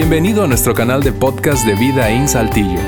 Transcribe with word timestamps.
Bienvenido 0.00 0.44
a 0.44 0.46
nuestro 0.46 0.74
canal 0.74 1.02
de 1.02 1.10
podcast 1.10 1.66
de 1.66 1.74
Vida 1.74 2.08
en 2.08 2.28
Saltillo. 2.28 2.78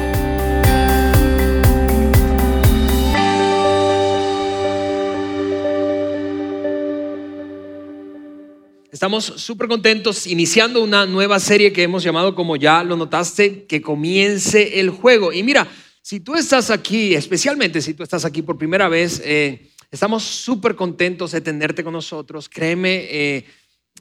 Estamos 8.93 9.25
súper 9.25 9.67
contentos 9.67 10.29
iniciando 10.29 10.85
una 10.85 11.05
nueva 11.05 11.41
serie 11.41 11.73
que 11.73 11.83
hemos 11.83 12.05
llamado, 12.05 12.37
como 12.37 12.55
ya 12.55 12.85
lo 12.85 12.97
notaste, 12.97 13.65
que 13.65 13.83
comience 13.83 14.79
el 14.79 14.91
juego. 14.91 15.33
Y 15.33 15.43
mira, 15.43 15.67
si 16.03 16.21
tú 16.21 16.37
estás 16.37 16.71
aquí, 16.71 17.17
especialmente 17.17 17.83
si 17.83 17.93
tú 17.93 18.05
estás 18.05 18.25
aquí 18.25 18.43
por 18.43 18.57
primera 18.57 18.89
vez, 18.89 19.21
eh, 19.25 19.69
estamos 19.91 20.23
súper 20.23 20.77
contentos 20.77 21.33
de 21.33 21.41
tenerte 21.41 21.83
con 21.83 21.93
nosotros. 21.93 22.49
Créeme, 22.49 23.09
eh, 23.11 23.45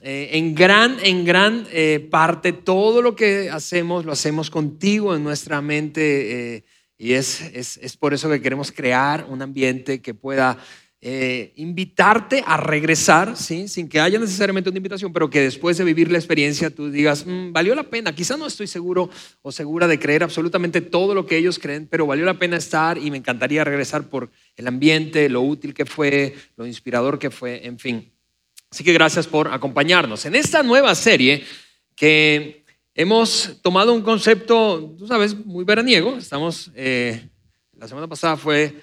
eh, 0.02 0.30
en 0.38 0.56
gran, 0.56 0.98
en 1.04 1.26
gran 1.26 1.68
eh, 1.72 2.08
parte, 2.10 2.54
todo 2.54 3.02
lo 3.02 3.16
que 3.18 3.50
hacemos 3.50 4.06
lo 4.06 4.14
hacemos 4.14 4.50
contigo 4.50 5.14
en 5.14 5.24
nuestra 5.26 5.62
mente 5.62 6.56
eh, 6.56 6.64
y 6.98 7.14
es, 7.14 7.42
es, 7.54 7.78
es, 7.78 7.98
por 7.98 8.14
eso 8.14 8.30
que 8.30 8.42
queremos 8.42 8.72
crear 8.72 9.26
un 9.30 9.42
ambiente 9.42 10.02
que 10.02 10.14
pueda 10.14 10.58
invitarte 11.02 12.44
a 12.46 12.58
regresar, 12.58 13.38
¿sí? 13.38 13.70
sin 13.70 13.88
que 13.88 14.02
haya 14.02 14.20
necesariamente 14.20 14.70
una 14.70 14.80
invitación, 14.80 15.14
pero 15.14 15.30
que 15.30 15.40
después 15.40 15.78
de 15.78 15.86
vivir 15.86 16.12
la 16.12 16.18
experiencia 16.18 16.70
tú 16.70 16.92
digas, 16.92 17.26
mm, 17.26 17.54
valió 17.54 17.74
la 17.74 17.84
pena, 17.84 18.14
quizá 18.14 18.36
no 18.36 18.46
estoy 18.46 18.68
seguro 18.68 19.10
o 19.42 19.54
segura 19.54 19.88
de 19.88 19.98
creer 19.98 20.24
absolutamente 20.24 20.82
todo 20.82 21.16
lo 21.16 21.26
que 21.26 21.38
ellos 21.38 21.58
creen, 21.58 21.88
pero 21.90 22.06
valió 22.06 22.26
la 22.26 22.38
pena 22.38 22.58
estar 22.58 22.98
y 22.98 23.12
me 23.12 23.18
encantaría 23.18 23.64
regresar 23.64 24.10
por 24.10 24.30
el 24.58 24.68
ambiente, 24.68 25.30
lo 25.30 25.42
útil 25.42 25.74
que 25.74 25.86
fue, 25.86 26.36
lo 26.58 26.68
inspirador 26.68 27.18
que 27.18 27.30
fue, 27.30 27.66
en 27.66 27.80
fin. 27.80 28.12
Así 28.72 28.84
que 28.84 28.94
gracias 28.94 29.26
por 29.26 29.52
acompañarnos. 29.52 30.26
En 30.26 30.36
esta 30.36 30.62
nueva 30.62 30.94
serie 30.94 31.44
que 31.96 32.64
hemos 32.94 33.60
tomado 33.62 33.94
un 33.94 34.04
concepto, 34.04 34.96
tú 34.98 35.08
sabes, 35.08 35.36
muy 35.46 35.66
veraniego. 35.66 36.18
Estamos, 36.18 36.72
eh, 36.76 37.30
la 37.78 37.88
semana 37.88 38.08
pasada 38.08 38.38
fue, 38.38 38.76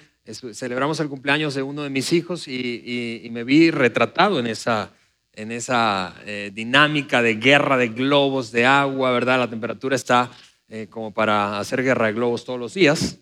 celebramos 0.53 0.99
el 0.99 1.07
cumpleaños 1.07 1.55
de 1.55 1.63
uno 1.63 1.83
de 1.83 1.89
mis 1.89 2.11
hijos 2.11 2.49
y, 2.49 3.29
me 3.31 3.45
vi 3.45 3.71
retratado 3.71 4.39
en 4.39 4.47
esa, 4.47 4.91
en 5.31 5.53
esa 5.53 6.15
eh, 6.25 6.51
dinámica 6.53 7.21
de 7.21 7.35
guerra 7.35 7.77
de 7.77 7.87
globos, 7.87 8.51
de 8.51 8.65
agua, 8.65 9.11
¿verdad? 9.11 9.39
La 9.39 9.49
temperatura 9.49 9.95
está 9.95 10.29
eh, 10.67 10.87
como 10.89 11.13
para 11.13 11.59
hacer 11.59 11.81
guerra 11.81 12.07
de 12.07 12.13
globos 12.13 12.43
todos 12.43 12.59
los 12.59 12.73
días. 12.73 13.19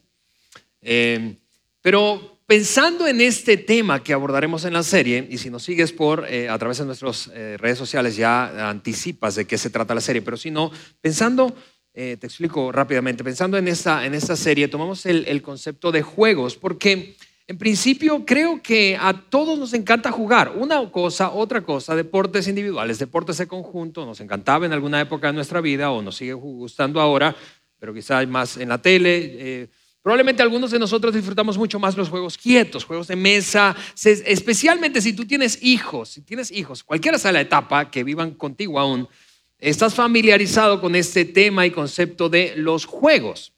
pero 1.81 2.34
Pensando 2.47 3.07
en 3.07 3.21
este 3.21 3.57
tema 3.57 4.03
que 4.03 4.13
abordaremos 4.13 4.65
en 4.65 4.73
la 4.73 4.83
serie, 4.83 5.27
y 5.31 5.39
si 5.39 5.49
nos 5.49 5.63
sigues 5.63 5.91
por 5.91 6.27
eh, 6.29 6.47
a 6.47 6.59
través 6.59 6.77
de 6.77 6.85
nuestras 6.85 7.31
eh, 7.33 7.57
redes 7.57 7.79
sociales 7.79 8.15
ya 8.15 8.69
anticipas 8.69 9.33
de 9.33 9.45
qué 9.45 9.57
se 9.57 9.71
trata 9.71 9.95
la 9.95 10.01
serie, 10.01 10.21
pero 10.21 10.37
si 10.37 10.51
no, 10.51 10.69
pensando, 11.01 11.55
eh, 11.91 12.17
te 12.19 12.27
explico 12.27 12.71
rápidamente, 12.71 13.23
pensando 13.23 13.57
en 13.57 13.67
esta, 13.67 14.05
en 14.05 14.13
esta 14.13 14.35
serie, 14.35 14.67
tomamos 14.67 15.07
el, 15.07 15.25
el 15.27 15.41
concepto 15.41 15.91
de 15.91 16.03
juegos, 16.03 16.55
porque 16.55 17.15
en 17.47 17.57
principio 17.57 18.23
creo 18.27 18.61
que 18.61 18.95
a 18.95 19.13
todos 19.27 19.57
nos 19.57 19.73
encanta 19.73 20.11
jugar, 20.11 20.53
una 20.55 20.91
cosa, 20.91 21.31
otra 21.31 21.61
cosa, 21.61 21.95
deportes 21.95 22.47
individuales, 22.47 22.99
deportes 22.99 23.39
de 23.39 23.47
conjunto, 23.47 24.05
nos 24.05 24.21
encantaba 24.21 24.67
en 24.67 24.73
alguna 24.73 25.01
época 25.01 25.27
de 25.27 25.33
nuestra 25.33 25.61
vida 25.61 25.89
o 25.89 26.03
nos 26.03 26.17
sigue 26.17 26.33
gustando 26.33 27.01
ahora, 27.01 27.35
pero 27.79 27.91
quizás 27.91 28.27
más 28.27 28.57
en 28.57 28.69
la 28.69 28.79
tele 28.79 29.67
Probablemente 30.05 30.43
algunos 30.43 30.69
de 30.69 30.77
nosotros 30.77 31.15
disfrutamos 31.15 31.57
mucho 31.57 31.79
más 31.79 31.97
los 31.97 32.09
juegos 32.09 32.37
quietos, 32.37 32.83
juegos 32.83 33.07
de 33.07 33.15
mesa, 33.15 33.75
especialmente 34.03 35.01
si 35.01 35.13
tú 35.13 35.25
tienes 35.25 35.57
hijos, 35.63 36.09
si 36.09 36.21
tienes 36.21 36.51
hijos, 36.51 36.83
cualquiera 36.83 37.17
sea 37.17 37.31
la 37.31 37.41
etapa 37.41 37.89
que 37.89 38.03
vivan 38.03 38.35
contigo 38.35 38.79
aún, 38.79 39.09
estás 39.57 39.95
familiarizado 39.95 40.79
con 40.79 40.95
este 40.95 41.25
tema 41.25 41.65
y 41.65 41.71
concepto 41.71 42.29
de 42.29 42.53
los 42.55 42.85
juegos. 42.85 43.53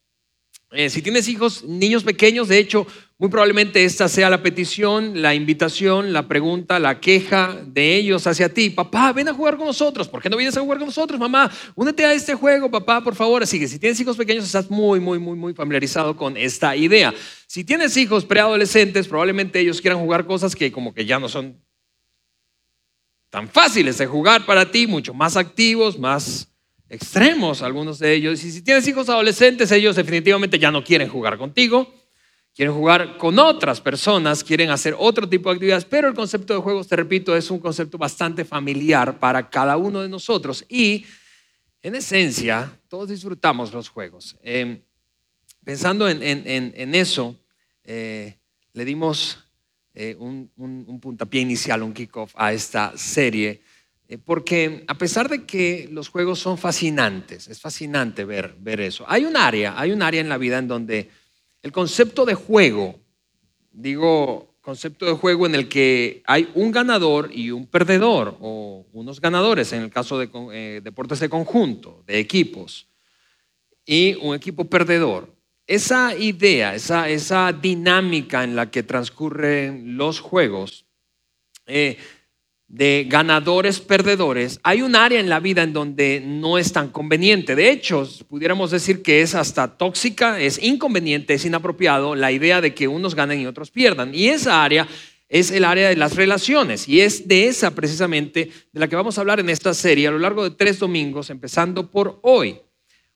Eh, 0.71 0.89
si 0.89 1.01
tienes 1.01 1.27
hijos, 1.27 1.65
niños 1.65 2.05
pequeños, 2.05 2.47
de 2.47 2.59
hecho, 2.59 2.87
muy 3.19 3.29
probablemente 3.29 3.83
esta 3.83 4.07
sea 4.07 4.29
la 4.29 4.43
petición, 4.43 5.23
la 5.23 5.33
invitación, 5.33 6.13
la 6.13 6.27
pregunta, 6.27 6.77
la 6.77 6.99
queja 6.99 7.57
de 7.65 7.95
ellos 7.95 8.27
hacia 8.27 8.53
ti. 8.53 8.69
Papá, 8.69 9.11
ven 9.11 9.27
a 9.27 9.33
jugar 9.33 9.57
con 9.57 9.65
nosotros. 9.65 10.07
¿Por 10.07 10.21
qué 10.21 10.29
no 10.29 10.37
vienes 10.37 10.55
a 10.55 10.61
jugar 10.61 10.77
con 10.77 10.85
nosotros, 10.85 11.19
mamá? 11.19 11.51
Únete 11.73 12.05
a 12.05 12.13
este 12.13 12.35
juego, 12.35 12.69
papá, 12.69 13.01
por 13.03 13.15
favor. 13.15 13.41
Así 13.41 13.59
que 13.59 13.67
si 13.67 13.79
tienes 13.79 13.99
hijos 13.99 14.15
pequeños, 14.15 14.45
estás 14.45 14.69
muy, 14.69 14.99
muy, 14.99 15.17
muy, 15.17 15.35
muy 15.35 15.55
familiarizado 15.55 16.15
con 16.15 16.37
esta 16.37 16.75
idea. 16.75 17.11
Si 17.47 17.63
tienes 17.63 17.97
hijos 17.97 18.23
preadolescentes, 18.23 19.07
probablemente 19.07 19.59
ellos 19.59 19.81
quieran 19.81 19.99
jugar 19.99 20.27
cosas 20.27 20.55
que 20.55 20.71
como 20.71 20.93
que 20.93 21.05
ya 21.05 21.19
no 21.19 21.27
son 21.27 21.59
tan 23.31 23.49
fáciles 23.49 23.97
de 23.97 24.05
jugar 24.05 24.45
para 24.45 24.69
ti, 24.69 24.85
mucho 24.85 25.15
más 25.15 25.37
activos, 25.37 25.97
más 25.97 26.51
extremos 26.87 27.63
algunos 27.63 27.97
de 27.97 28.13
ellos. 28.13 28.43
Y 28.43 28.51
si 28.51 28.61
tienes 28.61 28.87
hijos 28.87 29.09
adolescentes, 29.09 29.71
ellos 29.71 29.95
definitivamente 29.95 30.59
ya 30.59 30.69
no 30.69 30.83
quieren 30.83 31.09
jugar 31.09 31.39
contigo, 31.39 31.91
quieren 32.57 32.73
jugar 32.73 33.17
con 33.17 33.37
otras 33.37 33.79
personas, 33.79 34.43
quieren 34.43 34.71
hacer 34.71 34.95
otro 34.97 35.29
tipo 35.29 35.49
de 35.49 35.55
actividades, 35.55 35.85
pero 35.85 36.07
el 36.07 36.15
concepto 36.15 36.55
de 36.55 36.59
juegos, 36.59 36.87
te 36.87 36.95
repito, 36.95 37.35
es 37.35 37.51
un 37.51 37.59
concepto 37.59 37.99
bastante 37.99 38.43
familiar 38.43 39.19
para 39.19 39.47
cada 39.47 39.77
uno 39.77 40.01
de 40.01 40.09
nosotros. 40.09 40.65
Y 40.67 41.05
en 41.83 41.93
esencia, 41.93 42.79
todos 42.87 43.09
disfrutamos 43.09 43.71
los 43.71 43.89
juegos. 43.89 44.35
Eh, 44.41 44.81
pensando 45.63 46.09
en, 46.09 46.23
en, 46.23 46.95
eso, 46.95 47.39
eh, 47.83 48.39
le 48.73 48.85
dimos 48.85 49.37
eh, 49.93 50.15
un, 50.17 50.51
un, 50.57 50.83
un 50.87 50.99
puntapié 50.99 51.41
inicial, 51.41 51.83
un 51.83 51.93
kickoff 51.93 52.33
a 52.35 52.53
esta 52.53 52.97
serie 52.97 53.61
eh, 54.09 54.17
porque 54.17 54.85
a 54.87 54.97
pesar 54.97 55.27
de 55.29 55.45
que 55.45 55.89
los 55.91 56.07
juegos 56.07 56.39
son 56.39 56.57
fascinantes, 56.57 57.49
es 57.49 57.59
fascinante 57.59 58.23
ver, 58.23 58.55
ver 58.57 58.79
eso, 58.79 59.03
hay 59.07 59.25
un 59.25 59.35
área, 59.35 59.77
hay 59.77 59.91
un 59.91 60.01
área 60.01 60.21
en 60.21 60.29
la 60.29 60.37
vida 60.37 60.57
en 60.59 60.67
donde 60.67 61.09
el 61.61 61.71
concepto 61.71 62.25
de 62.25 62.33
juego, 62.33 62.99
digo 63.71 64.57
concepto 64.67 65.05
de 65.05 65.13
juego 65.13 65.45
en 65.45 65.55
el 65.55 65.69
que 65.69 66.21
hay 66.25 66.51
un 66.53 66.73
ganador 66.73 67.29
y 67.33 67.51
un 67.51 67.67
perdedor, 67.67 68.35
o 68.41 68.85
unos 68.91 69.21
ganadores 69.21 69.71
en 69.71 69.81
el 69.81 69.89
caso 69.89 70.19
de 70.19 70.29
eh, 70.51 70.81
deportes 70.83 71.21
de 71.21 71.29
conjunto, 71.29 72.03
de 72.05 72.19
equipos, 72.19 72.89
y 73.85 74.15
un 74.15 74.35
equipo 74.35 74.65
perdedor. 74.65 75.33
Esa 75.67 76.13
idea, 76.17 76.75
esa, 76.75 77.07
esa 77.07 77.53
dinámica 77.53 78.43
en 78.43 78.57
la 78.57 78.69
que 78.69 78.83
transcurren 78.83 79.95
los 79.95 80.19
juegos, 80.19 80.85
eh, 81.65 81.97
de 82.67 83.05
ganadores, 83.07 83.79
perdedores, 83.79 84.59
hay 84.63 84.81
un 84.81 84.95
área 84.95 85.19
en 85.19 85.29
la 85.29 85.39
vida 85.39 85.63
en 85.63 85.71
donde 85.71 86.21
no 86.25 86.57
es 86.57 86.73
tan 86.73 86.89
conveniente. 86.89 87.55
De 87.55 87.71
hecho, 87.71 88.07
pudiéramos 88.27 88.71
decir 88.71 89.01
que 89.01 89.21
es 89.21 89.35
hasta 89.35 89.77
tóxica, 89.77 90.39
es 90.39 90.61
inconveniente, 90.61 91.33
es 91.33 91.45
inapropiado 91.45 92.15
la 92.15 92.31
idea 92.31 92.59
de 92.59 92.73
que 92.73 92.87
unos 92.87 93.15
ganen 93.15 93.39
y 93.39 93.45
otros 93.45 93.71
pierdan. 93.71 94.13
Y 94.13 94.27
esa 94.27 94.63
área 94.63 94.87
es 95.29 95.51
el 95.51 95.65
área 95.65 95.89
de 95.89 95.95
las 95.95 96.15
relaciones. 96.15 96.87
Y 96.87 97.01
es 97.01 97.27
de 97.27 97.47
esa 97.47 97.73
precisamente 97.73 98.51
de 98.71 98.79
la 98.79 98.87
que 98.87 98.95
vamos 98.95 99.17
a 99.17 99.21
hablar 99.21 99.39
en 99.39 99.49
esta 99.49 99.73
serie 99.73 100.07
a 100.07 100.11
lo 100.11 100.19
largo 100.19 100.43
de 100.43 100.55
tres 100.55 100.79
domingos, 100.79 101.29
empezando 101.29 101.89
por 101.89 102.19
hoy. 102.21 102.59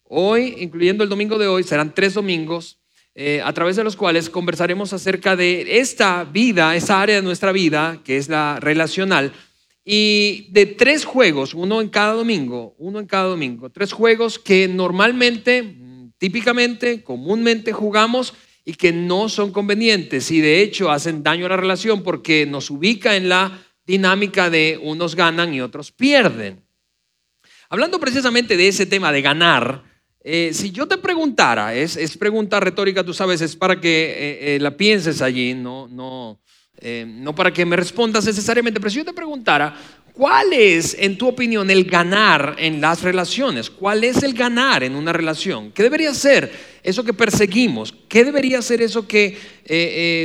Hoy, 0.03 0.56
incluyendo 0.59 1.03
el 1.03 1.09
domingo 1.09 1.38
de 1.38 1.47
hoy, 1.47 1.63
serán 1.63 1.94
tres 1.94 2.13
domingos 2.13 2.81
eh, 3.13 3.41
a 3.44 3.51
través 3.53 3.75
de 3.75 3.83
los 3.83 3.95
cuales 3.95 4.29
conversaremos 4.29 4.94
acerca 4.94 5.35
de 5.35 5.79
esta 5.79 6.23
vida, 6.23 6.75
esa 6.75 7.01
área 7.01 7.17
de 7.17 7.22
nuestra 7.22 7.51
vida, 7.51 7.99
que 8.03 8.17
es 8.17 8.29
la 8.29 8.59
relacional, 8.59 9.33
y 9.83 10.47
de 10.51 10.66
tres 10.66 11.05
juegos, 11.05 11.53
uno 11.53 11.81
en 11.81 11.89
cada 11.89 12.13
domingo, 12.13 12.75
uno 12.77 12.99
en 12.99 13.07
cada 13.07 13.25
domingo, 13.25 13.69
tres 13.69 13.91
juegos 13.91 14.39
que 14.39 14.67
normalmente, 14.67 15.75
típicamente, 16.17 17.03
comúnmente 17.03 17.73
jugamos 17.73 18.33
y 18.63 18.75
que 18.75 18.94
no 18.94 19.28
son 19.28 19.51
convenientes 19.51 20.29
y 20.31 20.39
de 20.39 20.61
hecho 20.61 20.91
hacen 20.91 21.23
daño 21.23 21.47
a 21.47 21.49
la 21.49 21.57
relación 21.57 22.03
porque 22.03 22.45
nos 22.45 22.69
ubica 22.69 23.16
en 23.16 23.28
la 23.28 23.59
dinámica 23.85 24.49
de 24.49 24.79
unos 24.81 25.16
ganan 25.16 25.53
y 25.53 25.61
otros 25.61 25.91
pierden. 25.91 26.63
Hablando 27.69 27.99
precisamente 27.99 28.57
de 28.57 28.67
ese 28.67 28.85
tema 28.85 29.11
de 29.11 29.22
ganar, 29.22 29.84
eh, 30.23 30.52
si 30.53 30.70
yo 30.72 30.88
te 30.88 30.97
preguntara, 30.97 31.73
es, 31.73 32.16
pregunta 32.18 32.59
retórica, 32.59 33.03
tú 33.03 33.14
sabes, 33.14 33.41
es 33.41 33.56
para 33.56 33.82
que 33.82 33.90
eh, 33.90 34.56
eh, 34.56 34.59
la 34.59 34.78
pienses 34.78 35.22
allí, 35.22 35.56
no, 35.56 35.88
no, 35.88 36.40
no 37.06 37.35
para 37.35 37.52
que 37.52 37.66
me 37.66 37.76
respondas 37.76 38.26
necesariamente, 38.26 38.79
pero 38.79 38.91
si 38.91 38.97
yo 38.97 39.06
te 39.06 39.14
preguntara, 39.14 39.76
¿cuál 40.14 40.53
es, 40.53 40.96
en 41.00 41.18
tu 41.18 41.28
opinión, 41.28 41.72
el 41.72 41.85
ganar 41.85 42.56
en 42.59 42.82
las 42.82 43.02
relaciones? 43.02 43.70
¿Cuál 43.72 44.03
es 44.03 44.22
el 44.22 44.34
ganar 44.34 44.84
en 44.84 44.96
una 44.96 45.12
relación? 45.12 45.72
¿Qué 45.72 45.82
debería 45.82 46.14
ser 46.14 46.52
eso 46.84 47.03
que 47.03 47.14
perseguimos? 47.14 47.94
¿Qué 48.08 48.24
debería 48.24 48.62
ser 48.62 48.82
eso 48.82 49.08
que 49.08 49.38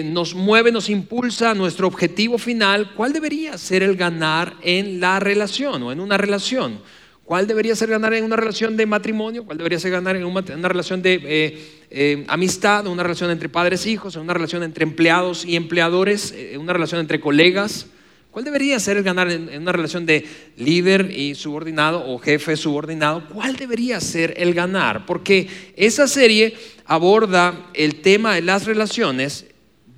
nos 0.07 0.35
mueve, 0.35 0.73
nos 0.73 0.91
impulsa 0.91 1.51
a 1.51 1.55
nuestro 1.55 1.87
objetivo 1.87 2.39
final? 2.39 2.93
¿Cuál 2.95 3.15
debería 3.15 3.57
ser 3.59 3.83
el 3.83 3.97
ganar 3.97 4.55
en 4.63 5.01
la 5.01 5.21
relación 5.21 5.83
o 5.83 5.93
en 5.93 6.01
una 6.01 6.17
relación? 6.17 6.81
¿Cuál 7.27 7.49
debería 7.49 7.75
ser 7.75 7.91
ganar 7.91 8.15
en 8.15 8.23
una 8.25 8.37
relación 8.37 8.77
de 8.77 8.87
matrimonio? 8.87 9.45
¿Cuál 9.45 9.59
debería 9.59 9.81
ser 9.81 9.91
ganar 9.91 10.15
en 10.15 10.25
una, 10.25 10.69
relación 10.69 11.03
de 11.03 11.21
eh, 11.25 11.59
eh, 11.91 12.25
amistad, 12.29 12.87
una 12.87 13.03
relación 13.03 13.33
entre 13.33 13.49
padres 13.49 13.85
e 13.85 13.91
hijos, 13.91 14.15
en 14.15 14.23
una 14.23 14.33
relación 14.33 14.63
entre 14.63 14.85
empleados 14.85 15.45
y 15.45 15.57
empleadores, 15.57 16.33
en 16.33 16.61
una 16.61 16.73
relación 16.73 17.01
entre 17.01 17.21
colegas? 17.21 17.87
¿Cuál 18.31 18.45
debería 18.45 18.79
ser 18.79 18.99
el 18.99 19.03
ganar 19.03 19.29
en, 19.29 19.49
una 19.61 19.73
relación 19.73 20.07
de 20.07 20.25
líder 20.57 21.11
y 21.11 21.35
subordinado 21.35 22.07
o 22.07 22.17
jefe 22.19 22.57
subordinado? 22.57 23.27
¿Cuál 23.29 23.57
debería 23.57 24.01
ser 24.01 24.35
el 24.37 24.55
ganar? 24.55 25.05
Porque 25.05 25.49
esa 25.75 26.07
serie 26.07 26.55
aborda 26.85 27.71
el 27.75 28.03
tema 28.03 28.37
de 28.37 28.43
las 28.43 28.67
relaciones 28.67 29.47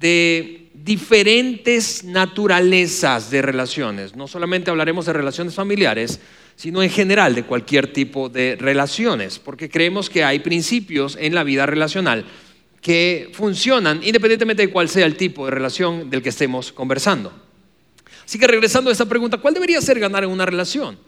de 0.01 0.71
diferentes 0.73 2.05
naturalezas 2.05 3.31
de 3.31 3.43
relaciones. 3.43 4.17
No 4.17 4.27
solamente 4.29 4.71
hablaremos 4.71 5.05
de 5.05 5.13
relaciones 5.13 5.55
familiares, 5.55 6.21
sino 6.59 6.83
en 6.83 6.91
general 6.91 7.37
de 7.37 7.45
cualquier 7.45 7.93
tipo 7.93 8.29
de 8.29 8.57
relaciones, 8.59 9.39
porque 9.39 9.71
creemos 9.71 10.11
que 10.11 10.25
hay 10.25 10.41
principios 10.41 11.17
en 11.21 11.33
la 11.33 11.45
vida 11.45 11.67
relacional 11.67 12.25
que 12.81 13.31
funcionan 13.33 14.01
independientemente 14.03 14.67
de 14.67 14.73
cuál 14.73 14.89
sea 14.89 15.07
el 15.07 15.17
tipo 15.17 15.45
de 15.45 15.53
relación 15.53 16.11
del 16.11 16.21
que 16.21 16.31
estemos 16.31 16.73
conversando. 16.73 17.33
Así 18.25 18.41
que 18.41 18.49
regresando 18.49 18.91
a 18.91 18.93
esta 18.93 19.07
pregunta, 19.07 19.37
¿cuál 19.39 19.55
debería 19.55 19.81
ser 19.81 20.01
ganar 20.01 20.25
en 20.25 20.31
una 20.31 20.47
relación? 20.47 20.99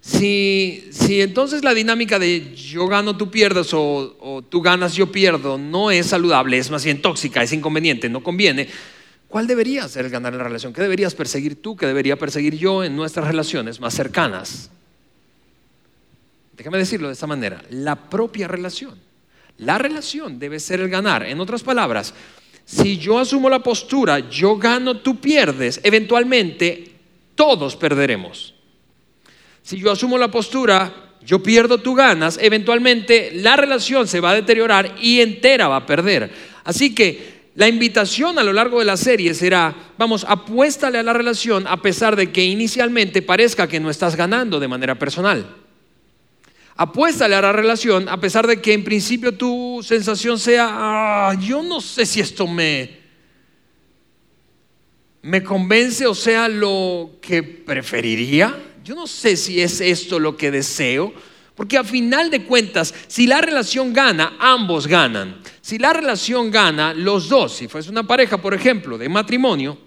Si, 0.00 0.88
entonces 1.08 1.64
la 1.64 1.74
dinámica 1.74 2.20
de 2.20 2.54
yo 2.54 2.86
gano, 2.86 3.16
tú 3.16 3.32
pierdes 3.32 3.74
o, 3.74 4.16
o, 4.20 4.42
tú 4.42 4.62
ganas, 4.62 4.94
yo 4.94 5.10
pierdo 5.10 5.58
no 5.58 5.90
es 5.90 6.06
saludable, 6.06 6.56
es 6.56 6.70
más 6.70 6.84
bien 6.84 7.02
tóxica, 7.02 7.42
es 7.42 7.52
inconveniente, 7.52 8.08
no 8.08 8.22
conviene, 8.22 8.68
¿cuál 9.26 9.48
debería 9.48 9.88
ser 9.88 10.08
ganar 10.08 10.34
en 10.34 10.38
la 10.38 10.44
relación? 10.44 10.72
¿Qué 10.72 10.82
deberías 10.82 11.16
perseguir 11.16 11.60
tú? 11.60 11.74
¿Qué 11.74 11.86
debería 11.86 12.16
perseguir 12.16 12.54
yo 12.56 12.84
en 12.84 12.94
nuestras 12.94 13.26
relaciones 13.26 13.80
más 13.80 13.92
cercanas? 13.92 14.70
Déjame 16.56 16.78
decirlo 16.78 17.08
de 17.08 17.14
esta 17.14 17.26
manera, 17.26 17.62
la 17.70 17.96
propia 17.96 18.48
relación. 18.48 18.98
La 19.58 19.78
relación 19.78 20.38
debe 20.38 20.60
ser 20.60 20.80
el 20.80 20.88
ganar. 20.88 21.24
En 21.24 21.40
otras 21.40 21.62
palabras, 21.62 22.14
si 22.64 22.98
yo 22.98 23.18
asumo 23.18 23.48
la 23.48 23.62
postura, 23.62 24.30
yo 24.30 24.56
gano, 24.56 24.98
tú 24.98 25.20
pierdes, 25.20 25.80
eventualmente 25.82 26.92
todos 27.34 27.76
perderemos. 27.76 28.54
Si 29.62 29.78
yo 29.78 29.92
asumo 29.92 30.18
la 30.18 30.30
postura, 30.30 30.92
yo 31.24 31.42
pierdo, 31.42 31.78
tú 31.78 31.94
ganas, 31.94 32.38
eventualmente 32.40 33.32
la 33.34 33.56
relación 33.56 34.06
se 34.06 34.20
va 34.20 34.30
a 34.30 34.34
deteriorar 34.34 34.96
y 35.00 35.20
entera 35.20 35.68
va 35.68 35.76
a 35.76 35.86
perder. 35.86 36.30
Así 36.64 36.94
que 36.94 37.34
la 37.54 37.68
invitación 37.68 38.38
a 38.38 38.42
lo 38.42 38.52
largo 38.52 38.78
de 38.78 38.84
la 38.84 38.96
serie 38.96 39.32
será, 39.34 39.74
vamos, 39.96 40.26
apuéstale 40.28 40.98
a 40.98 41.02
la 41.02 41.12
relación 41.12 41.66
a 41.66 41.80
pesar 41.80 42.16
de 42.16 42.32
que 42.32 42.44
inicialmente 42.44 43.22
parezca 43.22 43.68
que 43.68 43.80
no 43.80 43.90
estás 43.90 44.16
ganando 44.16 44.60
de 44.60 44.68
manera 44.68 44.98
personal. 44.98 45.63
Apuéstale 46.76 47.36
a 47.36 47.40
la 47.40 47.52
relación 47.52 48.08
a 48.08 48.18
pesar 48.18 48.46
de 48.46 48.60
que 48.60 48.72
en 48.72 48.82
principio 48.82 49.36
tu 49.36 49.80
sensación 49.84 50.38
sea, 50.38 50.68
ah, 50.70 51.34
yo 51.40 51.62
no 51.62 51.80
sé 51.80 52.04
si 52.04 52.20
esto 52.20 52.48
me, 52.48 52.98
me 55.22 55.42
convence 55.42 56.06
o 56.06 56.14
sea 56.14 56.48
lo 56.48 57.18
que 57.20 57.42
preferiría. 57.42 58.60
Yo 58.82 58.94
no 58.94 59.06
sé 59.06 59.36
si 59.36 59.60
es 59.60 59.80
esto 59.80 60.18
lo 60.18 60.36
que 60.36 60.50
deseo. 60.50 61.14
Porque 61.54 61.78
a 61.78 61.84
final 61.84 62.30
de 62.30 62.44
cuentas, 62.44 62.92
si 63.06 63.28
la 63.28 63.40
relación 63.40 63.92
gana, 63.92 64.36
ambos 64.40 64.88
ganan. 64.88 65.40
Si 65.60 65.78
la 65.78 65.92
relación 65.92 66.50
gana, 66.50 66.92
los 66.92 67.28
dos, 67.28 67.54
si 67.54 67.68
fuese 67.68 67.90
una 67.90 68.04
pareja, 68.04 68.38
por 68.38 68.54
ejemplo, 68.54 68.98
de 68.98 69.08
matrimonio, 69.08 69.78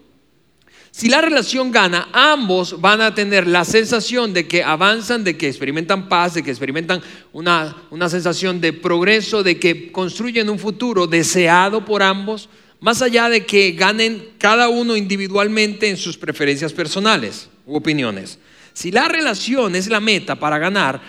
si 0.98 1.10
la 1.10 1.22
relación 1.22 1.72
gana, 1.72 2.10
ambos 2.12 2.82
van 2.82 3.02
a 3.02 3.14
tener 3.14 3.46
la 3.46 3.66
sensación 3.66 4.34
de 4.34 4.48
que 4.48 4.64
avanzan, 4.64 5.24
de 5.24 5.38
que 5.38 5.48
experimentan 5.48 6.10
paz, 6.10 6.34
de 6.34 6.42
que 6.42 6.50
experimentan 6.50 7.04
una, 7.34 7.76
sensación 8.10 8.60
de 8.60 8.74
progreso, 8.74 9.44
de 9.44 9.60
que 9.60 9.92
construyen 9.92 10.50
un 10.50 10.58
futuro 10.58 11.06
deseado 11.06 11.86
por 11.86 12.02
ambos, 12.02 12.50
más 12.80 13.04
allá 13.04 13.30
de 13.30 13.46
que 13.46 13.74
ganen 13.74 14.30
cada 14.40 14.70
uno 14.70 14.98
individualmente 14.98 15.88
en 15.88 15.98
sus 15.98 16.18
preferencias 16.18 16.74
personales 16.74 17.48
u 17.68 17.76
opiniones. 17.76 18.40
Si 18.74 18.90
la 18.90 19.08
relación 19.08 19.76
es 19.76 19.90
la 19.90 20.00
meta 20.00 20.40
para 20.40 20.58
ganar, 20.58 21.00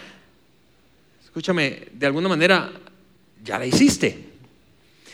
escúchame, 1.24 1.84
de 1.94 2.04
alguna 2.04 2.28
manera 2.28 2.70
ya 3.42 3.58
la 3.58 3.64
hiciste. 3.64 4.22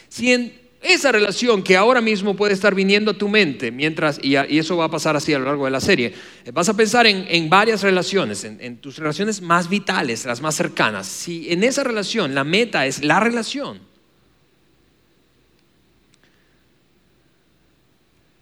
Si 0.09 0.32
en 0.32 0.63
esa 0.84 1.10
relación 1.10 1.62
que 1.62 1.76
ahora 1.76 2.00
mismo 2.00 2.36
puede 2.36 2.52
estar 2.52 2.75
viniendo 2.75 3.12
a 3.12 3.14
tu 3.14 3.28
mente, 3.28 3.72
mientras, 3.72 4.20
y, 4.22 4.36
eso 4.36 4.76
va 4.76 4.84
a 4.84 4.90
pasar 4.90 5.16
así 5.16 5.32
a 5.32 5.38
lo 5.38 5.46
largo 5.46 5.64
de 5.64 5.70
la 5.70 5.81
serie, 5.81 6.14
eh, 6.44 6.50
vas 6.52 6.69
a 6.69 6.76
pensar 6.76 7.06
en, 7.06 7.48
varias 7.48 7.82
relaciones, 7.82 8.44
en, 8.44 8.60
en, 8.60 8.76
tus 8.76 8.98
relaciones 8.98 9.40
más 9.40 9.69
vitales, 9.69 10.25
las 10.26 10.40
más 10.40 10.54
cercanas. 10.54 11.06
Si 11.06 11.50
en 11.50 11.64
esa 11.64 11.82
relación 11.82 12.34
la 12.34 12.44
meta 12.44 12.86
es 12.86 13.02
la 13.02 13.19
relación, 13.19 13.81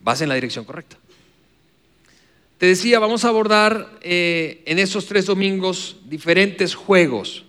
vas 0.01 0.21
en 0.21 0.29
la 0.29 0.35
dirección 0.35 0.65
correcta. 0.65 0.97
Te 2.59 2.67
decía, 2.67 2.99
vamos 2.99 3.25
a 3.25 3.29
abordar 3.29 3.99
eh, 4.03 4.63
en 4.67 4.79
esos 4.79 5.07
tres 5.07 5.27
domingos 5.27 5.97
diferentes 6.05 6.75
juegos 6.75 7.45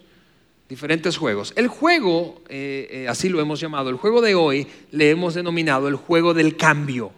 diferentes 0.74 1.18
juegos. 1.18 1.54
El 1.56 1.68
juego, 1.68 2.42
eh, 2.50 2.88
eh, 2.90 3.08
así 3.08 3.30
lo 3.30 3.40
hemos 3.40 3.60
llamado, 3.60 3.92
el 3.92 3.96
juego 3.96 4.22
de 4.22 4.34
hoy 4.34 4.66
le 4.90 5.12
hemos 5.12 5.36
denominado 5.36 5.88
el 5.88 5.96
juego 5.96 6.34
del 6.34 6.58
cambio, 6.58 7.12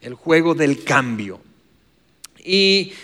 el 0.00 0.14
juego 0.14 0.54
del 0.54 0.82
cambio. 0.82 1.38
¿Y, 2.42 2.94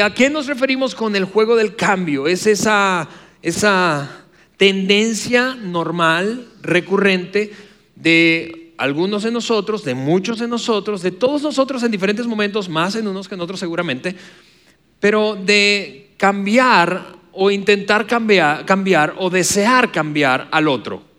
a 0.00 0.14
qué 0.14 0.30
nos 0.30 0.46
referimos 0.46 0.94
con 0.94 1.16
el 1.16 1.24
juego 1.24 1.56
del 1.56 1.74
cambio? 1.74 2.28
Es 2.28 2.46
esa, 2.46 3.08
esa 3.42 4.26
tendencia 4.56 5.56
normal, 5.56 6.46
recurrente, 6.62 7.52
de 7.96 8.74
algunos 8.78 9.24
de 9.24 9.32
nosotros, 9.32 9.82
de 9.82 9.96
muchos 9.96 10.38
de 10.38 10.46
nosotros, 10.46 11.02
de 11.02 11.10
todos 11.10 11.42
nosotros 11.42 11.82
en 11.82 11.90
diferentes 11.90 12.28
momentos, 12.28 12.68
más 12.68 12.94
en 12.94 13.08
unos 13.08 13.26
que 13.26 13.34
en 13.34 13.40
otros 13.40 13.58
seguramente, 13.58 14.14
pero 15.00 15.34
de 15.34 16.10
cambiar 16.16 17.21
o 17.32 17.50
intentar 17.50 18.06
cambiar, 18.06 18.64
cambiar 18.64 19.14
o 19.18 19.30
desear 19.30 19.90
cambiar 19.90 20.48
al 20.50 20.68
otro. 20.68 21.12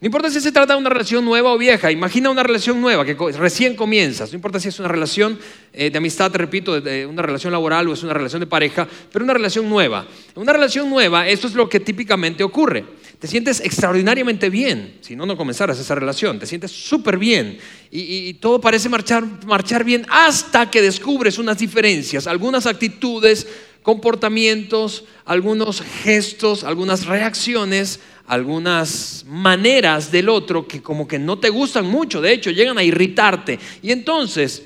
No 0.00 0.06
importa 0.06 0.30
si 0.30 0.40
se 0.40 0.52
trata 0.52 0.74
de 0.74 0.78
una 0.78 0.90
relación 0.90 1.24
nueva 1.24 1.52
o 1.52 1.58
vieja, 1.58 1.90
imagina 1.90 2.30
una 2.30 2.44
relación 2.44 2.80
nueva 2.80 3.04
que 3.04 3.16
recién 3.36 3.74
comienzas, 3.74 4.30
no 4.30 4.36
importa 4.36 4.60
si 4.60 4.68
es 4.68 4.78
una 4.78 4.86
relación 4.86 5.36
eh, 5.72 5.90
de 5.90 5.98
amistad, 5.98 6.30
te 6.30 6.38
repito, 6.38 6.80
de 6.80 7.04
una 7.04 7.20
relación 7.20 7.52
laboral 7.52 7.88
o 7.88 7.94
es 7.94 8.04
una 8.04 8.14
relación 8.14 8.38
de 8.38 8.46
pareja, 8.46 8.86
pero 9.12 9.24
una 9.24 9.34
relación 9.34 9.68
nueva. 9.68 10.06
En 10.36 10.42
una 10.42 10.52
relación 10.52 10.88
nueva, 10.88 11.26
esto 11.26 11.48
es 11.48 11.54
lo 11.54 11.68
que 11.68 11.80
típicamente 11.80 12.44
ocurre. 12.44 12.84
Te 13.18 13.26
sientes 13.26 13.58
extraordinariamente 13.58 14.48
bien, 14.50 14.98
si 15.00 15.16
no, 15.16 15.26
no 15.26 15.36
comenzaras 15.36 15.80
esa 15.80 15.96
relación, 15.96 16.38
te 16.38 16.46
sientes 16.46 16.70
súper 16.70 17.18
bien 17.18 17.58
y, 17.90 18.34
todo 18.34 18.60
parece 18.60 18.88
marchar 18.88 19.82
bien 19.82 20.06
hasta 20.08 20.70
que 20.70 20.80
descubres 20.80 21.38
unas 21.38 21.58
diferencias, 21.58 22.28
algunas 22.28 22.66
actitudes, 22.66 23.48
comportamientos, 23.82 25.04
algunos 25.24 25.80
gestos, 25.80 26.64
algunas 26.64 27.06
reacciones, 27.06 28.00
algunas 28.26 29.24
maneras 29.26 30.12
del 30.12 30.28
otro 30.28 30.68
que 30.68 30.82
como 30.82 31.08
que 31.08 31.18
no 31.18 31.38
te 31.38 31.48
gustan 31.48 31.86
mucho, 31.86 32.20
de 32.20 32.32
hecho 32.32 32.50
llegan 32.50 32.78
a 32.78 32.82
irritarte. 32.82 33.58
Y 33.82 33.90
entonces, 33.90 34.62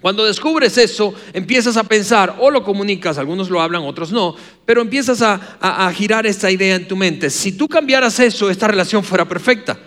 cuando 0.00 0.24
descubres 0.24 0.78
eso, 0.78 1.12
empiezas 1.32 1.76
a 1.76 1.84
pensar, 1.84 2.36
o 2.38 2.50
lo 2.50 2.62
comunicas, 2.62 3.18
algunos 3.18 3.50
lo 3.50 3.60
hablan, 3.60 3.82
otros 3.82 4.12
no, 4.12 4.36
pero 4.64 4.80
empiezas 4.80 5.20
a, 5.22 5.92
girar 5.92 6.26
esta 6.26 6.50
idea 6.50 6.76
en 6.76 6.86
tu 6.86 6.96
mente. 6.96 7.30
Si 7.30 7.52
tú 7.52 7.68
cambiaras 7.68 8.20
eso, 8.20 8.48
esta 8.48 8.68
relación 8.68 9.02
fuera 9.02 9.28
perfecta. 9.28 9.78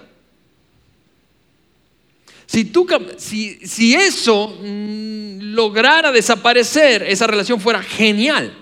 Si, 2.52 2.66
tú, 2.66 2.86
si, 3.16 3.66
si 3.66 3.94
eso 3.94 4.50
mm, 4.62 5.54
lograra 5.54 6.12
desaparecer, 6.12 7.02
esa 7.04 7.26
relación 7.26 7.62
fuera 7.62 7.82
genial. 7.82 8.54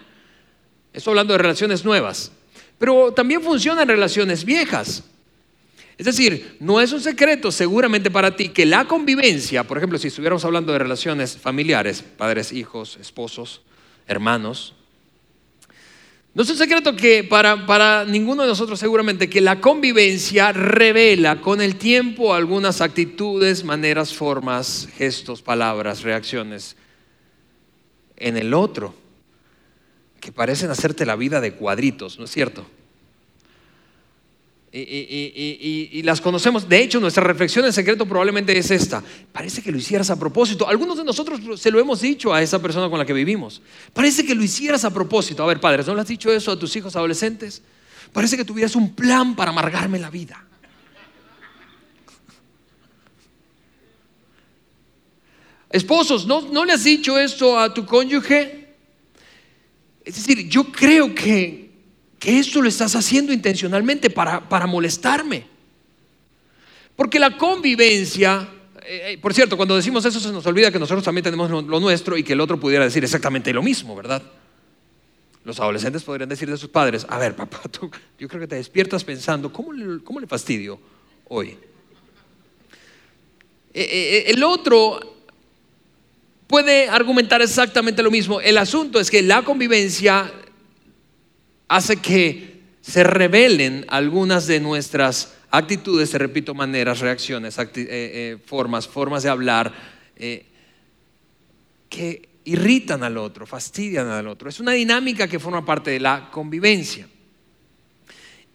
Estoy 0.94 1.14
hablando 1.14 1.34
de 1.34 1.40
relaciones 1.40 1.84
nuevas. 1.84 2.32
Pero 2.78 3.12
también 3.12 3.42
funciona 3.42 3.82
en 3.82 3.88
relaciones 3.88 4.46
viejas. 4.46 5.04
Es 5.98 6.06
decir, 6.06 6.58
no 6.60 6.80
es 6.80 6.92
un 6.92 7.02
secreto 7.02 7.52
seguramente 7.52 8.12
para 8.12 8.36
ti 8.36 8.50
que 8.50 8.64
la 8.64 8.86
convivencia, 8.86 9.64
por 9.64 9.78
ejemplo, 9.78 9.98
si 9.98 10.10
estuviéramos 10.10 10.46
hablando 10.46 10.72
de 10.72 10.78
relaciones 10.78 11.36
familiares, 11.36 12.04
padres, 12.04 12.54
hijos, 12.54 12.96
esposos, 13.02 13.64
hermanos, 14.06 14.76
no 16.34 16.44
es 16.44 16.50
un 16.50 16.58
secreto 16.58 16.96
que 16.96 17.24
para, 17.24 17.66
para 17.66 18.06
ninguno 18.06 18.44
de 18.44 18.50
nosotros 18.50 18.80
seguramente 18.80 19.30
que 19.30 19.42
la 19.42 19.60
convivencia 19.60 20.52
revela 20.52 21.42
con 21.42 21.60
el 21.60 21.76
tiempo 21.76 22.34
algunas 22.34 22.82
actitudes, 22.82 23.64
maneras, 23.64 24.14
formas, 24.14 24.88
gestos, 24.96 25.42
palabras, 25.42 26.04
reacciones 26.04 26.76
en 28.16 28.38
el 28.38 28.54
otro 28.54 28.94
que 30.20 30.32
parecen 30.32 30.70
hacerte 30.70 31.06
la 31.06 31.16
vida 31.16 31.42
de 31.42 31.54
cuadritos, 31.54 32.20
¿no 32.20 32.26
es 32.26 32.32
cierto? 32.32 32.66
Y, 34.72 36.02
las 36.04 36.22
conocemos. 36.22 36.70
De 36.70 36.82
hecho, 36.82 37.00
nuestra 37.00 37.24
reflexión 37.24 37.66
en 37.66 37.74
secreto 37.74 38.06
probablemente 38.06 38.58
es 38.58 38.70
esta. 38.70 39.04
Parece 39.32 39.62
que 39.62 39.72
lo 39.72 39.78
hicieras 39.78 40.10
a 40.10 40.20
propósito. 40.20 40.68
Algunos 40.68 40.98
de 40.98 41.04
nosotros 41.04 41.40
se 41.60 41.72
lo 41.72 41.80
hemos 41.80 42.02
dicho 42.02 42.34
a 42.34 42.42
esa 42.42 42.62
persona 42.62 42.90
con 42.90 43.00
la 43.00 43.06
que 43.06 43.14
vivimos. 43.14 43.62
Parece 43.94 44.26
que 44.26 44.36
lo 44.36 44.44
hicieras 44.44 44.86
a 44.86 44.94
propósito. 44.94 45.44
A 45.44 45.48
ver, 45.48 45.60
padres, 45.60 45.88
¿no 45.88 45.96
le 45.96 46.02
has 46.02 46.08
dicho 46.08 46.32
eso 46.32 46.52
a 46.52 46.60
tus 46.60 46.76
hijos 46.76 46.96
adolescentes? 46.96 47.62
Parece 48.14 48.38
que 48.38 48.46
tuvieras 48.46 48.76
un 48.76 48.94
plan 48.94 49.36
para 49.36 49.52
amargarme 49.52 50.00
la 50.00 50.10
vida. 50.10 50.46
Esposos, 55.72 56.26
¿no, 56.26 56.42
¿no 56.42 56.66
le 56.66 56.74
has 56.74 56.84
dicho 56.84 57.18
esto 57.20 57.60
a 57.60 57.74
tu 57.74 57.86
cónyuge? 57.86 58.70
Es 60.04 60.16
decir, 60.16 60.50
yo 60.50 60.72
creo 60.72 61.14
que, 61.14 61.69
que 62.20 62.38
esto 62.38 62.62
lo 62.62 62.68
estás 62.68 62.96
haciendo 62.96 63.32
intencionalmente 63.32 64.10
para, 64.10 64.48
para 64.48 64.68
molestarme. 64.68 65.46
Porque 66.96 67.18
la 67.18 67.38
convivencia, 67.38 68.48
eh, 68.84 69.14
eh, 69.14 69.18
por 69.20 69.34
cierto, 69.34 69.56
cuando 69.56 69.78
decimos 69.78 70.04
eso 70.04 70.20
se 70.20 70.32
nos 70.34 70.46
olvida 70.46 70.70
que 70.70 70.80
nosotros 70.80 71.04
también 71.04 71.24
tenemos 71.24 71.50
lo, 71.50 71.80
nuestro 71.80 72.18
y 72.18 72.24
que 72.24 72.34
el 72.34 72.42
otro 72.42 72.60
pudiera 72.60 72.84
decir 72.84 73.04
exactamente 73.06 73.54
lo 73.54 73.64
mismo, 73.64 73.96
¿verdad? 73.96 74.22
Los 75.46 75.62
adolescentes 75.62 76.04
podrían 76.04 76.28
decir 76.28 76.50
de 76.50 76.58
sus 76.58 76.70
padres, 76.70 77.08
a 77.08 77.18
ver, 77.18 77.38
papá, 77.38 77.62
tú, 77.72 77.90
yo 78.20 78.28
creo 78.28 78.42
que 78.42 78.48
te 78.48 78.56
despiertas 78.56 79.06
pensando, 79.06 79.54
¿cómo 79.54 79.72
le, 79.72 80.04
cómo 80.04 80.20
le 80.20 80.28
fastidio 80.28 80.78
hoy? 81.30 81.58
Eh, 83.74 84.26
el 84.28 84.44
otro 84.44 85.00
puede 86.48 86.90
argumentar 86.90 87.42
exactamente 87.42 88.04
lo 88.04 88.12
mismo. 88.12 88.42
El 88.42 88.58
asunto 88.58 89.00
es 89.00 89.10
que 89.10 89.22
la 89.22 89.44
convivencia 89.44 90.34
hace 91.70 91.98
que 91.98 92.60
se 92.82 93.04
revelen 93.06 93.86
algunas 93.88 94.48
de 94.48 94.60
nuestras 94.60 95.36
actitudes, 95.50 96.12
te 96.12 96.18
repito, 96.18 96.54
maneras, 96.54 97.00
reacciones, 97.00 97.56
eh, 97.58 98.38
formas, 98.46 98.88
formas 98.88 99.24
de 99.24 99.30
hablar, 99.30 99.74
que 101.88 102.30
irritan 102.46 103.04
al 103.04 103.18
otro, 103.18 103.46
fastidian 103.46 104.08
al 104.08 104.28
otro. 104.28 104.50
Es 104.50 104.60
una 104.60 104.72
dinámica 104.72 105.28
que 105.28 105.40
forma 105.40 105.66
parte 105.66 105.92
de 105.92 106.00
la 106.00 106.30
convivencia. 106.32 107.08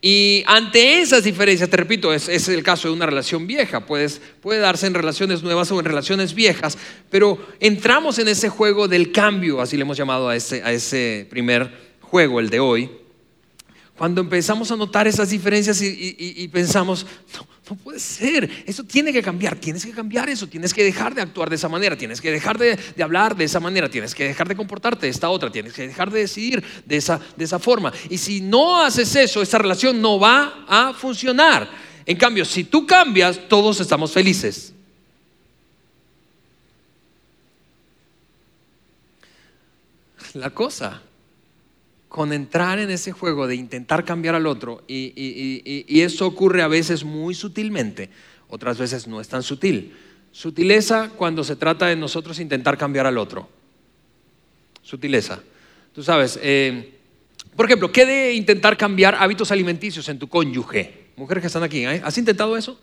Y 0.06 0.44
ante 0.46 1.00
esas 1.00 1.24
diferencias, 1.24 1.70
te 1.70 1.78
repito, 1.78 2.12
es, 2.12 2.48
el 2.48 2.62
caso 2.62 2.88
de 2.88 2.94
una 2.94 3.06
relación 3.06 3.46
vieja, 3.46 3.86
puede 3.86 4.10
darse 4.58 4.86
en 4.86 4.92
relaciones 4.92 5.42
nuevas 5.42 5.72
o 5.72 5.78
en 5.78 5.86
relaciones 5.86 6.34
viejas, 6.34 6.76
pero 7.08 7.38
entramos 7.58 8.18
en 8.18 8.28
ese 8.28 8.50
juego 8.50 8.86
del 8.86 9.12
cambio, 9.12 9.62
así 9.62 9.76
le 9.76 9.82
hemos 9.82 9.96
llamado 9.96 10.28
a 10.28 10.36
ese 10.36 11.26
primer 11.30 11.72
juego, 12.02 12.38
el 12.38 12.50
de 12.50 12.60
hoy, 12.60 12.90
cuando 13.96 14.20
empezamos 14.20 14.72
a 14.72 14.76
notar 14.76 15.06
esas 15.06 15.30
diferencias 15.30 15.80
y, 15.80 16.48
pensamos, 16.48 17.06
no, 17.32 17.46
no, 17.70 17.76
puede 17.76 18.00
ser, 18.00 18.50
eso 18.66 18.82
tiene 18.82 19.12
que 19.12 19.22
cambiar, 19.22 19.54
tienes 19.54 19.86
que 19.86 19.92
cambiar 19.92 20.28
eso, 20.28 20.48
tienes 20.48 20.74
que 20.74 20.82
dejar 20.82 21.14
de 21.14 21.22
actuar 21.22 21.48
de 21.48 21.54
esa 21.54 21.68
manera, 21.68 21.96
tienes 21.96 22.20
que 22.20 22.32
dejar 22.32 22.58
de, 22.58 22.76
hablar 23.00 23.36
de 23.36 23.44
esa 23.44 23.60
manera, 23.60 23.88
tienes 23.88 24.12
que 24.12 24.24
dejar 24.24 24.48
de 24.48 24.56
comportarte 24.56 25.06
de 25.06 25.10
esta 25.10 25.30
otra, 25.30 25.50
tienes 25.52 25.72
que 25.72 25.86
dejar 25.86 26.10
de 26.10 26.20
decidir 26.20 26.64
de 26.84 26.96
esa, 26.96 27.20
de 27.36 27.44
esa 27.44 27.60
forma. 27.60 27.92
Y 28.10 28.18
si 28.18 28.40
no 28.40 28.82
haces 28.82 29.14
eso, 29.14 29.40
esa 29.40 29.58
relación 29.58 30.02
no 30.02 30.18
va 30.18 30.64
a 30.66 30.92
funcionar. 30.92 31.70
En 32.04 32.16
cambio, 32.16 32.44
si 32.44 32.64
tú 32.64 32.86
cambias, 32.88 33.48
todos 33.48 33.78
estamos 33.78 34.10
felices. 34.10 34.72
La 40.34 40.50
cosa 40.50 41.00
con 42.14 42.32
entrar 42.32 42.78
en 42.78 42.90
ese 42.90 43.10
juego 43.10 43.48
de 43.48 43.56
intentar 43.56 44.04
cambiar 44.04 44.36
al 44.36 44.46
otro, 44.46 44.84
y, 44.86 46.00
eso 46.00 46.28
ocurre 46.28 46.62
a 46.62 46.68
veces 46.68 47.02
muy 47.02 47.34
sutilmente, 47.34 48.08
otras 48.46 48.78
veces 48.78 49.08
no 49.08 49.20
es 49.20 49.26
tan 49.26 49.42
sutil. 49.42 49.96
Sutileza 50.30 51.10
cuando 51.16 51.42
se 51.42 51.56
trata 51.56 51.88
de 51.88 51.96
nosotros 51.96 52.38
intentar 52.38 52.78
cambiar 52.78 53.08
al 53.08 53.18
otro. 53.18 53.48
Sutileza. 54.80 55.40
Tú 55.92 56.04
sabes, 56.04 56.38
eh, 56.40 57.00
por 57.56 57.66
ejemplo, 57.66 57.90
¿qué 57.90 58.06
de 58.06 58.34
intentar 58.34 58.76
cambiar 58.76 59.16
hábitos 59.16 59.50
alimenticios 59.50 60.08
en 60.08 60.20
tu 60.20 60.28
cónyuge? 60.28 61.08
Mujeres 61.16 61.40
que 61.40 61.48
están 61.48 61.64
aquí, 61.64 61.84
¿eh? 61.84 62.00
¿has 62.04 62.16
intentado 62.16 62.56
eso? 62.56 62.78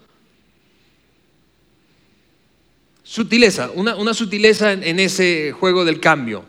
Sutileza, 3.02 3.72
una, 3.76 4.14
sutileza 4.14 4.74
en, 4.74 5.00
ese 5.00 5.54
juego 5.54 5.86
del 5.86 6.02
cambio. 6.02 6.44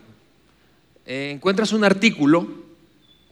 Eh, 1.07 1.31
encuentras 1.33 1.73
un 1.73 1.85
artículo 1.85 2.62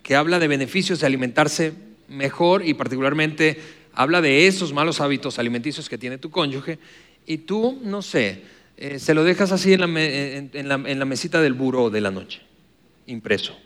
que 0.03 0.17
habla 0.17 0.39
de 0.39 0.49
beneficios 0.49 1.01
de 1.01 1.07
alimentarse 1.07 1.73
mejor 2.09 2.67
y 2.67 2.75
particularmente 2.75 3.59
habla 3.95 4.21
de 4.21 4.47
esos 4.47 4.73
malos 4.73 5.01
hábitos 5.01 5.39
alimenticios 5.39 5.89
que 5.89 5.99
tiene 5.99 6.19
tu 6.19 6.31
cónyuge 6.31 6.79
y 7.27 7.39
tú, 7.39 7.79
no 7.83 8.03
sé, 8.03 8.43
eh, 8.77 8.99
se 8.99 9.15
lo 9.15 9.25
dejas 9.25 9.53
así 9.53 9.75
en 9.75 10.69
la, 10.69 11.05
mesita 11.05 11.41
del 11.41 11.53
buró 11.53 11.91
de 11.91 12.01
la 12.01 12.11
noche, 12.11 12.41
impreso. 13.07 13.57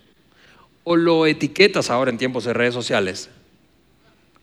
O 0.82 0.96
lo 0.96 1.26
etiquetas 1.26 1.88
ahora 1.88 2.10
en 2.10 2.18
tiempos 2.18 2.44
de 2.44 2.52
redes 2.52 2.74
sociales. 2.74 3.30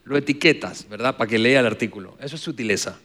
Lo 0.04 0.16
etiquetas, 0.16 0.88
¿verdad? 0.88 1.16
Para 1.16 1.28
que 1.28 1.38
lea 1.38 1.60
el 1.60 1.66
artículo. 1.66 2.16
Eso 2.20 2.34
es 2.36 2.42
sutileza. 2.42 2.98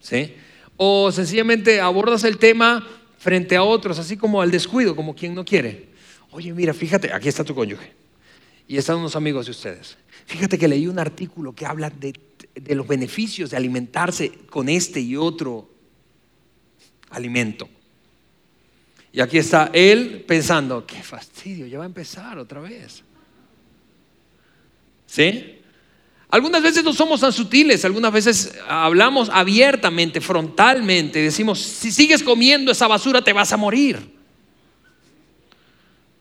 ¿Sí? 0.00 0.34
O 0.76 1.12
sencillamente 1.12 1.80
abordas 1.80 2.24
el 2.24 2.38
tema 2.38 2.86
frente 3.18 3.56
a 3.56 3.62
otros, 3.62 3.98
así 3.98 4.16
como 4.16 4.40
al 4.40 4.50
descuido, 4.50 4.96
como 4.96 5.14
quien 5.14 5.34
no 5.34 5.44
quiere. 5.44 5.89
Oye, 6.32 6.52
mira, 6.52 6.72
fíjate, 6.72 7.12
aquí 7.12 7.28
está 7.28 7.44
tu 7.44 7.54
cónyuge. 7.54 7.92
Y 8.68 8.76
están 8.76 8.96
unos 8.96 9.16
amigos 9.16 9.46
de 9.46 9.50
ustedes. 9.50 9.96
Fíjate 10.26 10.56
que 10.56 10.68
leí 10.68 10.86
un 10.86 10.98
artículo 10.98 11.52
que 11.52 11.66
habla 11.66 11.90
de, 11.90 12.14
los 12.74 12.86
beneficios 12.86 13.50
de 13.50 13.56
alimentarse 13.56 14.30
con 14.48 14.68
este 14.68 15.00
y 15.00 15.16
otro 15.16 15.68
alimento. 17.10 17.68
Y 19.12 19.20
aquí 19.20 19.38
está 19.38 19.70
él 19.72 20.24
pensando, 20.26 20.86
qué 20.86 21.02
fastidio, 21.02 21.66
ya 21.66 21.78
va 21.78 21.84
a 21.84 21.88
empezar 21.88 22.38
otra 22.38 22.60
vez. 22.60 23.02
¿Sí? 25.06 25.56
Algunas 26.28 26.62
veces 26.62 26.84
no 26.84 26.92
somos 26.92 27.20
tan 27.20 27.32
sutiles, 27.32 27.84
algunas 27.84 28.12
veces 28.12 28.54
hablamos 28.68 29.28
abiertamente, 29.30 30.20
frontalmente, 30.20 31.20
decimos, 31.20 31.58
si 31.58 31.90
sigues 31.90 32.22
comiendo 32.22 32.70
esa 32.70 32.86
basura 32.86 33.20
te 33.20 33.32
vas 33.32 33.52
a 33.52 33.56
morir. 33.56 34.19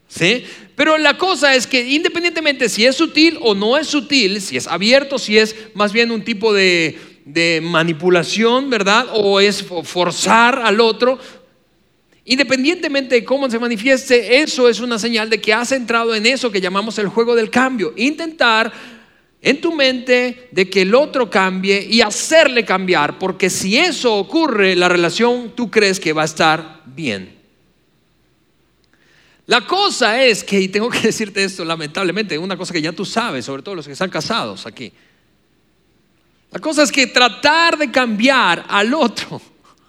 ¿Sí? 0.10 0.44
Pero 0.76 0.98
la 0.98 1.18
cosa 1.18 1.54
es 1.56 1.68
que 1.68 1.88
independientemente 1.88 2.68
si 2.68 2.86
es 2.86 2.96
sutil 2.96 3.38
o 3.42 3.54
no 3.54 3.78
es 3.78 3.88
sutil, 3.88 4.42
si 4.42 4.58
es 4.58 4.66
abierto, 4.66 5.20
si 5.20 5.38
es 5.38 5.56
más 5.76 5.94
bien 5.94 6.10
un 6.10 6.24
tipo 6.24 6.52
de, 6.52 6.98
manipulación, 7.62 8.72
¿verdad? 8.72 9.06
O 9.14 9.40
es 9.40 9.64
forzar 9.84 10.60
al 10.64 10.82
otro, 10.82 11.20
independientemente 12.26 13.16
de 13.16 13.24
cómo 13.24 13.48
se 13.52 13.60
manifieste, 13.60 14.42
eso 14.42 14.68
es 14.68 14.80
una 14.80 14.98
señal 14.98 15.30
de 15.30 15.40
que 15.40 15.54
has 15.54 15.72
entrado 15.72 16.16
en 16.16 16.26
eso 16.26 16.52
que 16.52 16.60
llamamos 16.60 16.98
el 16.98 17.08
juego 17.08 17.36
del 17.36 17.52
cambio. 17.52 17.94
Intentar 17.96 18.74
en 19.42 19.62
tu 19.62 19.74
mente 19.74 20.50
de 20.52 20.70
que 20.70 20.82
el 20.82 20.96
otro 20.96 21.30
cambie 21.30 21.86
y 21.88 22.02
hacerle 22.02 22.66
cambiar, 22.66 23.20
porque 23.20 23.52
si 23.52 23.78
eso 23.78 24.16
ocurre, 24.16 24.76
la 24.76 24.90
relación 24.90 25.54
tú 25.56 25.70
crees 25.70 26.00
que 26.00 26.14
va 26.14 26.24
a 26.24 26.26
estar 26.26 26.82
bien. 26.88 27.39
La 29.50 29.66
cosa 29.66 30.24
es 30.24 30.44
que, 30.44 30.62
y 30.62 30.68
tengo 30.68 30.92
que 30.92 31.00
decirte 31.08 31.44
esto 31.44 31.66
lamentablemente, 31.66 32.38
una 32.38 32.56
cosa 32.56 32.72
que 32.72 32.84
ya 32.84 32.92
tú 32.92 33.04
sabes, 33.04 33.46
sobre 33.46 33.64
todo 33.64 33.74
los 33.74 33.88
que 33.88 33.94
están 33.94 34.12
casados 34.12 34.68
aquí. 34.68 34.94
La 36.52 36.60
cosa 36.60 36.84
es 36.84 36.92
que 36.92 37.08
tratar 37.08 37.76
de 37.76 37.90
cambiar 37.90 38.64
al 38.70 38.94
otro 38.94 39.42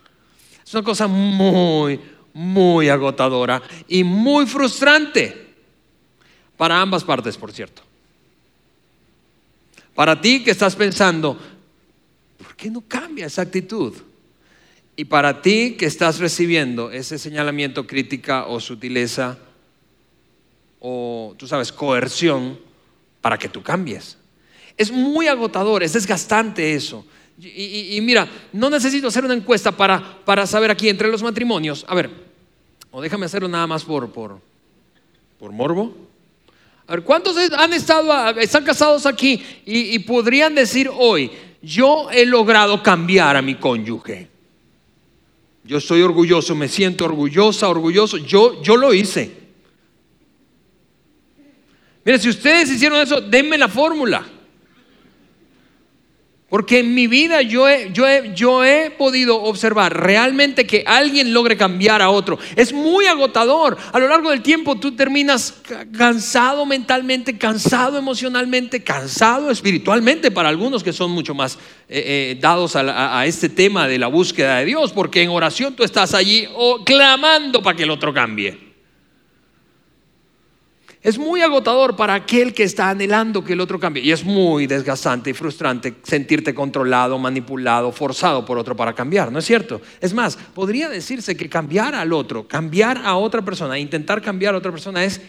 es 0.64 0.72
una 0.72 0.82
cosa 0.82 1.06
muy, 1.06 2.00
muy 2.32 2.88
agotadora 2.88 3.60
y 3.86 4.02
muy 4.02 4.46
frustrante 4.46 5.48
para 6.56 6.80
ambas 6.80 7.04
partes, 7.04 7.36
por 7.36 7.52
cierto. 7.52 7.82
Para 9.94 10.18
ti 10.18 10.42
que 10.42 10.52
estás 10.52 10.74
pensando, 10.74 11.38
¿por 12.38 12.56
qué 12.56 12.70
no 12.70 12.80
cambia 12.80 13.26
esa 13.26 13.42
actitud? 13.42 13.92
Y 14.96 15.04
para 15.04 15.42
ti 15.42 15.76
que 15.78 15.84
estás 15.84 16.18
recibiendo 16.18 16.90
ese 16.90 17.18
señalamiento, 17.18 17.86
crítica 17.86 18.46
o 18.46 18.58
sutileza, 18.58 19.38
o, 20.80 21.34
tú 21.36 21.46
sabes, 21.46 21.70
coerción 21.70 22.58
para 23.20 23.38
que 23.38 23.48
tú 23.48 23.62
cambies. 23.62 24.16
Es 24.76 24.90
muy 24.90 25.28
agotador, 25.28 25.82
es 25.82 25.92
desgastante 25.92 26.74
eso. 26.74 27.04
Y, 27.38 27.98
mira, 28.02 28.28
no 28.52 28.68
necesito 28.68 29.08
hacer 29.08 29.24
una 29.24 29.34
encuesta 29.34 29.72
para, 29.72 30.18
para, 30.24 30.46
saber 30.46 30.70
aquí 30.70 30.88
entre 30.88 31.08
los 31.08 31.22
matrimonios. 31.22 31.86
A 31.88 31.94
ver, 31.94 32.10
o 32.90 33.00
déjame 33.00 33.26
hacerlo 33.26 33.48
nada 33.48 33.66
más 33.66 33.84
por, 33.84 34.10
por, 34.10 34.40
por 35.38 35.52
morbo. 35.52 35.94
A 36.86 36.96
ver, 36.96 37.04
¿cuántos 37.04 37.36
han 37.36 37.72
estado, 37.72 38.38
están 38.40 38.64
casados 38.64 39.06
aquí 39.06 39.42
y, 39.64 39.94
y 39.94 39.98
podrían 40.00 40.54
decir 40.54 40.90
hoy, 40.92 41.30
yo 41.62 42.10
he 42.10 42.26
logrado 42.26 42.82
cambiar 42.82 43.36
a 43.36 43.42
mi 43.42 43.54
cónyuge? 43.54 44.28
Yo 45.64 45.78
estoy 45.78 46.02
orgulloso, 46.02 46.54
me 46.54 46.68
siento 46.68 47.04
orgullosa, 47.04 47.68
orgulloso. 47.68 48.16
Yo, 48.18 48.62
yo 48.62 48.76
lo 48.76 48.92
hice. 48.92 49.39
Mire, 52.04 52.18
si 52.18 52.28
ustedes 52.28 52.70
hicieron 52.70 53.00
eso, 53.00 53.20
denme 53.20 53.58
la 53.58 53.68
fórmula. 53.68 54.24
Porque 56.50 56.80
en 56.80 56.94
mi 56.94 57.06
vida 57.06 57.42
yo 57.42 57.68
he, 57.68 57.92
yo, 57.92 58.08
he, 58.08 58.34
yo 58.34 58.64
he, 58.64 58.90
podido 58.90 59.40
observar 59.40 59.96
realmente 59.96 60.66
que 60.66 60.82
alguien 60.84 61.32
logre 61.32 61.56
cambiar 61.56 62.02
a 62.02 62.10
otro. 62.10 62.40
Es 62.56 62.72
muy 62.72 63.06
agotador. 63.06 63.78
A 63.92 63.98
lo 64.00 64.08
largo 64.08 64.30
del 64.30 64.42
tiempo 64.42 64.74
tú 64.74 64.96
terminas 64.96 65.62
cansado 65.96 66.66
mentalmente, 66.66 67.38
cansado 67.38 67.96
emocionalmente, 67.96 68.82
cansado 68.82 69.52
espiritualmente 69.52 70.32
para 70.32 70.48
algunos 70.48 70.82
que 70.82 70.92
son 70.92 71.12
mucho 71.12 71.34
más 71.34 71.56
eh, 71.88 72.32
eh, 72.32 72.38
dados 72.40 72.74
a, 72.74 73.20
a, 73.20 73.26
este 73.26 73.48
tema 73.48 73.86
de 73.86 73.98
la 73.98 74.08
búsqueda 74.08 74.58
de 74.58 74.64
Dios. 74.64 74.92
Porque 74.92 75.22
en 75.22 75.30
oración 75.30 75.76
tú 75.76 75.84
estás 75.84 76.14
allí 76.14 76.48
oh, 76.56 76.82
clamando 76.84 77.62
para 77.62 77.76
que 77.76 77.84
el 77.84 77.90
otro 77.90 78.12
cambie. 78.12 78.69
Es 81.02 81.16
muy 81.16 81.40
agotador 81.40 81.96
para 81.96 82.12
aquel 82.12 82.52
que 82.52 82.62
está 82.62 82.90
anhelando 82.90 83.42
que 83.42 83.54
el 83.54 83.60
otro 83.60 83.80
cambie. 83.80 84.02
Y 84.02 84.12
es 84.12 84.22
muy 84.22 84.66
desgastante 84.66 85.30
y 85.30 85.32
frustrante 85.32 85.94
sentirte 86.02 86.54
controlado, 86.54 87.18
manipulado, 87.18 87.90
forzado 87.90 88.44
por 88.44 88.58
otro 88.58 88.76
para 88.76 88.94
cambiar, 88.94 89.32
¿no 89.32 89.38
es 89.38 89.46
cierto? 89.46 89.80
Es 90.00 90.12
más, 90.12 90.36
podría 90.36 90.90
decirse 90.90 91.36
que 91.36 91.48
cambiar 91.48 91.94
al 91.94 92.12
otro, 92.12 92.46
cambiar 92.46 92.98
a 92.98 93.16
otra 93.16 93.42
persona, 93.42 93.78
intentar 93.78 94.20
cambiar 94.20 94.54
a 94.54 94.58
otra 94.58 94.70
persona 94.70 95.02
es 95.02 95.22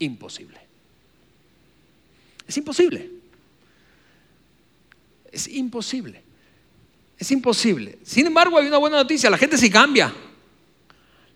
imposible. 0.00 0.58
Es 2.48 2.56
imposible. 2.56 3.10
Es 5.30 5.46
imposible. 5.48 6.22
Es 7.16 7.30
imposible. 7.30 7.98
Sin 8.02 8.26
embargo, 8.26 8.58
hay 8.58 8.66
una 8.66 8.78
buena 8.78 8.96
noticia, 8.96 9.30
la 9.30 9.38
gente 9.38 9.56
sí 9.56 9.70
cambia. 9.70 10.12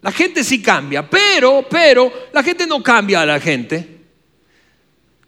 La 0.03 0.13
gente 0.13 0.43
sí 0.43 0.63
cambia, 0.63 1.09
pero, 1.09 1.67
pero, 1.69 2.11
la 2.33 2.43
gente 2.43 2.67
no 2.67 2.83
cambia 2.83 3.21
a 3.23 3.27
la 3.27 3.41
gente. 3.41 4.01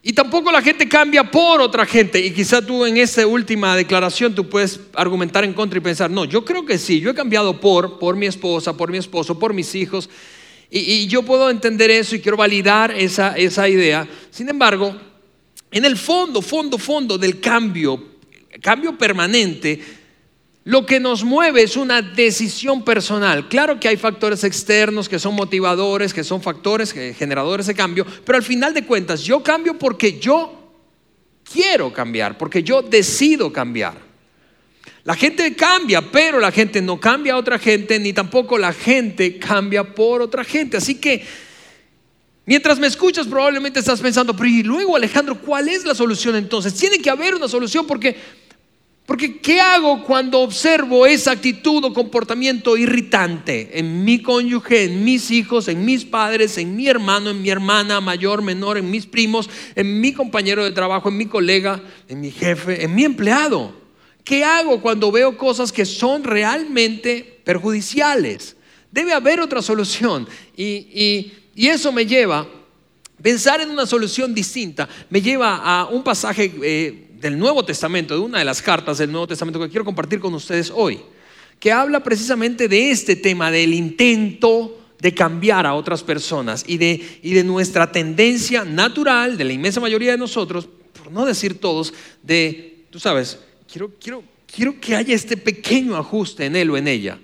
Y 0.03 0.13
tampoco 0.13 0.51
la 0.51 0.63
gente 0.63 0.89
cambia 0.89 1.31
por 1.31 1.61
otra 1.61 1.87
gente. 1.87 2.19
Y 2.19 2.33
quizá 2.33 2.65
tú 2.65 2.85
en 2.85 2.97
esa 2.97 3.25
última 3.27 3.77
declaración 3.77 4.35
tú 4.35 4.49
puedes 4.49 4.81
argumentar 4.95 5.45
en 5.45 5.53
contra 5.53 5.79
y 5.79 5.83
pensar, 5.83 6.11
no, 6.11 6.25
yo 6.25 6.45
creo 6.45 6.65
que 6.65 6.79
sí, 6.79 7.01
yo 7.01 7.11
he 7.11 7.15
cambiado 7.15 7.61
por, 7.61 7.99
por 7.99 8.17
mi 8.17 8.27
esposa, 8.27 8.77
por 8.77 8.91
mi 8.91 8.99
esposo, 8.99 9.39
por 9.39 9.55
mis 9.55 9.75
hijos. 9.75 10.11
Y, 10.71 10.81
y 10.81 11.07
yo 11.07 11.23
puedo 11.23 11.51
entender 11.51 11.91
eso 11.91 12.17
y 12.17 12.21
quiero 12.21 12.37
validar 12.37 12.91
esa, 12.93 13.37
esa 13.37 13.69
idea. 13.69 14.09
Sin 14.31 14.49
embargo, 14.49 14.97
en 15.71 15.85
el 15.85 15.97
fondo, 15.97 16.43
fondo, 16.43 16.79
fondo 16.79 17.17
del 17.17 17.41
cambio, 17.41 18.03
cambio 18.61 18.97
permanente, 18.99 19.81
lo 20.65 20.87
que 20.87 21.01
nos 21.01 21.25
mueve 21.25 21.63
es 21.63 21.77
una 21.77 22.03
decisión 22.03 22.85
personal. 22.85 23.49
Claro 23.49 23.81
que 23.81 23.89
hay 23.89 23.97
factores 23.97 24.45
externos 24.45 25.09
que 25.09 25.19
son 25.19 25.35
motivadores, 25.35 26.15
que 26.15 26.23
son 26.23 26.41
factores 26.41 26.93
generadores 26.93 27.67
de 27.67 27.75
cambio, 27.75 28.07
pero 28.25 28.37
al 28.37 28.45
final 28.45 28.73
de 28.73 28.85
cuentas 28.85 29.23
yo 29.23 29.43
cambio 29.43 29.77
porque 29.77 30.21
yo 30.21 30.63
quiero 31.51 31.93
cambiar, 31.93 32.39
porque 32.39 32.63
yo 32.63 32.83
decido 32.83 33.53
cambiar. 33.53 34.13
La 35.05 35.17
gente 35.17 35.57
cambia, 35.57 36.13
pero 36.13 36.39
la 36.39 36.53
gente 36.53 36.81
no 36.81 37.01
cambia 37.01 37.35
a 37.35 37.39
otra 37.39 37.59
gente, 37.59 37.99
ni 37.99 38.13
tampoco 38.13 38.57
la 38.57 38.73
gente 38.73 39.39
cambia 39.39 39.83
por 39.95 40.23
otra 40.23 40.45
gente. 40.45 40.77
Así 40.77 40.95
que 40.95 41.27
mientras 42.47 42.79
me 42.79 42.87
escuchas 42.87 43.27
probablemente 43.27 43.81
estás 43.81 44.01
pensando, 44.01 44.37
pero 44.37 44.49
y 44.49 44.63
luego 44.63 44.95
Alejandro, 44.95 45.41
¿cuál 45.41 45.69
es 45.69 45.85
la 45.85 45.97
solución 45.97 46.37
entonces? 46.37 46.75
Tiene 46.75 47.01
que 47.01 47.11
haber 47.11 47.35
una 47.35 47.49
solución 47.49 47.85
porque 47.85 48.17
porque 49.13 49.41
¿qué 49.41 49.61
hago 49.61 50.05
cuando 50.05 50.41
observo 50.41 51.05
esa 51.05 51.33
actitud 51.33 51.85
o 51.85 51.93
comportamiento 51.93 52.79
irritante 52.79 53.79
en 53.79 54.07
mi 54.07 54.23
cónyuge, 54.23 54.85
en 54.85 55.05
mis 55.05 55.31
hijos, 55.31 55.69
en 55.69 55.85
mis 55.85 56.07
padres, 56.07 56.57
en 56.57 56.75
mi 56.75 56.89
hermano, 56.89 57.29
en 57.29 57.43
mi 57.43 57.51
hermana, 57.51 58.01
mayor, 58.01 58.41
menor, 58.41 58.79
en 58.79 58.91
mis 58.91 59.05
primos, 59.05 59.51
en 59.75 60.01
mi 60.01 60.15
compañero 60.15 60.65
de 60.65 60.71
trabajo, 60.71 61.11
en 61.11 61.19
mi 61.19 61.27
colega, 61.27 61.83
en 62.09 62.23
mi 62.23 62.31
jefe, 62.31 62.83
en 62.83 62.95
mi 62.95 63.05
empleado? 63.05 63.75
¿Qué 64.25 64.45
hago 64.45 64.81
cuando 64.81 65.13
veo 65.13 65.37
cosas 65.37 65.71
que 65.73 65.85
son 65.85 66.25
realmente 66.25 67.43
perjudiciales? 67.45 68.57
Debe 68.91 69.13
haber 69.13 69.41
otra 69.41 69.61
solución. 69.61 70.27
Y, 70.57 71.33
eso 71.55 71.93
me 71.93 72.07
lleva, 72.07 72.49
pensar 73.21 73.61
en 73.61 73.69
una 73.69 73.85
solución 73.85 74.33
distinta, 74.33 74.89
me 75.11 75.21
lleva 75.21 75.57
a 75.57 75.85
un 75.85 76.03
pasaje... 76.03 76.51
Eh, 76.63 77.09
del 77.23 77.39
Nuevo 77.39 77.65
Testamento, 77.65 78.15
de 78.15 78.21
una 78.21 78.41
de 78.41 78.45
las 78.45 78.61
cartas 78.61 78.99
del 78.99 79.13
Nuevo 79.13 79.29
Testamento 79.29 79.61
que 79.61 79.69
quiero 79.69 79.85
compartir 79.85 80.19
con 80.19 80.35
ustedes 80.35 80.73
hoy, 80.75 81.01
que 81.61 81.71
habla 81.71 82.03
precisamente 82.03 82.67
de 82.67 82.91
este 82.91 83.15
tema, 83.15 83.53
del 83.53 83.73
intento 83.73 84.81
de 84.99 85.15
cambiar 85.15 85.65
a 85.65 85.75
otras 85.75 86.03
personas 86.03 86.65
y 86.67 86.79
de, 86.79 87.21
y 87.23 87.33
de 87.33 87.45
nuestra 87.45 87.93
tendencia 87.93 88.65
natural, 88.65 89.39
de 89.39 89.45
la 89.45 89.53
inmensa 89.53 89.79
mayoría 89.79 90.11
de 90.11 90.19
nosotros, 90.19 90.69
por 90.93 91.13
no 91.13 91.25
decir 91.25 91.61
todos, 91.61 91.95
de, 92.25 92.87
tú 92.91 92.99
sabes, 92.99 93.39
quiero, 93.71 93.93
quiero, 94.01 94.25
quiero 94.53 94.81
que 94.81 94.97
haya 94.97 95.15
este 95.15 95.37
pequeño 95.37 95.97
ajuste 95.97 96.47
en 96.47 96.57
él 96.57 96.71
o 96.71 96.77
en 96.77 96.89
ella. 96.89 97.21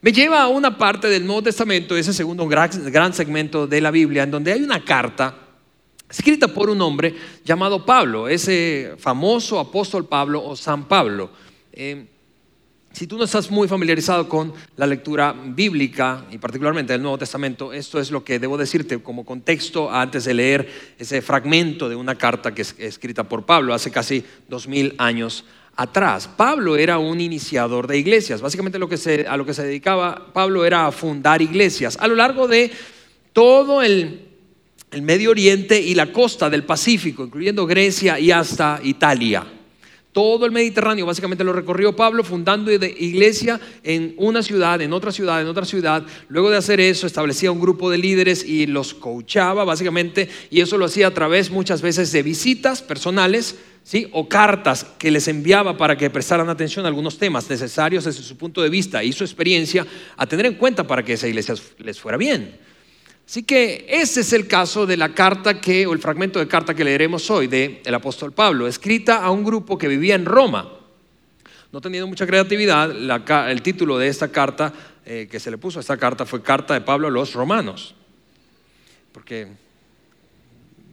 Me 0.00 0.10
lleva 0.10 0.42
a 0.42 0.48
una 0.48 0.78
parte 0.78 1.08
del 1.08 1.26
Nuevo 1.26 1.42
Testamento, 1.42 1.94
ese 1.96 2.14
segundo 2.14 2.46
gran, 2.48 2.70
gran 2.90 3.12
segmento 3.12 3.66
de 3.66 3.82
la 3.82 3.90
Biblia, 3.90 4.22
en 4.22 4.30
donde 4.30 4.52
hay 4.52 4.62
una 4.62 4.82
carta 4.82 5.43
escrita 6.08 6.48
por 6.48 6.70
un 6.70 6.80
hombre 6.82 7.14
llamado 7.44 7.84
Pablo, 7.84 8.28
ese 8.28 8.94
famoso 8.98 9.58
apóstol 9.58 10.06
Pablo 10.06 10.44
o 10.44 10.56
San 10.56 10.86
Pablo. 10.86 11.30
Eh, 11.72 12.06
si 12.94 13.08
tú 13.08 13.18
no 13.18 13.24
estás 13.24 13.50
muy 13.50 13.66
familiarizado 13.66 14.28
con 14.28 14.52
la 14.76 14.86
lectura 14.86 15.34
bíblica 15.36 16.26
y 16.30 16.38
particularmente 16.38 16.92
del 16.92 17.02
Nuevo 17.02 17.18
Testamento, 17.18 17.72
esto 17.72 17.98
es 17.98 18.12
lo 18.12 18.22
que 18.22 18.38
debo 18.38 18.56
decirte 18.56 19.02
como 19.02 19.24
contexto 19.24 19.90
antes 19.90 20.24
de 20.24 20.34
leer 20.34 20.94
ese 20.96 21.20
fragmento 21.20 21.88
de 21.88 21.96
una 21.96 22.14
carta 22.14 22.54
que 22.54 22.62
es 22.62 22.76
escrita 22.78 23.24
por 23.24 23.44
Pablo 23.44 23.74
hace 23.74 23.90
casi 23.90 24.24
dos 24.48 24.68
mil 24.68 24.94
años 24.98 25.44
atrás. 25.74 26.28
Pablo 26.28 26.76
era 26.76 26.98
un 26.98 27.20
iniciador 27.20 27.88
de 27.88 27.98
iglesias. 27.98 28.40
Básicamente 28.40 28.76
a 28.76 28.78
lo 28.78 28.88
que 28.88 28.96
se 28.96 29.62
dedicaba 29.64 30.32
Pablo 30.32 30.64
era 30.64 30.86
a 30.86 30.92
fundar 30.92 31.42
iglesias 31.42 31.98
a 32.00 32.06
lo 32.06 32.14
largo 32.14 32.46
de 32.46 32.70
todo 33.32 33.82
el 33.82 34.33
el 34.94 35.02
Medio 35.02 35.30
Oriente 35.30 35.80
y 35.80 35.94
la 35.94 36.12
costa 36.12 36.48
del 36.48 36.62
Pacífico, 36.62 37.24
incluyendo 37.24 37.66
Grecia 37.66 38.18
y 38.20 38.30
hasta 38.30 38.80
Italia. 38.82 39.44
Todo 40.12 40.46
el 40.46 40.52
Mediterráneo 40.52 41.04
básicamente 41.04 41.42
lo 41.42 41.52
recorrió 41.52 41.96
Pablo 41.96 42.22
fundando 42.22 42.70
iglesia 42.70 43.60
en 43.82 44.14
una 44.16 44.44
ciudad, 44.44 44.80
en 44.80 44.92
otra 44.92 45.10
ciudad, 45.10 45.42
en 45.42 45.48
otra 45.48 45.64
ciudad. 45.64 46.04
Luego 46.28 46.50
de 46.50 46.56
hacer 46.56 46.78
eso 46.78 47.08
establecía 47.08 47.50
un 47.50 47.60
grupo 47.60 47.90
de 47.90 47.98
líderes 47.98 48.44
y 48.44 48.66
los 48.66 48.94
coachaba 48.94 49.64
básicamente 49.64 50.28
y 50.50 50.60
eso 50.60 50.78
lo 50.78 50.84
hacía 50.84 51.08
a 51.08 51.14
través 51.14 51.50
muchas 51.50 51.82
veces 51.82 52.12
de 52.12 52.22
visitas 52.22 52.80
personales, 52.80 53.56
¿sí? 53.82 54.06
o 54.12 54.28
cartas 54.28 54.86
que 54.96 55.10
les 55.10 55.26
enviaba 55.26 55.76
para 55.76 55.98
que 55.98 56.08
prestaran 56.10 56.48
atención 56.48 56.84
a 56.84 56.88
algunos 56.88 57.18
temas 57.18 57.50
necesarios 57.50 58.04
desde 58.04 58.22
su 58.22 58.36
punto 58.36 58.62
de 58.62 58.68
vista 58.68 59.02
y 59.02 59.12
su 59.12 59.24
experiencia 59.24 59.84
a 60.16 60.26
tener 60.26 60.46
en 60.46 60.54
cuenta 60.54 60.86
para 60.86 61.04
que 61.04 61.14
esa 61.14 61.26
iglesia 61.26 61.56
les 61.78 61.98
fuera 61.98 62.16
bien. 62.16 62.56
Así 63.26 63.42
que 63.42 63.86
ese 63.88 64.20
es 64.20 64.32
el 64.32 64.46
caso 64.46 64.86
de 64.86 64.96
la 64.96 65.14
carta 65.14 65.60
que, 65.60 65.86
o 65.86 65.92
el 65.92 65.98
fragmento 65.98 66.38
de 66.38 66.46
carta 66.46 66.74
que 66.74 66.84
leeremos 66.84 67.30
hoy 67.30 67.46
del 67.46 67.80
el 67.84 67.94
apóstol 67.94 68.32
Pablo, 68.32 68.66
escrita 68.66 69.24
a 69.24 69.30
un 69.30 69.44
grupo 69.44 69.78
que 69.78 69.88
vivía 69.88 70.14
en 70.14 70.26
Roma. 70.26 70.70
No 71.72 71.80
teniendo 71.80 72.06
mucha 72.06 72.26
creatividad, 72.26 72.90
el 73.50 73.62
título 73.62 73.98
de 73.98 74.08
esta 74.08 74.30
carta 74.30 74.72
eh, 75.06 75.26
que 75.30 75.40
se 75.40 75.50
le 75.50 75.58
puso 75.58 75.78
a 75.78 75.80
esta 75.80 75.96
carta 75.96 76.24
fue 76.24 76.42
Carta 76.42 76.74
de 76.74 76.80
Pablo 76.80 77.08
a 77.08 77.10
los 77.10 77.32
Romanos, 77.34 77.94
porque 79.12 79.48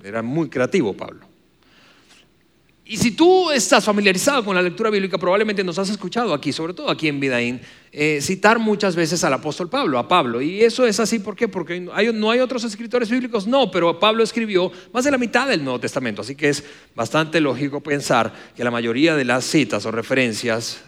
era 0.03 0.21
muy 0.21 0.49
creativo 0.49 0.93
Pablo. 0.93 1.30
Y 2.91 2.97
si 2.97 3.11
tú 3.11 3.49
estás 3.51 3.85
familiarizado 3.85 4.43
con 4.43 4.53
la 4.53 4.61
lectura 4.61 4.89
bíblica, 4.89 5.17
probablemente 5.17 5.63
nos 5.63 5.79
has 5.79 5.89
escuchado 5.89 6.33
aquí, 6.33 6.51
sobre 6.51 6.73
todo 6.73 6.91
aquí 6.91 7.07
en 7.07 7.21
Vidaín, 7.21 7.61
eh, 7.89 8.19
citar 8.21 8.59
muchas 8.59 8.97
veces 8.97 9.23
al 9.23 9.31
apóstol 9.31 9.69
Pablo, 9.69 9.97
a 9.97 10.09
Pablo. 10.09 10.41
Y 10.41 10.61
eso 10.61 10.85
es 10.85 10.99
así, 10.99 11.19
¿por 11.19 11.33
qué? 11.33 11.47
Porque 11.47 11.79
no 11.79 12.29
hay 12.29 12.39
otros 12.41 12.65
escritores 12.65 13.09
bíblicos, 13.09 13.47
no, 13.47 13.71
pero 13.71 13.97
Pablo 13.97 14.23
escribió 14.23 14.73
más 14.91 15.05
de 15.05 15.11
la 15.11 15.17
mitad 15.17 15.47
del 15.47 15.63
Nuevo 15.63 15.79
Testamento, 15.79 16.21
así 16.21 16.35
que 16.35 16.49
es 16.49 16.65
bastante 16.93 17.39
lógico 17.39 17.79
pensar 17.79 18.33
que 18.57 18.63
la 18.65 18.71
mayoría 18.71 19.15
de 19.15 19.23
las 19.23 19.45
citas 19.45 19.85
o 19.85 19.91
referencias 19.91 20.81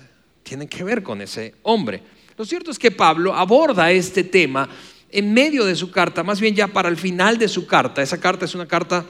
tienen 0.43 0.67
que 0.67 0.83
ver 0.83 1.03
con 1.03 1.21
ese 1.21 1.55
hombre. 1.61 2.03
Lo 2.37 2.43
cierto 2.43 2.71
es 2.71 2.79
que 2.79 2.91
Pablo 2.91 3.33
aborda 3.33 3.89
este 3.91 4.25
tema 4.25 4.67
en 5.09 5.33
medio 5.33 5.63
de 5.63 5.77
su 5.77 5.89
carta, 5.89 6.21
más 6.21 6.41
bien 6.41 6.53
ya 6.53 6.67
para 6.67 6.89
el 6.89 6.97
final 6.97 7.37
de 7.37 7.47
su 7.47 7.65
carta. 7.65 8.01
Esa 8.01 8.19
carta 8.19 8.43
es 8.43 8.55
una 8.55 8.67
carta... 8.67 9.05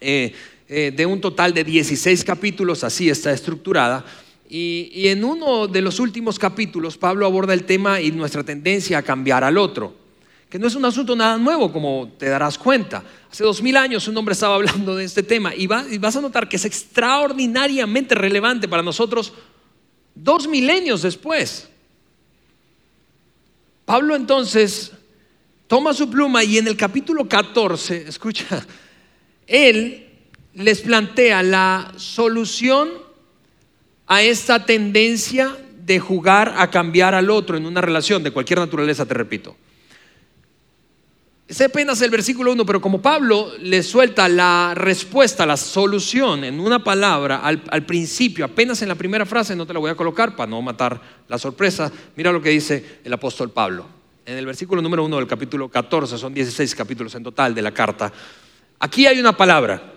Eh, 0.00 0.32
eh, 0.70 0.92
de 0.94 1.06
un 1.06 1.18
total 1.18 1.54
de 1.54 1.64
16 1.64 2.24
capítulos, 2.24 2.84
así 2.84 3.08
está 3.08 3.32
estructurada. 3.32 4.04
Y, 4.50 5.08
en 5.08 5.24
uno 5.24 5.66
de 5.66 5.80
los 5.80 5.98
últimos 5.98 6.38
capítulos, 6.38 6.98
Pablo 6.98 7.24
aborda 7.24 7.54
el 7.54 7.64
tema 7.64 8.02
y 8.02 8.10
nuestra 8.10 8.44
tendencia 8.44 8.98
a 8.98 9.02
cambiar 9.02 9.44
al 9.44 9.56
otro, 9.56 9.94
que 10.50 10.58
no 10.58 10.66
es 10.66 10.74
un 10.74 10.84
asunto 10.84 11.16
nada 11.16 11.38
nuevo, 11.38 11.72
como 11.72 12.12
te 12.18 12.28
darás 12.28 12.58
cuenta. 12.58 13.02
Hace 13.30 13.44
dos 13.44 13.62
mil 13.62 13.78
años 13.78 14.08
un 14.08 14.16
hombre 14.18 14.34
estaba 14.34 14.54
hablando 14.56 14.94
de 14.94 15.04
este 15.04 15.22
tema 15.22 15.54
y, 15.54 15.68
y 15.90 15.98
vas 15.98 16.16
a 16.16 16.20
notar 16.20 16.48
que 16.48 16.56
es 16.56 16.64
extraordinariamente 16.66 18.14
relevante 18.14 18.68
para 18.68 18.82
nosotros 18.82 19.32
dos 20.14 20.46
milenios 20.46 21.00
después. 21.00 21.68
Pablo 23.86 24.14
entonces 24.14 24.92
toma 25.66 25.94
su 25.94 26.10
pluma 26.10 26.44
y 26.44 26.58
en 26.58 26.68
el 26.68 26.76
capítulo 26.76 27.26
14, 27.26 28.08
escucha, 28.08 28.66
él 29.46 30.07
les 30.58 30.80
plantea 30.80 31.42
la 31.42 31.92
solución 31.96 32.88
a 34.08 34.22
esta 34.22 34.66
tendencia 34.66 35.56
de 35.84 36.00
jugar 36.00 36.54
a 36.56 36.68
cambiar 36.68 37.14
al 37.14 37.30
otro 37.30 37.56
en 37.56 37.64
una 37.64 37.80
relación 37.80 38.22
de 38.22 38.32
cualquier 38.32 38.58
naturaleza, 38.58 39.06
te 39.06 39.14
repito. 39.14 39.56
Es 41.46 41.60
apenas 41.62 42.02
el 42.02 42.10
versículo 42.10 42.52
1, 42.52 42.66
pero 42.66 42.80
como 42.80 43.00
Pablo 43.00 43.52
le 43.60 43.82
suelta 43.82 44.28
la 44.28 44.74
respuesta, 44.74 45.46
la 45.46 45.56
solución 45.56 46.44
en 46.44 46.60
una 46.60 46.82
palabra 46.82 47.38
al, 47.38 47.86
principio, 47.86 48.44
apenas 48.44 48.82
en 48.82 48.88
la 48.88 48.96
primera 48.96 49.24
frase, 49.24 49.54
no 49.54 49.64
te 49.64 49.72
la 49.72 49.78
voy 49.78 49.90
a 49.90 49.94
colocar 49.94 50.34
para 50.36 50.50
no 50.50 50.60
matar 50.60 51.00
la 51.28 51.38
sorpresa, 51.38 51.90
mira 52.16 52.32
lo 52.32 52.42
que 52.42 52.50
dice 52.50 53.00
el 53.04 53.12
apóstol 53.12 53.50
Pablo. 53.50 53.86
En 54.26 54.36
el 54.36 54.44
versículo 54.44 54.82
número 54.82 55.04
1 55.04 55.16
del 55.16 55.26
capítulo 55.26 55.68
14, 55.70 56.18
son 56.18 56.34
16 56.34 56.74
capítulos 56.74 57.14
en 57.14 57.22
total 57.22 57.54
de 57.54 57.62
la 57.62 57.72
carta, 57.72 58.12
aquí 58.80 59.06
hay 59.06 59.20
una 59.20 59.34
palabra. 59.34 59.94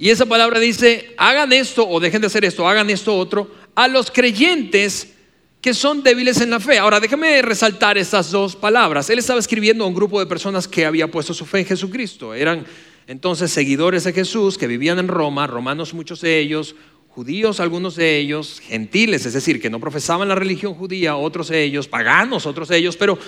Y 0.00 0.08
esa 0.08 0.24
palabra 0.24 0.58
dice, 0.58 1.12
hagan 1.18 1.52
esto 1.52 1.86
o 1.86 2.00
dejen 2.00 2.22
de 2.22 2.28
hacer 2.28 2.42
esto, 2.46 2.66
hagan 2.66 2.88
esto 2.88 3.14
otro, 3.14 3.50
a 3.74 3.86
los 3.86 4.10
creyentes 4.10 5.12
que 5.60 5.74
son 5.74 6.02
débiles 6.02 6.40
en 6.40 6.48
la 6.48 6.58
fe. 6.58 6.78
Ahora, 6.78 7.00
déjame 7.00 7.42
resaltar 7.42 7.98
estas 7.98 8.30
dos 8.30 8.56
palabras. 8.56 9.10
Él 9.10 9.18
estaba 9.18 9.38
escribiendo 9.38 9.84
a 9.84 9.86
un 9.86 9.94
grupo 9.94 10.18
de 10.18 10.24
personas 10.24 10.66
que 10.66 10.86
había 10.86 11.10
puesto 11.10 11.34
su 11.34 11.44
fe 11.44 11.58
en 11.58 11.66
Jesucristo. 11.66 12.32
Eran 12.32 12.64
entonces 13.08 13.50
seguidores 13.50 14.04
de 14.04 14.14
Jesús 14.14 14.56
que 14.56 14.66
vivían 14.66 14.98
en 14.98 15.06
Roma, 15.06 15.46
romanos 15.46 15.92
muchos 15.92 16.22
de 16.22 16.38
ellos, 16.38 16.76
judíos 17.10 17.60
algunos 17.60 17.94
de 17.94 18.16
ellos, 18.16 18.58
gentiles, 18.60 19.26
es 19.26 19.34
decir, 19.34 19.60
que 19.60 19.68
no 19.68 19.80
profesaban 19.80 20.28
la 20.28 20.34
religión 20.34 20.72
judía, 20.72 21.16
otros 21.16 21.48
de 21.48 21.62
ellos, 21.62 21.88
paganos, 21.88 22.46
otros 22.46 22.68
de 22.68 22.78
ellos, 22.78 22.96
pero, 22.96 23.18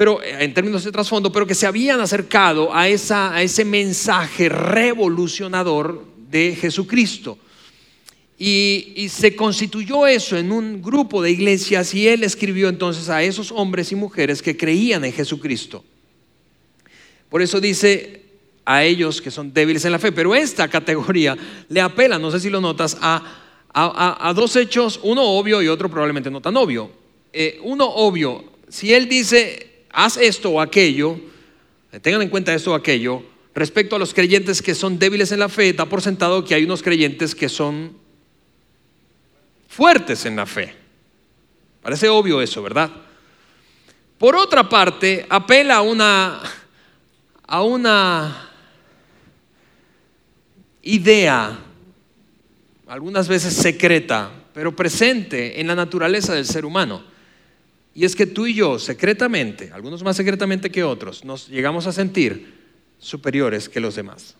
pero 0.00 0.22
eh, 0.22 0.44
en 0.44 0.54
términos 0.54 0.82
de 0.82 0.92
trasfondo, 0.92 1.30
pero 1.30 1.46
que 1.46 1.54
se 1.54 1.66
habían 1.66 2.00
acercado 2.00 2.74
a, 2.74 2.88
esa, 2.88 3.34
a 3.34 3.42
ese 3.42 3.66
mensaje 3.66 4.48
revolucionador 4.48 6.06
de 6.30 6.56
Jesucristo. 6.58 7.36
Y, 8.38 9.08
se 9.10 9.36
constituyó 9.36 10.06
eso 10.06 10.38
en 10.38 10.52
un 10.52 10.80
grupo 10.80 11.20
de 11.20 11.32
iglesias 11.32 11.92
y 11.92 12.08
él 12.08 12.24
escribió 12.24 12.70
entonces 12.70 13.10
a 13.10 13.22
esos 13.22 13.52
hombres 13.52 13.92
y 13.92 13.94
mujeres 13.94 14.40
que 14.40 14.56
creían 14.56 15.04
en 15.04 15.12
Jesucristo. 15.12 15.84
Por 17.28 17.42
eso 17.42 17.60
dice 17.60 18.22
a 18.64 18.82
ellos 18.82 19.20
que 19.20 19.30
son 19.30 19.52
débiles 19.52 19.84
en 19.84 19.92
la 19.92 19.98
fe, 19.98 20.12
pero 20.12 20.34
esta 20.34 20.66
categoría 20.68 21.36
le 21.68 21.82
apela, 21.82 22.18
no 22.18 22.30
sé 22.30 22.40
si 22.40 22.48
lo 22.48 22.62
notas, 22.62 22.96
a, 23.02 24.32
dos 24.34 24.56
hechos, 24.56 24.98
uno 25.02 25.24
obvio 25.24 25.60
y 25.60 25.68
otro 25.68 25.90
probablemente 25.90 26.30
no 26.30 26.40
tan 26.40 26.56
obvio. 26.56 26.90
Eh, 27.34 27.60
uno 27.64 27.84
obvio, 27.84 28.44
si 28.70 28.94
él 28.94 29.06
dice, 29.06 29.69
haz 29.92 30.16
esto 30.16 30.50
o 30.50 30.60
aquello, 30.60 31.18
tengan 32.02 32.22
en 32.22 32.28
cuenta 32.28 32.54
esto 32.54 32.72
o 32.72 32.74
aquello, 32.74 33.22
respecto 33.54 33.96
a 33.96 33.98
los 33.98 34.14
creyentes 34.14 34.62
que 34.62 34.74
son 34.74 34.98
débiles 34.98 35.32
en 35.32 35.40
la 35.40 35.48
fe, 35.48 35.72
da 35.72 35.86
por 35.86 36.02
sentado 36.02 36.44
que 36.44 36.54
hay 36.54 36.64
unos 36.64 36.82
creyentes 36.82 37.34
que 37.34 37.48
son 37.48 37.96
fuertes 39.68 40.24
en 40.26 40.36
la 40.36 40.46
fe. 40.46 40.74
Parece 41.82 42.08
obvio 42.08 42.40
eso, 42.40 42.62
¿verdad? 42.62 42.90
Por 44.18 44.36
otra 44.36 44.68
parte, 44.68 45.26
apela 45.28 45.76
a 45.76 45.82
una, 45.82 46.42
a 47.46 47.62
una 47.62 48.50
idea, 50.82 51.58
algunas 52.86 53.28
veces 53.28 53.54
secreta, 53.54 54.30
pero 54.52 54.76
presente 54.76 55.60
en 55.60 55.66
la 55.66 55.74
naturaleza 55.74 56.34
del 56.34 56.44
ser 56.44 56.64
humano. 56.64 57.09
Y 58.00 58.06
es 58.06 58.16
que 58.16 58.24
tú 58.24 58.46
y 58.46 58.54
yo, 58.54 58.78
secretamente, 58.78 59.72
algunos 59.74 60.02
más 60.02 60.16
secretamente 60.16 60.70
que 60.70 60.82
otros, 60.82 61.22
nos 61.22 61.48
llegamos 61.48 61.86
a 61.86 61.92
sentir 61.92 62.50
superiores 62.98 63.68
que 63.68 63.78
los 63.78 63.94
demás. 63.94 64.36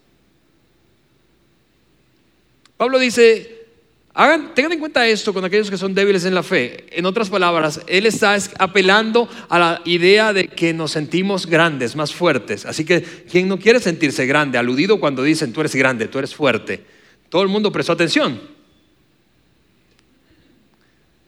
Pablo 2.79 2.99
dice, 2.99 3.67
Hagan, 4.15 4.55
tengan 4.55 4.73
en 4.73 4.79
cuenta 4.79 5.07
esto 5.07 5.35
con 5.35 5.45
aquellos 5.45 5.69
que 5.69 5.77
son 5.77 5.95
débiles 5.95 6.25
en 6.25 6.35
la 6.35 6.43
fe. 6.43 6.87
En 6.91 7.05
otras 7.05 7.29
palabras, 7.29 7.83
Él 7.87 8.07
está 8.07 8.35
apelando 8.59 9.29
a 9.51 9.59
la 9.59 9.83
idea 9.85 10.33
de 10.33 10.49
que 10.49 10.73
nos 10.73 10.93
sentimos 10.93 11.45
grandes, 11.45 11.95
más 11.97 12.15
fuertes. 12.15 12.65
Así 12.65 12.87
que 12.87 13.03
quien 13.03 13.47
no 13.47 13.59
quiere 13.59 13.79
sentirse 13.79 14.25
grande, 14.25 14.57
aludido 14.57 14.99
cuando 14.99 15.23
dicen 15.23 15.53
tú 15.53 15.61
eres 15.61 15.75
grande, 15.75 16.09
tú 16.09 16.19
eres 16.19 16.35
fuerte, 16.35 16.83
todo 17.29 17.43
el 17.43 17.49
mundo 17.49 17.71
prestó 17.71 17.93
atención. 17.93 18.41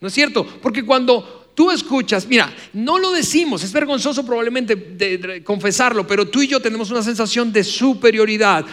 ¿No 0.01 0.09
es 0.09 0.14
cierto? 0.14 0.47
Porque 0.62 0.83
cuando 0.83 1.41
tú 1.54 1.70
escuchas, 1.70 2.26
mira, 2.26 2.52
no 2.72 2.98
lo 2.98 3.12
decimos, 3.12 3.62
es 3.62 3.72
vergonzoso 3.72 4.24
probablemente 4.24 5.42
confesarlo, 5.44 6.06
pero 6.06 6.28
tú 6.28 6.42
y 6.42 6.48
yo 6.48 6.60
tenemos 6.60 6.90
una 6.90 7.02
sensación 7.02 7.52
de 7.52 7.64
superioridad 7.64 8.64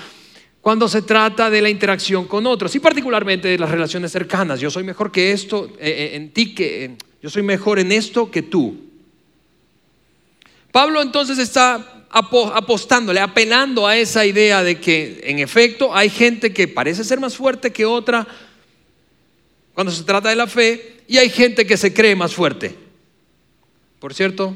cuando 0.61 0.87
se 0.87 1.01
trata 1.01 1.49
de 1.49 1.61
la 1.61 1.69
interacción 1.69 2.27
con 2.27 2.45
otros 2.45 2.75
y 2.75 2.79
particularmente 2.79 3.47
de 3.47 3.57
las 3.57 3.69
relaciones 3.69 4.11
cercanas. 4.11 4.59
Yo 4.59 4.69
soy 4.69 4.83
mejor 4.83 5.11
que 5.11 5.31
esto 5.31 5.67
eh, 5.79 6.11
eh, 6.11 6.15
en 6.15 6.31
ti 6.31 6.53
que 6.53 6.97
yo 7.21 7.29
soy 7.29 7.43
mejor 7.43 7.79
en 7.79 7.91
esto 7.91 8.29
que 8.29 8.41
tú. 8.41 8.77
Pablo 10.71 11.01
entonces 11.01 11.37
está 11.37 12.05
apostándole, 12.11 13.19
apelando 13.19 13.85
a 13.85 13.95
esa 13.97 14.25
idea 14.25 14.63
de 14.63 14.79
que 14.79 15.21
en 15.23 15.39
efecto 15.39 15.95
hay 15.95 16.09
gente 16.09 16.53
que 16.53 16.67
parece 16.67 17.03
ser 17.03 17.19
más 17.19 17.35
fuerte 17.35 17.71
que 17.71 17.85
otra 17.85 18.27
cuando 19.73 19.91
se 19.91 20.03
trata 20.03 20.29
de 20.29 20.35
la 20.35 20.47
fe 20.47 20.98
y 21.10 21.17
hay 21.17 21.30
gente 21.30 21.65
que 21.65 21.76
se 21.76 21.91
cree 21.91 22.15
más 22.15 22.36
fuerte. 22.36 22.76
Por 23.98 24.13
cierto, 24.13 24.56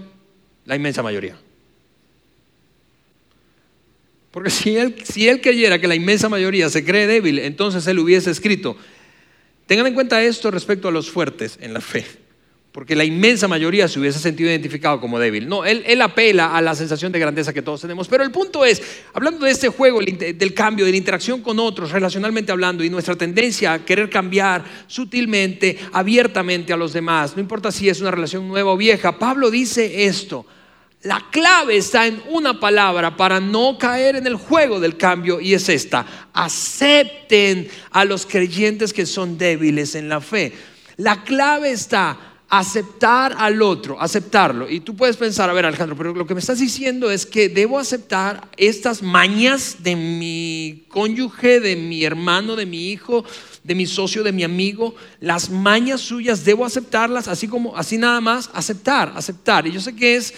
la 0.66 0.76
inmensa 0.76 1.02
mayoría. 1.02 1.36
Porque 4.30 4.52
si 4.52 4.78
él, 4.78 4.96
si 5.04 5.28
él 5.28 5.42
creyera 5.42 5.80
que 5.80 5.88
la 5.88 5.96
inmensa 5.96 6.30
mayoría 6.30 6.70
se 6.70 6.86
cree 6.86 7.08
débil, 7.08 7.40
entonces 7.40 7.88
él 7.88 7.98
hubiese 7.98 8.30
escrito, 8.30 8.78
tengan 9.66 9.88
en 9.88 9.96
cuenta 9.96 10.24
esto 10.24 10.52
respecto 10.52 10.88
a 10.88 10.92
los 10.92 11.10
fuertes 11.10 11.58
en 11.60 11.74
la 11.74 11.82
fe, 11.82 12.06
porque 12.74 12.96
la 12.96 13.06
inmensa 13.06 13.48
mayoría 13.48 13.88
se 13.88 14.00
hubiese 14.00 14.18
sentido 14.18 14.50
identificado 14.50 15.00
como 15.00 15.20
débil. 15.20 15.48
No, 15.48 15.64
él, 15.64 15.84
él 15.86 16.02
apela 16.02 16.58
a 16.58 16.62
la 16.62 16.74
sensación 16.74 17.12
de 17.12 17.20
grandeza 17.20 17.54
que 17.54 17.62
todos 17.62 17.82
tenemos, 17.82 18.08
pero 18.08 18.24
el 18.24 18.32
punto 18.32 18.66
es, 18.66 18.82
hablando 19.14 19.46
de 19.46 19.52
este 19.52 19.70
juego, 19.70 20.00
del 20.02 20.54
cambio, 20.56 20.84
de 20.84 20.90
la 20.90 20.98
interacción 20.98 21.42
con 21.42 21.60
otros, 21.60 21.92
relacionalmente 21.92 22.52
hablando, 22.52 22.84
y 22.84 22.90
nuestra 22.90 23.16
tendencia 23.16 23.74
a 23.74 23.86
querer 23.86 24.10
cambiar 24.10 24.64
sutilmente, 24.88 25.78
abiertamente 25.92 26.74
a 26.74 26.78
los 26.78 26.94
demás, 26.94 27.36
no 27.36 27.44
importa 27.44 27.72
si 27.72 27.90
es 27.90 28.02
una 28.02 28.10
relación 28.10 28.48
nueva 28.48 28.72
o 28.72 28.78
vieja, 28.78 29.20
Pablo 29.20 29.52
dice 29.52 30.06
esto. 30.06 30.44
La 31.04 31.28
clave 31.32 31.78
está 31.78 32.08
en 32.08 32.24
una 32.30 32.60
palabra 32.60 33.16
para 33.16 33.40
no 33.40 33.78
caer 33.78 34.16
en 34.16 34.26
el 34.26 34.36
juego 34.36 34.80
del 34.80 34.98
cambio 34.98 35.40
y 35.40 35.54
es 35.54 35.70
esta. 35.70 36.30
Acepten 36.34 37.68
a 37.92 38.04
los 38.04 38.26
creyentes 38.26 38.94
que 38.94 39.06
son 39.06 39.38
débiles 39.38 39.94
en 39.94 40.10
la 40.10 40.22
fe. 40.22 40.54
La 40.98 41.24
clave 41.24 41.72
está 41.72 42.33
aceptar 42.60 43.36
al 43.40 43.64
otro, 43.64 44.00
aceptarlo. 44.00 44.70
Y 44.70 44.80
tú 44.80 44.96
puedes 44.96 45.18
pensar, 45.18 45.50
a 45.50 45.54
ver 45.54 45.66
Alejandro, 45.66 45.98
pero 45.98 46.14
lo 46.14 46.28
que 46.28 46.36
me 46.36 46.40
estás 46.40 46.60
diciendo 46.60 47.10
es 47.10 47.26
que 47.26 47.50
debo 47.50 47.80
aceptar 47.80 48.48
estas 48.58 49.02
mañas 49.02 49.78
de 49.80 49.96
mi 49.96 50.86
cónyuge, 50.88 51.60
de 51.60 51.76
mi 51.76 52.04
hermano, 52.04 52.56
de 52.56 52.68
mi 52.68 52.92
hijo, 52.92 53.26
de 53.64 53.74
mi 53.74 53.88
socio, 53.88 54.22
de 54.22 54.32
mi 54.32 54.44
amigo, 54.44 54.94
las 55.20 55.50
mañas 55.50 56.02
suyas, 56.02 56.46
debo 56.46 56.64
aceptarlas, 56.64 57.28
así 57.28 57.48
como, 57.48 57.76
así 57.76 57.98
nada 57.98 58.22
más, 58.22 58.52
aceptar, 58.54 59.12
aceptar. 59.16 59.66
Y 59.66 59.72
yo 59.72 59.82
sé 59.82 59.96
que 59.96 60.16
es 60.16 60.36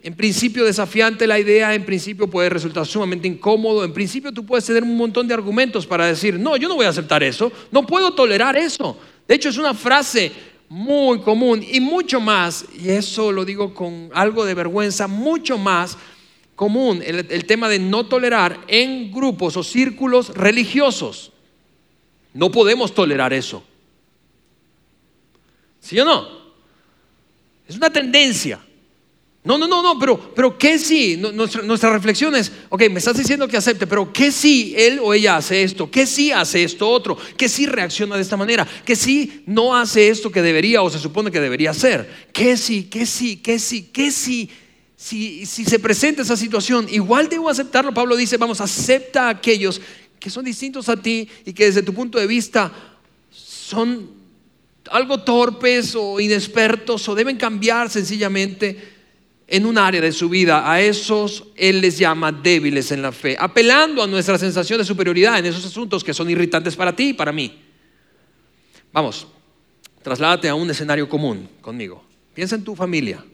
en 0.00 0.14
principio 0.14 0.64
desafiante 0.64 1.26
la 1.26 1.40
idea, 1.40 1.74
en 1.74 1.84
principio 1.84 2.30
puede 2.30 2.50
resultar 2.50 2.86
sumamente 2.86 3.26
incómodo, 3.26 3.84
en 3.84 3.92
principio 3.92 4.32
tú 4.32 4.46
puedes 4.46 4.64
tener 4.64 4.84
un 4.84 4.96
montón 4.96 5.26
de 5.26 5.34
argumentos 5.34 5.88
para 5.88 6.06
decir, 6.06 6.38
no, 6.38 6.56
yo 6.56 6.68
no 6.68 6.76
voy 6.76 6.86
a 6.86 6.90
aceptar 6.90 7.24
eso, 7.24 7.50
no 7.72 7.84
puedo 7.84 8.12
tolerar 8.14 8.56
eso. 8.56 8.96
De 9.26 9.34
hecho, 9.34 9.48
es 9.48 9.58
una 9.58 9.74
frase 9.74 10.30
muy 10.68 11.20
común 11.20 11.64
y 11.66 11.80
mucho 11.80 12.20
más, 12.20 12.66
y 12.78 12.90
eso 12.90 13.32
lo 13.32 13.44
digo 13.44 13.72
con 13.72 14.10
algo 14.12 14.44
de 14.44 14.54
vergüenza, 14.54 15.06
mucho 15.06 15.56
más 15.56 15.96
común 16.54 17.02
el, 17.04 17.44
tema 17.46 17.68
de 17.68 17.78
no 17.78 18.06
tolerar 18.06 18.64
en 18.66 19.12
grupos 19.12 19.56
o 19.56 19.62
círculos 19.62 20.30
religiosos. 20.30 21.32
No 22.34 22.50
podemos 22.50 22.92
tolerar 22.92 23.32
eso. 23.32 23.62
¿Sí 25.80 25.98
o 26.00 26.04
no? 26.04 26.28
Es 27.66 27.76
una 27.76 27.90
tendencia. 27.90 28.60
No, 29.44 29.56
no, 29.56 29.66
no, 29.66 29.82
no, 29.82 29.98
pero, 29.98 30.18
pero 30.34 30.58
¿qué 30.58 30.78
si? 30.78 31.16
Nuestra, 31.16 31.92
reflexión 31.92 32.34
es, 32.34 32.52
ok, 32.68 32.82
me 32.90 32.98
estás 32.98 33.16
diciendo 33.16 33.46
que 33.46 33.56
acepte, 33.56 33.86
pero 33.86 34.12
¿qué 34.12 34.32
si 34.32 34.74
él 34.76 35.00
o 35.02 35.14
ella 35.14 35.36
hace 35.36 35.62
esto? 35.62 35.90
¿Qué 35.90 36.06
si 36.06 36.32
hace 36.32 36.64
esto 36.64 36.88
otro? 36.88 37.16
¿Qué 37.36 37.48
si 37.48 37.66
reacciona 37.66 38.16
de 38.16 38.22
esta 38.22 38.36
manera? 38.36 38.66
¿Qué 38.84 38.96
si 38.96 39.44
no 39.46 39.76
hace 39.76 40.08
esto 40.08 40.30
que 40.30 40.42
debería 40.42 40.82
o 40.82 40.90
se 40.90 40.98
supone 40.98 41.30
que 41.30 41.40
debería 41.40 41.70
hacer? 41.70 42.28
¿Qué 42.32 42.56
si? 42.56 42.84
¿Qué 42.84 43.06
si? 43.06 43.36
¿Qué 43.36 43.58
si? 43.58 43.84
¿Qué 43.84 44.10
si? 44.10 44.50
Si, 44.96 45.46
si 45.46 45.64
se 45.64 45.78
presenta 45.78 46.22
esa 46.22 46.36
situación, 46.36 46.88
igual 46.90 47.28
debo 47.28 47.48
aceptarlo. 47.48 47.94
Pablo 47.94 48.16
dice, 48.16 48.36
vamos, 48.36 48.60
acepta 48.60 49.28
a 49.28 49.30
aquellos 49.30 49.80
que 50.18 50.28
son 50.28 50.44
distintos 50.44 50.88
a 50.88 50.96
ti 50.96 51.28
y 51.44 51.52
que 51.52 51.66
desde 51.66 51.82
tu 51.82 51.94
punto 51.94 52.18
de 52.18 52.26
vista 52.26 52.72
son 53.30 54.10
algo 54.90 55.22
torpes 55.22 55.94
o 55.94 56.18
inexpertos 56.18 57.08
o 57.08 57.14
deben 57.14 57.36
cambiar 57.36 57.88
sencillamente 57.88 58.97
en 59.50 59.64
un 59.64 59.78
área 59.78 60.02
de 60.02 60.12
su 60.12 60.28
vida, 60.28 60.70
a 60.70 60.80
esos 60.80 61.44
Él 61.56 61.80
les 61.80 61.98
llama 61.98 62.30
débiles 62.30 62.92
en 62.92 63.00
la 63.00 63.12
fe, 63.12 63.34
apelando 63.38 64.02
a 64.02 64.06
nuestra 64.06 64.36
sensación 64.36 64.78
de 64.78 64.84
superioridad 64.84 65.38
en 65.38 65.46
esos 65.46 65.64
asuntos 65.64 66.04
que 66.04 66.12
son 66.12 66.28
irritantes 66.28 66.76
para 66.76 66.94
ti 66.94 67.08
y 67.08 67.12
para 67.14 67.32
mí. 67.32 67.58
Vamos, 68.92 69.26
trasládate 70.02 70.50
a 70.50 70.54
un 70.54 70.70
escenario 70.70 71.08
común 71.08 71.48
conmigo. 71.62 72.04
Piensa 72.34 72.56
en 72.56 72.64
tu 72.64 72.76
familia. 72.76 73.24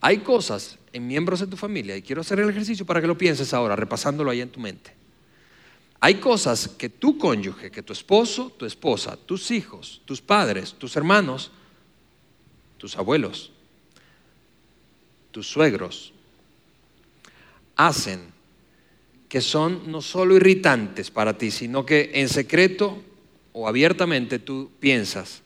Hay 0.00 0.18
cosas 0.18 0.78
en 0.92 1.06
miembros 1.06 1.40
de 1.40 1.48
tu 1.48 1.56
familia, 1.56 1.96
y 1.96 2.02
quiero 2.02 2.20
hacer 2.20 2.38
el 2.38 2.48
ejercicio 2.48 2.86
para 2.86 3.00
que 3.00 3.08
lo 3.08 3.18
pienses 3.18 3.52
ahora, 3.52 3.74
repasándolo 3.74 4.30
ahí 4.30 4.40
en 4.40 4.50
tu 4.50 4.60
mente. 4.60 4.94
Hay 5.98 6.14
cosas 6.14 6.68
que 6.68 6.88
tu 6.88 7.18
cónyuge, 7.18 7.70
que 7.70 7.82
tu 7.82 7.92
esposo, 7.92 8.52
tu 8.56 8.64
esposa, 8.64 9.16
tus 9.16 9.50
hijos, 9.50 10.00
tus 10.04 10.22
padres, 10.22 10.74
tus 10.74 10.96
hermanos, 10.96 11.50
tus 12.78 12.96
abuelos, 12.96 13.52
tus 15.30 15.46
suegros, 15.46 16.12
hacen 17.76 18.20
que 19.28 19.40
son 19.40 19.90
no 19.90 20.02
solo 20.02 20.36
irritantes 20.36 21.10
para 21.10 21.38
ti, 21.38 21.50
sino 21.50 21.86
que 21.86 22.10
en 22.14 22.28
secreto 22.28 23.02
o 23.52 23.68
abiertamente 23.68 24.38
tú 24.38 24.70
piensas, 24.80 25.42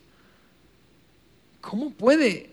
¿cómo 1.60 1.90
puede 1.90 2.50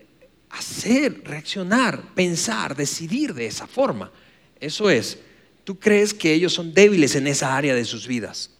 hacer, 0.49 1.23
reaccionar, 1.23 2.01
pensar, 2.13 2.75
decidir 2.75 3.33
de 3.33 3.45
esa 3.45 3.65
forma? 3.65 4.11
Eso 4.59 4.89
es, 4.89 5.19
tú 5.63 5.79
crees 5.79 6.13
que 6.13 6.33
ellos 6.33 6.53
son 6.53 6.73
débiles 6.73 7.15
en 7.15 7.27
esa 7.27 7.55
área 7.55 7.73
de 7.73 7.85
sus 7.85 8.07
vidas 8.07 8.51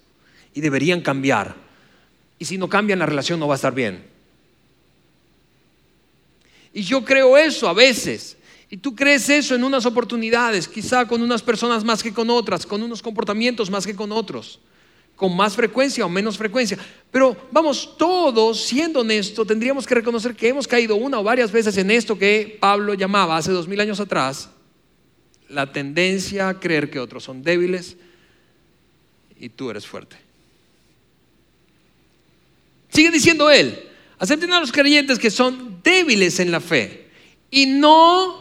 y 0.54 0.62
deberían 0.62 1.02
cambiar. 1.02 1.56
Y 2.40 2.46
si 2.46 2.58
no 2.58 2.70
cambian, 2.70 3.00
la 3.00 3.06
relación 3.06 3.40
no 3.40 3.48
va 3.48 3.54
a 3.54 3.56
estar 3.56 3.76
bien. 3.76 4.04
Y 6.74 6.84
yo 6.84 7.04
creo 7.04 7.38
eso 7.38 7.68
a 7.68 7.74
veces. 7.74 8.38
Y 8.72 8.78
tú 8.78 8.96
crees 8.96 9.28
eso 9.28 9.54
en 9.54 9.66
unas 9.66 9.86
oportunidades, 9.86 10.66
quizá 10.66 11.06
con 11.06 11.22
unas 11.22 11.44
personas 11.44 11.84
más 11.84 12.02
que 12.02 12.14
con 12.14 12.30
otras, 12.30 12.66
con 12.66 12.82
unos 12.82 13.02
comportamientos 13.02 13.70
más 13.70 13.86
que 13.86 13.94
con 13.94 14.14
otros, 14.14 14.62
con 15.18 15.36
más 15.36 15.58
frecuencia 15.58 16.06
o 16.06 16.10
menos 16.10 16.38
frecuencia. 16.38 16.78
Pero 17.12 17.36
vamos, 17.52 17.98
todos, 17.98 18.62
siendo 18.62 19.02
honestos, 19.02 19.46
tendríamos 19.46 19.86
que 19.86 19.96
reconocer 19.96 20.34
que 20.34 20.48
hemos 20.48 20.70
caído 20.70 20.96
una 20.96 21.20
o 21.20 21.24
varias 21.24 21.52
veces 21.52 21.76
en 21.76 21.92
esto 21.92 22.18
que 22.18 22.58
Pablo 22.62 22.94
llamaba 22.94 23.36
hace 23.36 23.52
dos 23.52 23.68
mil 23.68 23.82
años 23.82 24.00
atrás, 24.00 24.50
la 25.50 25.70
tendencia 25.74 26.48
a 26.48 26.58
creer 26.58 26.90
que 26.90 27.00
otros 27.00 27.26
son 27.26 27.44
débiles 27.44 27.98
y 29.38 29.50
tú 29.50 29.70
eres 29.70 29.86
fuerte. 29.86 30.16
Sigue 32.88 33.12
diciendo 33.12 33.52
él, 33.52 33.78
acepten 34.18 34.54
a 34.54 34.62
los 34.62 34.72
creyentes 34.72 35.20
que 35.20 35.30
son 35.30 35.82
débiles 35.84 36.40
en 36.40 36.52
la 36.52 36.62
fe 36.62 37.10
y 37.50 37.66
no 37.66 38.41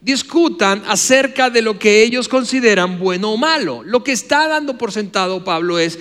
discutan 0.00 0.82
acerca 0.86 1.50
de 1.50 1.62
lo 1.62 1.78
que 1.78 2.02
ellos 2.02 2.28
consideran 2.28 2.98
bueno 2.98 3.32
o 3.32 3.36
malo. 3.36 3.82
Lo 3.84 4.04
que 4.04 4.12
está 4.12 4.48
dando 4.48 4.78
por 4.78 4.92
sentado 4.92 5.44
Pablo 5.44 5.78
es, 5.78 5.98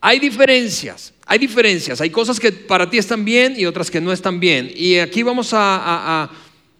hay 0.00 0.18
diferencias, 0.18 1.14
hay 1.26 1.38
diferencias, 1.38 2.00
hay 2.00 2.10
cosas 2.10 2.40
que 2.40 2.52
para 2.52 2.88
ti 2.90 2.98
están 2.98 3.24
bien 3.24 3.54
y 3.56 3.66
otras 3.66 3.90
que 3.90 4.00
no 4.00 4.12
están 4.12 4.40
bien. 4.40 4.70
Y 4.74 4.98
aquí 4.98 5.22
vamos 5.22 5.50
a, 5.52 6.30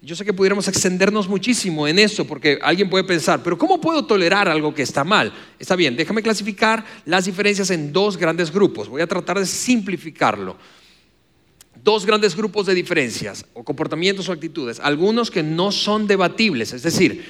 yo 0.03 0.15
sé 0.15 0.25
que 0.25 0.33
pudiéramos 0.33 0.69
extendernos 0.69 1.29
muchísimo 1.29 1.87
en 1.89 1.99
eso, 1.99 2.27
porque 2.27 2.59
alguien 2.63 2.91
puede 2.91 3.05
pensar, 3.05 3.43
pero 3.43 3.57
¿cómo 3.57 3.81
puedo 3.81 4.05
tolerar 4.05 4.49
algo 4.49 4.75
que 4.75 4.83
está 4.83 5.05
mal? 5.05 5.33
Está 5.59 5.77
bien, 5.77 5.97
déjame 5.97 6.23
clasificar 6.23 6.85
las 7.05 7.25
diferencias 7.25 7.71
en 7.71 7.93
dos 7.93 8.17
grandes 8.17 8.53
grupos. 8.53 8.89
Voy 8.89 9.03
a 9.03 9.07
tratar 9.07 9.39
de 9.39 9.47
simplificarlo 9.47 10.57
dos 11.87 12.05
grandes 12.05 12.35
grupos 12.35 12.67
de 12.67 12.75
diferencias 12.75 13.47
o 13.55 13.63
comportamientos 13.63 14.29
o 14.29 14.33
actitudes. 14.33 14.81
Algunos 14.81 15.31
que 15.31 15.45
no 15.45 15.71
son 15.71 16.09
debatibles, 16.09 16.73
es 16.73 16.83
decir, 16.83 17.25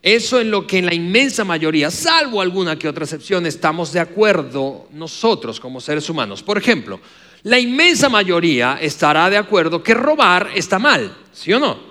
eso 0.00 0.40
en 0.40 0.52
lo 0.52 0.68
que 0.68 0.78
en 0.78 0.86
la 0.86 0.94
inmensa 0.94 1.44
mayoría, 1.44 1.90
salvo 1.90 2.40
alguna 2.40 2.78
que 2.78 2.86
otra 2.86 3.02
excepción, 3.02 3.44
estamos 3.44 3.92
de 3.92 3.98
acuerdo 3.98 4.86
nosotros 4.92 5.58
como 5.58 5.80
seres 5.80 6.08
humanos. 6.08 6.44
Por 6.44 6.56
ejemplo, 6.58 7.00
la 7.42 7.58
inmensa 7.58 8.08
mayoría 8.08 8.78
estará 8.80 9.28
de 9.28 9.36
acuerdo 9.36 9.82
que 9.82 9.94
robar 9.94 10.50
está 10.54 10.78
mal, 10.78 11.12
¿sí 11.32 11.52
o 11.52 11.58
no? 11.58 11.88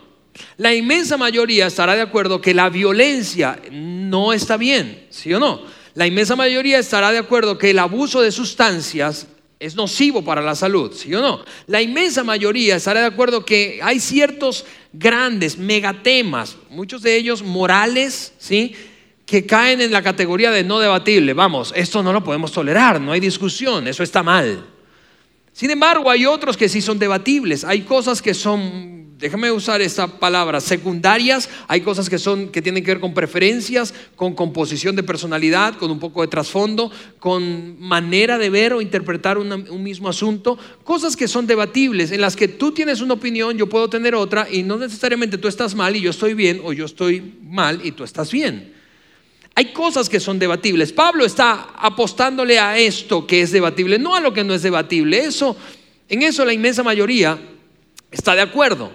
La 0.55 0.73
inmensa 0.73 1.17
mayoría 1.17 1.67
estará 1.67 1.93
de 1.93 2.03
acuerdo 2.03 2.39
que 2.39 2.53
la 2.53 2.69
violencia 2.69 3.59
no 3.69 4.31
está 4.31 4.55
bien, 4.55 5.07
¿sí 5.09 5.33
o 5.33 5.41
no? 5.41 5.61
La 5.93 6.07
inmensa 6.07 6.37
mayoría 6.37 6.79
estará 6.79 7.11
de 7.11 7.17
acuerdo 7.17 7.57
que 7.57 7.71
el 7.71 7.79
abuso 7.79 8.21
de 8.21 8.31
sustancias 8.31 9.27
es 9.59 9.75
nocivo 9.75 10.23
para 10.23 10.41
la 10.41 10.55
salud, 10.55 10.91
¿sí 10.93 11.13
o 11.15 11.21
no? 11.21 11.43
La 11.65 11.81
inmensa 11.81 12.23
mayoría 12.23 12.75
estará 12.75 13.01
de 13.01 13.07
acuerdo 13.07 13.43
que 13.43 13.79
hay 13.81 13.99
ciertos 13.99 14.65
grandes 14.93 15.57
megatemas, 15.57 16.57
muchos 16.69 17.01
de 17.01 17.15
ellos 17.15 17.41
morales, 17.41 18.33
¿sí? 18.37 18.75
que 19.25 19.45
caen 19.45 19.81
en 19.81 19.91
la 19.91 20.01
categoría 20.01 20.51
de 20.51 20.63
no 20.63 20.79
debatible. 20.79 21.33
Vamos, 21.33 21.73
esto 21.75 22.01
no 22.01 22.13
lo 22.13 22.23
podemos 22.23 22.51
tolerar, 22.51 23.01
no 23.01 23.11
hay 23.11 23.19
discusión, 23.19 23.87
eso 23.87 24.03
está 24.03 24.23
mal. 24.23 24.65
Sin 25.57 25.71
embargo, 25.71 26.11
hay 26.11 26.27
otros 26.27 26.55
que 26.55 26.69
sí 26.69 26.83
son 26.83 26.99
debatibles, 26.99 27.63
hay 27.63 27.81
cosas 27.81 28.21
que 28.21 28.35
son 28.35 29.15
déjame 29.17 29.49
usar 29.49 29.81
esta 29.81 30.05
palabra, 30.05 30.61
secundarias, 30.61 31.49
hay 31.67 31.81
cosas 31.81 32.11
que 32.11 32.19
son 32.19 32.49
que 32.49 32.61
tienen 32.61 32.83
que 32.83 32.91
ver 32.91 32.99
con 32.99 33.15
preferencias, 33.15 33.91
con 34.15 34.35
composición 34.35 34.95
de 34.95 35.01
personalidad, 35.01 35.73
con 35.79 35.89
un 35.89 35.97
poco 35.97 36.21
de 36.21 36.27
trasfondo, 36.27 36.91
con 37.17 37.81
manera 37.81 38.37
de 38.37 38.51
ver 38.51 38.73
o 38.73 38.81
interpretar 38.81 39.39
un 39.39 39.81
mismo 39.81 40.09
asunto, 40.09 40.59
cosas 40.83 41.15
que 41.15 41.27
son 41.27 41.47
debatibles, 41.47 42.11
en 42.11 42.21
las 42.21 42.35
que 42.35 42.47
tú 42.47 42.71
tienes 42.71 43.01
una 43.01 43.15
opinión, 43.15 43.57
yo 43.57 43.67
puedo 43.67 43.89
tener 43.89 44.13
otra 44.13 44.47
y 44.47 44.61
no 44.61 44.77
necesariamente 44.77 45.39
tú 45.39 45.47
estás 45.47 45.73
mal 45.73 45.95
y 45.95 46.01
yo 46.01 46.11
estoy 46.11 46.35
bien 46.35 46.61
o 46.63 46.71
yo 46.71 46.85
estoy 46.85 47.33
mal 47.41 47.83
y 47.83 47.93
tú 47.93 48.03
estás 48.03 48.31
bien. 48.31 48.76
Hay 49.57 49.73
cosas 49.73 50.07
que 50.07 50.19
son 50.19 50.37
debatibles. 50.37 50.93
Pablo 50.93 51.25
está 51.25 51.69
apostándole 51.79 52.59
a 52.59 52.77
esto 52.77 53.25
que 53.25 53.41
es 53.41 53.51
debatible, 53.51 53.97
no 53.97 54.13
a 54.13 54.19
lo 54.19 54.31
que 54.31 54.43
no 54.43 54.53
es 54.53 54.61
debatible. 54.61 55.17
Eso, 55.17 55.57
en 56.07 56.21
eso 56.21 56.45
la 56.45 56.53
inmensa 56.53 56.83
mayoría 56.83 57.39
está 58.11 58.35
de 58.35 58.41
acuerdo. 58.41 58.91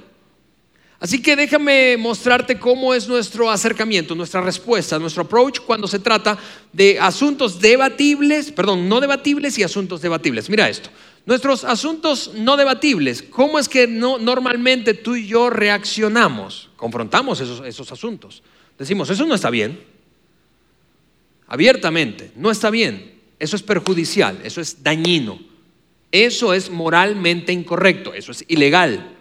Así 1.01 1.21
que 1.21 1.35
déjame 1.35 1.97
mostrarte 1.97 2.61
cómo 2.61 2.95
es 2.95 3.09
nuestro 3.09 3.51
acercamiento, 3.51 4.15
nuestra 4.15 4.41
respuesta, 4.41 5.01
nuestro 5.01 5.25
approach 5.25 5.59
cuando 5.59 5.89
se 5.89 5.99
trata 5.99 6.39
de 6.73 6.97
asuntos 7.01 7.61
debatibles, 7.61 8.53
perdón, 8.53 8.89
no 8.89 9.01
debatibles 9.01 9.59
y 9.59 9.65
asuntos 9.65 10.01
debatibles. 10.01 10.49
Mira 10.49 10.69
esto. 10.69 10.91
Nuestros 11.27 11.65
asuntos 11.65 12.35
no 12.37 12.57
debatibles, 12.57 13.25
¿cómo 13.25 13.59
es 13.59 13.69
que 13.69 13.89
no, 13.89 14.17
normalmente 14.19 14.95
tú 14.95 15.17
y 15.17 15.27
yo 15.27 15.51
reaccionamos? 15.51 16.71
Confrontamos 16.77 17.41
esos, 17.41 17.67
esos 17.67 17.91
asuntos. 17.91 18.45
Decimos, 18.79 19.11
eso 19.11 19.27
no 19.27 19.35
está 19.35 19.51
bien. 19.51 19.92
Abiertamente, 21.53 22.33
no 22.35 22.51
está 22.51 22.71
bien. 22.71 23.13
Eso 23.39 23.57
es 23.57 23.63
perjudicial, 23.63 24.41
eso 24.43 24.63
es 24.63 24.83
dañino. 24.83 25.39
Eso 26.11 26.55
es 26.55 26.71
moralmente 26.71 27.53
incorrecto, 27.53 28.15
eso 28.15 28.33
es 28.33 28.43
ilegal. 28.49 29.15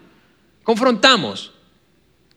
Confrontamos. 0.63 1.52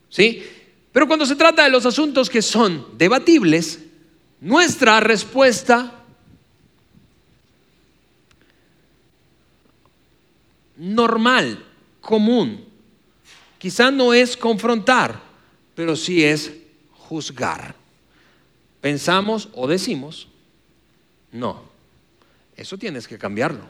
¿sí? 0.09 0.43
Pero 0.91 1.07
cuando 1.07 1.25
se 1.25 1.37
trata 1.37 1.63
de 1.63 1.71
los 1.71 1.87
asuntos 1.87 2.29
que 2.29 2.43
son 2.43 2.99
debatibles, 2.99 3.85
nuestra 4.41 4.99
respuesta 4.99 6.03
normal, 10.77 11.65
común, 12.01 12.65
quizá 13.59 13.93
no 13.93 14.13
es 14.13 14.37
confrontar, 14.37 15.21
pero 15.77 15.95
sí 15.95 16.25
es 16.25 16.51
juzgar. 16.91 17.84
Pensamos 18.85 19.49
o 19.55 19.67
decimos, 19.67 20.29
no, 21.33 21.63
eso 22.55 22.77
tienes 22.77 23.09
que 23.09 23.17
cambiarlo. 23.17 23.63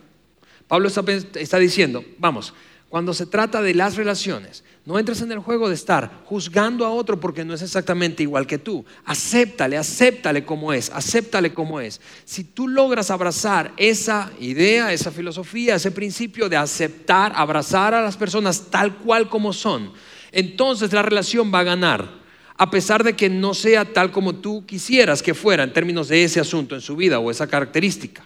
Pablo 0.66 0.88
está, 0.88 1.05
está 1.37 1.61
diciendo, 1.61 2.05
vamos, 2.18 2.53
cuando 2.88 3.14
se 3.14 3.27
trata 3.27 3.62
de 3.62 3.74
las 3.74 3.94
relaciones, 3.94 4.64
no 4.85 4.98
entres 4.98 5.20
en 5.20 5.31
el 5.31 5.38
juego 5.38 5.68
de 5.68 5.77
estar 5.77 6.24
juzgando 6.24 6.85
a 6.85 6.90
otro 6.90 7.20
porque 7.20 7.44
no 7.44 7.55
es 7.55 7.62
exactamente 7.62 8.24
igual 8.24 8.48
que 8.48 8.59
tú. 8.59 8.85
Acéptale, 9.05 9.77
acéptale 9.77 10.44
como 10.44 10.72
es, 10.72 10.90
acéptale 10.90 11.55
como 11.55 11.79
es. 11.79 12.00
Si 12.24 12.42
tú 12.42 12.66
logras 12.66 13.12
abrazar 13.12 13.72
esa 13.77 14.33
idea, 14.40 14.92
esa 14.92 15.12
filosofía, 15.12 15.77
ese 15.77 15.92
principio 15.92 16.48
de 16.48 16.57
aceptar, 16.57 17.33
abrazar 17.37 17.94
a 17.94 18.03
las 18.03 18.16
personas 18.16 18.68
tal 18.68 18.96
cual 18.96 19.29
como 19.29 19.53
son, 19.53 19.92
entonces 20.33 20.92
la 20.92 21.03
relación 21.03 21.55
va 21.55 21.61
a 21.61 21.62
ganar. 21.62 22.23
A 22.56 22.70
pesar 22.70 23.02
de 23.02 23.14
que 23.14 23.28
no 23.28 23.52
sea 23.54 23.84
tal 23.84 24.12
como 24.12 24.36
tú 24.36 24.64
quisieras 24.66 25.22
que 25.22 25.34
fuera 25.34 25.64
en 25.64 25.72
términos 25.72 26.08
de 26.08 26.24
ese 26.24 26.40
asunto 26.40 26.74
en 26.74 26.80
su 26.80 26.94
vida 26.96 27.18
o 27.18 27.30
esa 27.30 27.46
característica. 27.46 28.24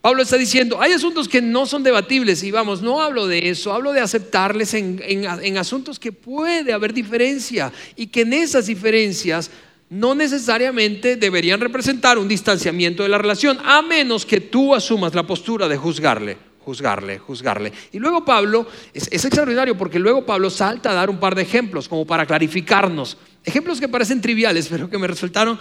Pablo 0.00 0.22
está 0.22 0.36
diciendo, 0.36 0.80
hay 0.80 0.92
asuntos 0.92 1.28
que 1.28 1.40
no 1.40 1.64
son 1.64 1.84
debatibles 1.84 2.42
y 2.42 2.50
vamos, 2.50 2.82
no 2.82 3.00
hablo 3.00 3.28
de 3.28 3.50
eso, 3.50 3.72
hablo 3.72 3.92
de 3.92 4.00
aceptarles 4.00 4.74
en, 4.74 5.56
asuntos 5.56 6.00
que 6.00 6.10
puede 6.10 6.72
haber 6.72 6.92
diferencia 6.92 7.72
y 7.94 8.08
que 8.08 8.22
en 8.22 8.32
esas 8.32 8.66
diferencias 8.66 9.50
no 9.88 10.16
necesariamente 10.16 11.14
deberían 11.14 11.60
representar 11.60 12.18
un 12.18 12.26
distanciamiento 12.26 13.04
de 13.04 13.10
la 13.10 13.18
relación, 13.18 13.58
a 13.64 13.80
menos 13.80 14.26
que 14.26 14.40
tú 14.40 14.74
asumas 14.74 15.14
la 15.14 15.24
postura 15.24 15.68
de 15.68 15.76
juzgarle 15.76 16.51
juzgarle, 16.64 17.18
juzgarle. 17.18 17.72
Y 17.92 17.98
luego 17.98 18.24
Pablo, 18.24 18.66
es, 18.94 19.06
extraordinario 19.12 19.76
porque 19.76 19.98
luego 19.98 20.24
Pablo 20.24 20.50
salta 20.50 20.90
a 20.90 20.94
dar 20.94 21.10
un 21.10 21.18
par 21.18 21.34
de 21.34 21.42
ejemplos 21.42 21.88
como 21.88 22.06
para 22.06 22.26
clarificarnos. 22.26 23.16
Ejemplos 23.44 23.80
que 23.80 23.88
parecen 23.88 24.20
triviales, 24.20 24.68
pero 24.70 24.88
que 24.88 24.98
me 24.98 25.06
resultaron 25.06 25.58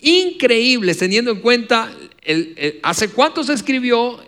increíbles 0.00 0.98
teniendo 0.98 1.30
en 1.30 1.40
cuenta 1.40 1.90
hace 2.82 3.10
cuánto 3.10 3.42
se 3.44 3.52
escribió 3.54 4.20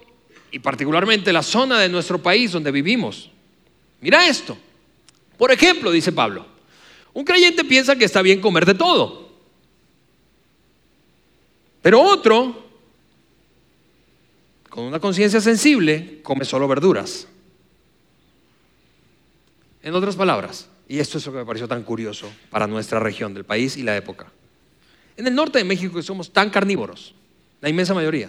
y 0.50 0.58
particularmente 0.58 1.32
la 1.32 1.42
zona 1.42 1.80
de 1.80 1.88
nuestro 1.88 2.22
país 2.22 2.52
donde 2.52 2.70
vivimos. 2.70 3.30
Mira 4.00 4.26
esto. 4.26 4.56
Por 5.36 5.52
ejemplo, 5.52 5.90
dice 5.90 6.12
Pablo, 6.12 6.46
un 7.12 7.24
creyente 7.24 7.64
piensa 7.64 7.96
que 7.96 8.04
está 8.04 8.22
bien 8.22 8.40
comer 8.40 8.64
de 8.64 8.74
todo. 8.74 9.26
Pero 11.82 12.00
otro, 12.00 12.65
con 14.76 14.84
una 14.84 15.00
conciencia 15.00 15.40
sensible, 15.40 16.20
come 16.22 16.44
solo 16.44 16.68
verduras. 16.68 17.26
En 19.82 19.94
otras 19.94 20.16
palabras, 20.16 20.68
y 20.86 20.98
esto 20.98 21.16
es 21.16 21.24
lo 21.24 21.32
que 21.32 21.38
me 21.38 21.46
pareció 21.46 21.66
tan 21.66 21.82
curioso 21.82 22.30
para 22.50 22.66
nuestra 22.66 23.00
región 23.00 23.32
del 23.32 23.44
país 23.44 23.78
y 23.78 23.82
la 23.82 23.96
época. 23.96 24.30
En 25.16 25.26
el 25.26 25.34
norte 25.34 25.56
de 25.56 25.64
México 25.64 26.02
somos 26.02 26.30
tan 26.30 26.50
carnívoros, 26.50 27.14
la 27.62 27.70
inmensa 27.70 27.94
mayoría, 27.94 28.28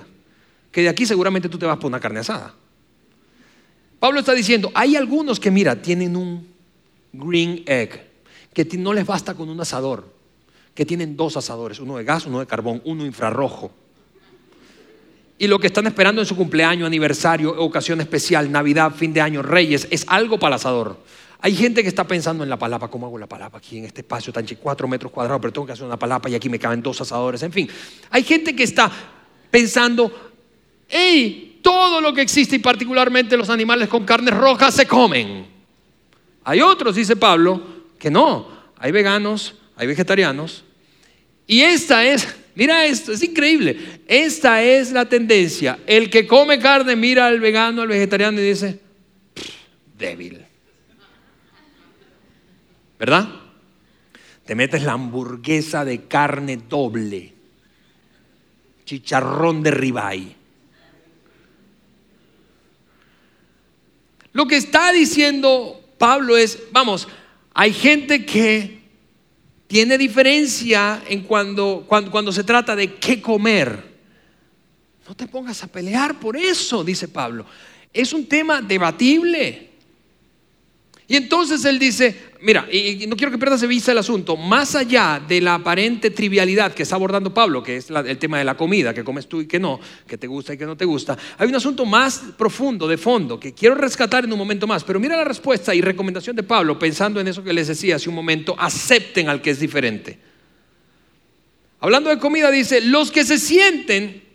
que 0.71 0.83
de 0.83 0.87
aquí 0.87 1.05
seguramente 1.05 1.49
tú 1.49 1.57
te 1.57 1.65
vas 1.65 1.75
por 1.79 1.87
una 1.87 1.99
carne 1.99 2.21
asada. 2.21 2.55
Pablo 3.99 4.21
está 4.21 4.33
diciendo, 4.33 4.71
hay 4.73 4.95
algunos 4.95 5.41
que 5.41 5.51
mira, 5.51 5.81
tienen 5.81 6.15
un 6.15 6.47
green 7.11 7.61
egg, 7.65 8.07
que 8.53 8.63
no 8.77 8.93
les 8.93 9.05
basta 9.05 9.33
con 9.33 9.49
un 9.49 9.59
asador, 9.59 10.07
que 10.73 10.85
tienen 10.85 11.17
dos 11.17 11.35
asadores, 11.35 11.81
uno 11.81 11.97
de 11.97 12.05
gas, 12.05 12.25
uno 12.25 12.39
de 12.39 12.47
carbón, 12.47 12.81
uno 12.85 13.05
infrarrojo. 13.05 13.73
Y 15.39 15.47
lo 15.47 15.59
que 15.59 15.67
están 15.67 15.85
esperando 15.85 16.21
en 16.21 16.27
su 16.27 16.35
cumpleaños, 16.35 16.87
aniversario, 16.87 17.51
ocasión 17.59 18.01
especial, 18.01 18.51
Navidad, 18.51 18.91
fin 18.95 19.13
de 19.13 19.21
año, 19.21 19.43
Reyes, 19.43 19.87
es 19.91 20.05
algo 20.07 20.43
asador. 20.47 20.97
Hay 21.39 21.55
gente 21.55 21.83
que 21.83 21.89
está 21.89 22.07
pensando 22.07 22.43
en 22.43 22.49
la 22.49 22.57
palapa, 22.57 22.87
¿cómo 22.87 23.05
hago 23.05 23.19
la 23.19 23.27
palapa 23.27 23.59
aquí 23.59 23.77
en 23.77 23.85
este 23.85 24.01
espacio 24.01 24.33
tan 24.33 24.45
chico, 24.45 24.61
cuatro 24.63 24.87
metros 24.87 25.11
cuadrados, 25.11 25.39
pero 25.39 25.53
tengo 25.53 25.67
que 25.67 25.73
hacer 25.73 25.85
una 25.85 25.97
palapa 25.97 26.29
y 26.29 26.35
aquí 26.35 26.49
me 26.49 26.57
caben 26.57 26.81
dos 26.81 26.99
asadores, 27.01 27.43
en 27.43 27.51
fin. 27.51 27.69
Hay 28.09 28.23
gente 28.23 28.55
que 28.55 28.63
está 28.63 28.91
pensando, 29.51 30.31
hey, 30.87 31.59
todo 31.61 32.01
lo 32.01 32.13
que 32.13 32.21
existe 32.21 32.55
y 32.55 32.59
particularmente 32.59 33.37
los 33.37 33.49
animales 33.51 33.87
con 33.89 34.05
carne 34.05 34.31
roja 34.31 34.71
se 34.71 34.87
comen. 34.87 35.45
Hay 36.43 36.61
otros, 36.61 36.95
dice 36.95 37.15
Pablo, 37.15 37.61
que 37.99 38.09
no. 38.09 38.47
Hay 38.79 38.91
veganos, 38.91 39.55
hay 39.75 39.85
vegetarianos. 39.85 40.63
Y 41.45 41.61
esta 41.61 42.05
es, 42.05 42.27
mira 42.57 42.85
esto, 42.85 43.13
es 43.13 43.23
increíble. 43.23 44.01
Esta 44.07 44.61
es 44.61 44.91
la 44.91 45.07
tendencia. 45.07 45.79
El 45.87 46.09
que 46.09 46.27
come 46.27 46.59
carne 46.59 46.97
mira 46.97 47.27
al 47.27 47.39
vegano, 47.39 47.83
al 47.83 47.87
vegetariano 47.87 48.41
y 48.41 48.43
dice, 48.43 48.79
débil. 49.97 50.47
¿verdad? 52.99 53.27
Te 54.45 54.55
metes 54.55 54.83
la 54.83 54.93
hamburguesa 54.93 55.85
de 55.85 56.05
carne 56.05 56.57
doble, 56.57 57.33
chicharrón 58.85 59.61
de 59.61 59.71
ribeye. 59.71 60.35
Lo 64.31 64.47
que 64.47 64.57
está 64.57 64.91
diciendo 64.91 65.81
Pablo 65.97 66.37
es, 66.37 66.59
vamos, 66.71 67.07
hay 67.53 67.73
gente 67.73 68.25
que 68.25 68.76
tiene 69.67 69.97
diferencia 69.97 71.03
en 71.07 71.23
cuando, 71.23 71.85
cuando, 71.87 72.09
cuando 72.09 72.31
se 72.31 72.43
trata 72.43 72.75
de 72.75 72.95
qué 72.95 73.21
comer. 73.21 73.97
No 75.07 75.15
te 75.15 75.27
pongas 75.27 75.63
a 75.63 75.67
pelear 75.67 76.19
por 76.19 76.35
eso, 76.35 76.83
dice 76.83 77.07
Pablo. 77.07 77.45
Es 77.93 78.13
un 78.13 78.25
tema 78.25 78.61
debatible. 78.61 79.69
Y 81.09 81.15
entonces 81.15 81.63
él 81.63 81.79
dice, 81.79 82.13
mira, 82.41 82.67
y, 82.69 83.07
no 83.07 83.15
quiero 83.15 83.31
que 83.31 83.37
pierdas 83.37 83.61
de 83.61 83.67
vista 83.67 83.93
el 83.93 83.97
asunto, 83.97 84.35
más 84.35 84.75
allá 84.75 85.21
de 85.25 85.39
la 85.39 85.55
aparente 85.55 86.11
trivialidad 86.11 86.73
que 86.73 86.83
está 86.83 86.95
abordando 86.95 87.33
Pablo, 87.33 87.63
que 87.63 87.77
es 87.77 87.89
el 87.89 88.17
tema 88.17 88.39
de 88.39 88.43
la 88.43 88.57
comida, 88.57 88.93
que 88.93 89.05
comes 89.05 89.27
tú 89.27 89.39
y 89.39 89.47
que 89.47 89.57
no, 89.57 89.79
que 90.05 90.17
te 90.17 90.27
gusta 90.27 90.53
y 90.53 90.57
que 90.57 90.65
no 90.65 90.75
te 90.75 90.83
gusta, 90.83 91.17
hay 91.37 91.47
un 91.47 91.55
asunto 91.55 91.85
más 91.85 92.21
profundo, 92.37 92.89
de 92.89 92.97
fondo, 92.97 93.39
que 93.39 93.53
quiero 93.53 93.75
rescatar 93.75 94.25
en 94.25 94.33
un 94.33 94.37
momento 94.37 94.67
más. 94.67 94.83
Pero 94.83 94.99
mira 94.99 95.15
la 95.15 95.23
respuesta 95.23 95.73
y 95.73 95.79
recomendación 95.79 96.35
de 96.35 96.43
Pablo, 96.43 96.77
pensando 96.77 97.21
en 97.21 97.29
eso 97.29 97.41
que 97.41 97.53
les 97.53 97.69
decía 97.69 97.95
hace 97.95 98.09
un 98.09 98.15
momento, 98.15 98.53
acepten 98.59 99.29
al 99.29 99.41
que 99.41 99.51
es 99.51 99.61
diferente. 99.61 100.19
Hablando 101.79 102.09
de 102.09 102.19
comida, 102.19 102.51
dice, 102.51 102.81
los 102.81 103.11
que 103.11 103.23
se 103.23 103.37
sienten 103.37 104.26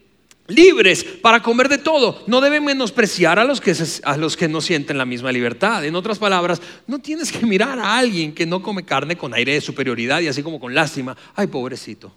libres 0.52 1.04
para 1.04 1.42
comer 1.42 1.68
de 1.68 1.78
todo. 1.78 2.22
No 2.26 2.40
deben 2.40 2.64
menospreciar 2.64 3.38
a 3.38 3.44
los, 3.44 3.60
que 3.60 3.74
a 4.04 4.16
los 4.16 4.36
que 4.36 4.48
no 4.48 4.60
sienten 4.60 4.98
la 4.98 5.04
misma 5.04 5.32
libertad. 5.32 5.84
En 5.84 5.96
otras 5.96 6.18
palabras, 6.18 6.60
no 6.86 6.98
tienes 6.98 7.32
que 7.32 7.44
mirar 7.46 7.78
a 7.78 7.98
alguien 7.98 8.32
que 8.32 8.46
no 8.46 8.62
come 8.62 8.84
carne 8.84 9.16
con 9.16 9.34
aire 9.34 9.54
de 9.54 9.60
superioridad 9.60 10.20
y 10.20 10.28
así 10.28 10.42
como 10.42 10.60
con 10.60 10.74
lástima. 10.74 11.16
Ay, 11.34 11.46
pobrecito. 11.46 12.12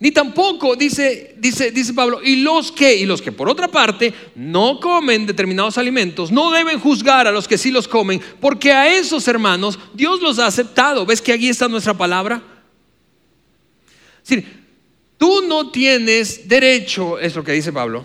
Ni 0.00 0.10
tampoco, 0.10 0.76
dice, 0.76 1.34
dice, 1.38 1.70
dice 1.70 1.94
Pablo, 1.94 2.20
y 2.22 2.36
los 2.36 2.70
que, 2.72 2.94
y 2.94 3.06
los 3.06 3.22
que 3.22 3.32
por 3.32 3.48
otra 3.48 3.68
parte 3.68 4.12
no 4.34 4.78
comen 4.78 5.24
determinados 5.24 5.78
alimentos, 5.78 6.30
no 6.30 6.50
deben 6.50 6.78
juzgar 6.78 7.26
a 7.26 7.32
los 7.32 7.48
que 7.48 7.56
sí 7.56 7.70
los 7.70 7.88
comen, 7.88 8.20
porque 8.40 8.72
a 8.72 8.94
esos 8.98 9.26
hermanos 9.28 9.78
Dios 9.94 10.20
los 10.20 10.38
ha 10.38 10.46
aceptado. 10.46 11.06
¿Ves 11.06 11.22
que 11.22 11.32
aquí 11.32 11.48
está 11.48 11.68
nuestra 11.68 11.94
palabra? 11.94 12.42
Es 14.22 14.28
decir, 14.28 14.63
Tú 15.24 15.40
no 15.40 15.70
tienes 15.70 16.46
derecho, 16.46 17.18
es 17.18 17.34
lo 17.34 17.42
que 17.42 17.52
dice 17.52 17.72
Pablo, 17.72 18.04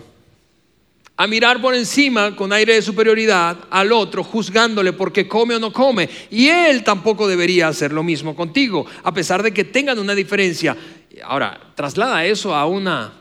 a 1.18 1.26
mirar 1.26 1.60
por 1.60 1.74
encima 1.74 2.34
con 2.34 2.50
aire 2.50 2.72
de 2.72 2.80
superioridad 2.80 3.58
al 3.68 3.92
otro, 3.92 4.24
juzgándole 4.24 4.94
porque 4.94 5.28
come 5.28 5.54
o 5.54 5.58
no 5.58 5.70
come. 5.70 6.08
Y 6.30 6.48
él 6.48 6.82
tampoco 6.82 7.28
debería 7.28 7.68
hacer 7.68 7.92
lo 7.92 8.02
mismo 8.02 8.34
contigo, 8.34 8.86
a 9.02 9.12
pesar 9.12 9.42
de 9.42 9.52
que 9.52 9.64
tengan 9.64 9.98
una 9.98 10.14
diferencia. 10.14 10.74
Ahora, 11.22 11.60
traslada 11.74 12.24
eso 12.24 12.54
a 12.54 12.64
una 12.64 13.12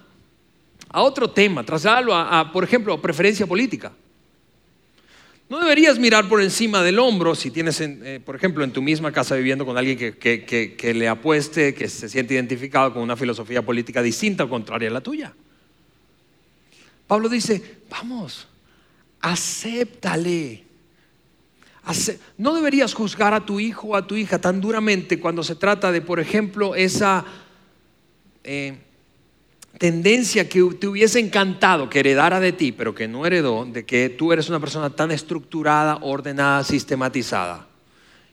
a 0.88 1.02
otro 1.02 1.30
tema, 1.32 1.66
trasládalo 1.66 2.16
a, 2.16 2.54
por 2.54 2.64
ejemplo, 2.64 2.94
a 2.94 3.02
preferencia 3.02 3.46
política. 3.48 3.92
No 5.50 5.60
deberías 5.60 5.98
mirar 5.98 6.30
por 6.30 6.44
encima 6.44 6.84
del 6.84 7.00
hombro 7.00 7.34
si 7.34 7.50
tienes, 7.50 7.82
eh, 7.82 8.22
por 8.24 8.36
ejemplo, 8.36 8.64
en 8.64 8.72
tu 8.72 8.84
misma 8.84 9.12
casa 9.12 9.36
viviendo 9.36 9.66
con 9.66 9.80
alguien 9.80 9.98
que, 9.98 10.94
le 10.94 11.08
apueste, 11.08 11.74
que 11.74 11.90
se 11.90 12.08
siente 12.08 12.36
identificado 12.36 12.94
con 12.94 13.02
una 13.02 13.18
filosofía 13.18 13.64
política 13.64 14.04
distinta 14.04 14.44
o 14.44 14.50
contraria 14.50 14.90
a 14.90 14.94
la 14.94 15.02
tuya. 15.02 15.34
Pablo 17.08 17.28
dice, 17.30 17.80
vamos, 17.90 18.48
acéptale. 19.22 20.66
no 22.38 22.54
deberías 22.54 22.94
juzgar 22.94 23.34
a 23.34 23.44
tu 23.44 23.60
hijo 23.60 23.88
o 23.88 23.96
a 23.96 24.06
tu 24.06 24.16
hija 24.16 24.40
tan 24.40 24.62
duramente 24.62 25.20
cuando 25.20 25.44
se 25.44 25.56
trata 25.56 25.92
de, 25.92 26.02
por 26.02 26.20
ejemplo, 26.20 26.76
esa... 26.76 27.26
Eh, 28.44 28.78
tendencia 29.80 30.48
que 30.50 30.62
te 30.78 30.88
hubiese 30.88 31.20
encantado 31.20 31.90
que 31.90 32.02
heredara 32.02 32.40
de 32.40 32.52
ti, 32.52 32.74
pero 32.74 32.94
que 32.94 33.08
no 33.08 33.26
heredó, 33.26 33.66
de 33.66 33.86
que 33.86 34.10
tú 34.10 34.32
eres 34.34 34.50
una 34.50 34.60
persona 34.60 34.90
tan 34.90 35.10
estructurada, 35.10 36.00
ordenada, 36.02 36.64
sistematizada. 36.66 37.66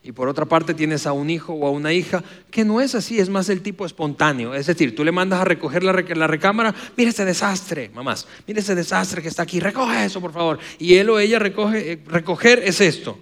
Y 0.02 0.12
por 0.12 0.28
otra 0.28 0.44
parte 0.44 0.74
tienes 0.74 1.06
a 1.06 1.12
un 1.12 1.30
hijo 1.30 1.52
o 1.52 1.66
a 1.66 1.70
una 1.70 1.92
hija 1.92 2.22
que 2.50 2.64
no 2.64 2.80
es 2.80 2.94
así, 2.94 3.18
es 3.18 3.28
más 3.28 3.48
el 3.48 3.62
tipo 3.62 3.86
espontáneo. 3.86 4.54
Es 4.54 4.66
decir, 4.66 4.94
tú 4.94 5.04
le 5.04 5.12
mandas 5.12 5.40
a 5.40 5.44
recoger 5.44 5.82
la, 5.84 5.92
recámara, 6.26 6.74
mira 6.96 7.10
ese 7.10 7.24
desastre, 7.24 7.90
mamás, 7.94 8.26
mira 8.46 8.60
ese 8.60 8.74
desastre 8.74 9.22
que 9.22 9.28
está 9.28 9.42
aquí, 9.42 9.60
recoge 9.60 10.04
eso 10.04 10.20
por 10.20 10.32
favor. 10.32 10.58
Y 10.78 10.94
él 10.94 11.10
o 11.10 11.18
ella 11.18 11.38
recoge, 11.38 11.92
eh, 11.92 11.98
recoger 12.06 12.60
es 12.64 12.80
esto. 12.80 13.18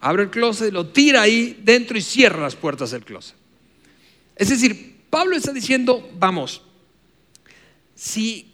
Abre 0.00 0.24
el 0.24 0.30
closet, 0.30 0.72
lo 0.72 0.88
tira 0.88 1.22
ahí 1.22 1.58
dentro 1.62 1.96
y 1.96 2.02
cierra 2.02 2.42
las 2.42 2.54
puertas 2.54 2.90
del 2.90 3.04
closet. 3.04 3.34
Es 4.36 4.50
decir, 4.50 4.93
Pablo 5.14 5.36
está 5.36 5.52
diciendo, 5.52 6.10
vamos, 6.18 6.60
si, 7.94 8.50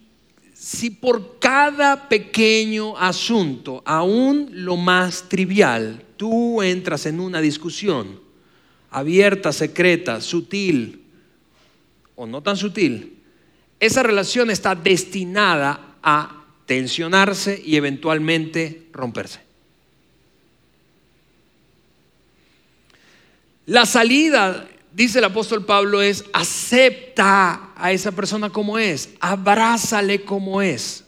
si 0.52 0.90
por 0.90 1.38
cada 1.38 2.06
pequeño 2.10 2.98
asunto, 2.98 3.82
aún 3.86 4.50
lo 4.52 4.76
más 4.76 5.26
trivial, 5.30 6.04
tú 6.18 6.60
entras 6.60 7.06
en 7.06 7.18
una 7.18 7.40
discusión 7.40 8.20
abierta, 8.90 9.54
secreta, 9.54 10.20
sutil 10.20 11.00
o 12.14 12.26
no 12.26 12.42
tan 12.42 12.58
sutil, 12.58 13.16
esa 13.78 14.02
relación 14.02 14.50
está 14.50 14.74
destinada 14.74 15.96
a 16.02 16.44
tensionarse 16.66 17.58
y 17.64 17.76
eventualmente 17.76 18.86
romperse. 18.92 19.40
La 23.64 23.86
salida 23.86 24.69
dice 24.92 25.18
el 25.18 25.24
apóstol 25.24 25.64
Pablo 25.64 26.02
es, 26.02 26.24
acepta 26.32 27.70
a 27.76 27.92
esa 27.92 28.12
persona 28.12 28.50
como 28.50 28.78
es, 28.78 29.10
abrázale 29.20 30.22
como 30.22 30.62
es. 30.62 31.04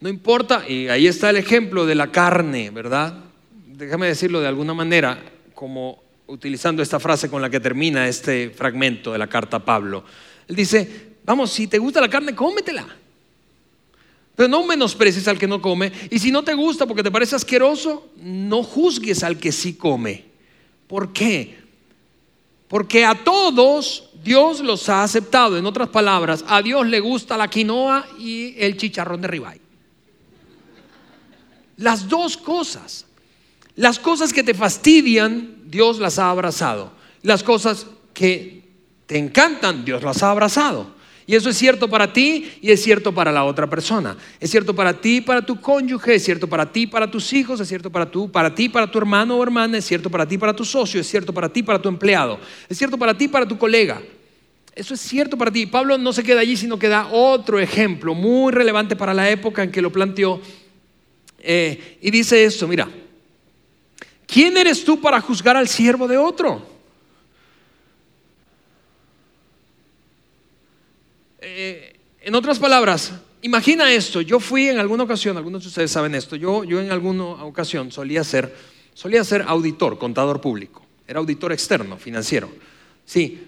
No 0.00 0.08
importa, 0.08 0.68
y 0.68 0.88
ahí 0.88 1.06
está 1.06 1.30
el 1.30 1.36
ejemplo 1.36 1.86
de 1.86 1.94
la 1.94 2.10
carne, 2.10 2.70
¿verdad? 2.70 3.24
Déjame 3.68 4.08
decirlo 4.08 4.40
de 4.40 4.48
alguna 4.48 4.74
manera, 4.74 5.22
como 5.54 6.02
utilizando 6.26 6.82
esta 6.82 6.98
frase 6.98 7.28
con 7.28 7.42
la 7.42 7.50
que 7.50 7.60
termina 7.60 8.08
este 8.08 8.50
fragmento 8.50 9.12
de 9.12 9.18
la 9.18 9.28
carta 9.28 9.58
a 9.58 9.64
Pablo. 9.64 10.04
Él 10.48 10.56
dice, 10.56 11.14
vamos, 11.24 11.52
si 11.52 11.66
te 11.66 11.78
gusta 11.78 12.00
la 12.00 12.08
carne, 12.08 12.34
cómetela. 12.34 12.86
Pero 14.34 14.48
no 14.48 14.66
menosprecies 14.66 15.28
al 15.28 15.38
que 15.38 15.46
no 15.46 15.60
come. 15.60 15.92
Y 16.10 16.18
si 16.18 16.30
no 16.30 16.42
te 16.42 16.54
gusta 16.54 16.86
porque 16.86 17.02
te 17.02 17.10
parece 17.10 17.36
asqueroso, 17.36 18.10
no 18.16 18.62
juzgues 18.62 19.22
al 19.22 19.38
que 19.38 19.52
sí 19.52 19.74
come. 19.74 20.24
¿Por 20.86 21.12
qué? 21.12 21.61
Porque 22.72 23.04
a 23.04 23.14
todos 23.22 24.04
Dios 24.24 24.60
los 24.60 24.88
ha 24.88 25.02
aceptado. 25.02 25.58
En 25.58 25.66
otras 25.66 25.90
palabras, 25.90 26.42
a 26.48 26.62
Dios 26.62 26.86
le 26.86 27.00
gusta 27.00 27.36
la 27.36 27.46
quinoa 27.46 28.06
y 28.18 28.54
el 28.56 28.78
chicharrón 28.78 29.20
de 29.20 29.28
ribeye. 29.28 29.60
Las 31.76 32.08
dos 32.08 32.38
cosas. 32.38 33.04
Las 33.76 33.98
cosas 33.98 34.32
que 34.32 34.42
te 34.42 34.54
fastidian, 34.54 35.64
Dios 35.66 35.98
las 35.98 36.18
ha 36.18 36.30
abrazado. 36.30 36.92
Las 37.20 37.42
cosas 37.42 37.88
que 38.14 38.64
te 39.04 39.18
encantan, 39.18 39.84
Dios 39.84 40.02
las 40.02 40.22
ha 40.22 40.30
abrazado. 40.30 40.94
Y 41.32 41.34
eso 41.34 41.48
es 41.48 41.56
cierto 41.56 41.88
para 41.88 42.12
ti 42.12 42.52
y 42.60 42.72
es 42.72 42.82
cierto 42.82 43.14
para 43.14 43.32
la 43.32 43.44
otra 43.44 43.66
persona. 43.66 44.18
Es 44.38 44.50
cierto 44.50 44.74
para 44.74 45.00
ti, 45.00 45.22
para 45.22 45.40
tu 45.40 45.58
cónyuge, 45.58 46.16
es 46.16 46.24
cierto 46.24 46.46
para 46.46 46.70
ti, 46.70 46.86
para 46.86 47.10
tus 47.10 47.32
hijos, 47.32 47.58
es 47.58 47.68
cierto 47.68 47.88
para, 47.88 48.04
tú, 48.04 48.30
para 48.30 48.54
ti, 48.54 48.68
para 48.68 48.90
tu 48.90 48.98
hermano 48.98 49.38
o 49.38 49.42
hermana, 49.42 49.78
es 49.78 49.86
cierto 49.86 50.10
para 50.10 50.28
ti, 50.28 50.36
para 50.36 50.54
tu 50.54 50.62
socio, 50.62 51.00
es 51.00 51.08
cierto 51.08 51.32
para 51.32 51.48
ti, 51.48 51.62
para 51.62 51.80
tu 51.80 51.88
empleado, 51.88 52.38
es 52.68 52.76
cierto 52.76 52.98
para 52.98 53.16
ti, 53.16 53.28
para 53.28 53.48
tu 53.48 53.56
colega. 53.56 54.02
Eso 54.74 54.92
es 54.92 55.00
cierto 55.00 55.38
para 55.38 55.50
ti. 55.50 55.64
Pablo 55.64 55.96
no 55.96 56.12
se 56.12 56.22
queda 56.22 56.40
allí, 56.40 56.54
sino 56.54 56.78
que 56.78 56.88
da 56.88 57.06
otro 57.10 57.58
ejemplo 57.58 58.12
muy 58.12 58.52
relevante 58.52 58.94
para 58.94 59.14
la 59.14 59.30
época 59.30 59.62
en 59.62 59.72
que 59.72 59.80
lo 59.80 59.90
planteó. 59.90 60.38
Eh, 61.38 61.96
y 62.02 62.10
dice 62.10 62.44
esto, 62.44 62.68
mira, 62.68 62.90
¿quién 64.26 64.54
eres 64.58 64.84
tú 64.84 65.00
para 65.00 65.18
juzgar 65.18 65.56
al 65.56 65.68
siervo 65.68 66.06
de 66.06 66.18
otro? 66.18 66.71
Eh, 71.44 71.98
en 72.20 72.34
otras 72.36 72.60
palabras, 72.60 73.12
imagina 73.42 73.92
esto, 73.92 74.20
yo 74.20 74.38
fui 74.38 74.68
en 74.68 74.78
alguna 74.78 75.02
ocasión, 75.02 75.36
algunos 75.36 75.62
de 75.62 75.68
ustedes 75.68 75.90
saben 75.90 76.14
esto, 76.14 76.36
yo, 76.36 76.62
yo 76.62 76.80
en 76.80 76.92
alguna 76.92 77.24
ocasión 77.24 77.90
solía 77.90 78.22
ser, 78.22 78.54
solía 78.94 79.24
ser 79.24 79.42
auditor, 79.48 79.98
contador 79.98 80.40
público, 80.40 80.86
era 81.06 81.18
auditor 81.18 81.52
externo, 81.52 81.96
financiero. 81.96 82.48
Sí, 83.04 83.40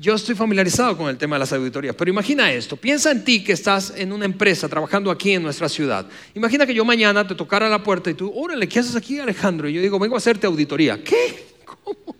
yo 0.00 0.14
estoy 0.14 0.34
familiarizado 0.34 0.96
con 0.96 1.10
el 1.10 1.18
tema 1.18 1.36
de 1.36 1.40
las 1.40 1.52
auditorías, 1.52 1.94
pero 1.94 2.10
imagina 2.10 2.50
esto, 2.50 2.78
piensa 2.78 3.10
en 3.10 3.22
ti 3.22 3.44
que 3.44 3.52
estás 3.52 3.92
en 3.94 4.14
una 4.14 4.24
empresa 4.24 4.66
trabajando 4.66 5.10
aquí 5.10 5.32
en 5.32 5.42
nuestra 5.42 5.68
ciudad. 5.68 6.06
Imagina 6.34 6.64
que 6.64 6.72
yo 6.72 6.86
mañana 6.86 7.26
te 7.26 7.34
tocara 7.34 7.68
la 7.68 7.82
puerta 7.82 8.08
y 8.08 8.14
tú, 8.14 8.32
órale, 8.34 8.66
¿qué 8.66 8.78
haces 8.78 8.96
aquí 8.96 9.18
Alejandro? 9.18 9.68
Y 9.68 9.74
yo 9.74 9.82
digo, 9.82 9.98
vengo 9.98 10.14
a 10.14 10.18
hacerte 10.18 10.46
auditoría. 10.46 11.04
¿Qué? 11.04 11.56
¿Cómo? 11.66 12.16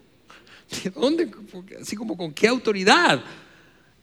¿De 0.85 0.91
dónde? 0.91 1.31
Así 1.81 1.97
como 1.97 2.19
con 2.19 2.35
qué 2.35 2.49
autoridad. 2.49 3.25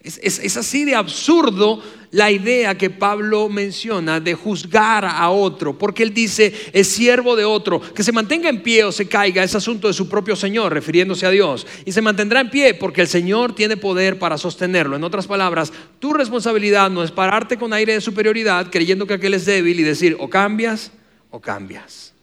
Es, 0.02 0.56
así 0.56 0.86
de 0.86 0.96
absurdo 0.96 1.84
la 2.12 2.32
idea 2.32 2.78
que 2.78 2.90
Pablo 2.90 3.50
menciona 3.50 4.22
de 4.22 4.34
juzgar 4.34 5.04
a 5.04 5.30
otro, 5.30 5.78
porque 5.78 6.04
él 6.04 6.14
dice, 6.14 6.54
es 6.72 6.88
siervo 6.88 7.36
de 7.36 7.44
otro, 7.44 7.82
que 7.82 8.02
se 8.02 8.14
mantenga 8.14 8.50
en 8.50 8.64
pie 8.64 8.86
o 8.86 8.94
se 8.94 9.10
caiga, 9.10 9.44
es 9.44 9.56
asunto 9.56 9.90
de 9.90 9.94
su 9.94 10.08
propio 10.08 10.38
Señor, 10.38 10.74
refiriéndose 10.74 11.26
a 11.26 11.32
Dios, 11.32 11.68
y 11.84 11.92
se 11.92 12.02
mantendrá 12.02 12.40
en 12.40 12.50
pie 12.50 12.74
porque 12.76 13.02
el 13.02 13.10
Señor 13.10 13.54
tiene 13.54 13.76
poder 13.76 14.18
para 14.18 14.38
sostenerlo. 14.38 14.96
En 14.96 15.04
otras 15.04 15.28
palabras, 15.28 15.74
tu 16.00 16.14
responsabilidad 16.14 16.90
no 16.90 17.04
es 17.04 17.12
pararte 17.12 17.58
con 17.58 17.74
aire 17.74 17.94
de 17.94 18.02
superioridad 18.02 18.72
creyendo 18.72 19.06
que 19.06 19.16
aquel 19.16 19.34
es 19.34 19.46
débil 19.46 19.82
y 19.82 19.84
decir, 19.84 20.16
o 20.18 20.30
cambias 20.30 20.94
o 21.30 21.42
cambias. 21.42 22.14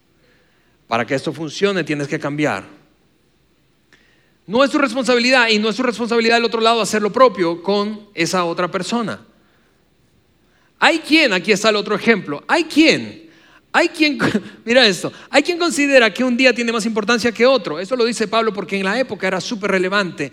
Para 0.88 1.04
que 1.04 1.14
esto 1.14 1.32
funcione 1.32 1.84
tienes 1.84 2.08
que 2.08 2.18
cambiar. 2.18 2.64
No 4.46 4.62
es 4.62 4.70
su 4.70 4.78
responsabilidad 4.78 5.48
y 5.48 5.58
no 5.58 5.68
es 5.68 5.76
su 5.76 5.82
responsabilidad 5.82 6.36
del 6.36 6.44
otro 6.44 6.60
lado 6.60 6.80
hacer 6.80 7.02
lo 7.02 7.12
propio 7.12 7.62
con 7.62 8.08
esa 8.14 8.44
otra 8.44 8.70
persona. 8.70 9.20
Hay 10.78 11.00
quien, 11.00 11.32
aquí 11.32 11.52
está 11.52 11.70
el 11.70 11.76
otro 11.76 11.94
ejemplo, 11.94 12.44
hay 12.46 12.64
quien, 12.64 13.30
hay 13.72 13.88
quien, 13.88 14.18
mira 14.64 14.86
esto, 14.86 15.12
hay 15.30 15.42
quien 15.42 15.58
considera 15.58 16.12
que 16.12 16.22
un 16.22 16.36
día 16.36 16.54
tiene 16.54 16.70
más 16.70 16.86
importancia 16.86 17.32
que 17.32 17.46
otro. 17.46 17.80
Eso 17.80 17.96
lo 17.96 18.04
dice 18.04 18.28
Pablo 18.28 18.52
porque 18.52 18.76
en 18.76 18.84
la 18.84 18.98
época 18.98 19.26
era 19.26 19.40
súper 19.40 19.70
relevante 19.70 20.30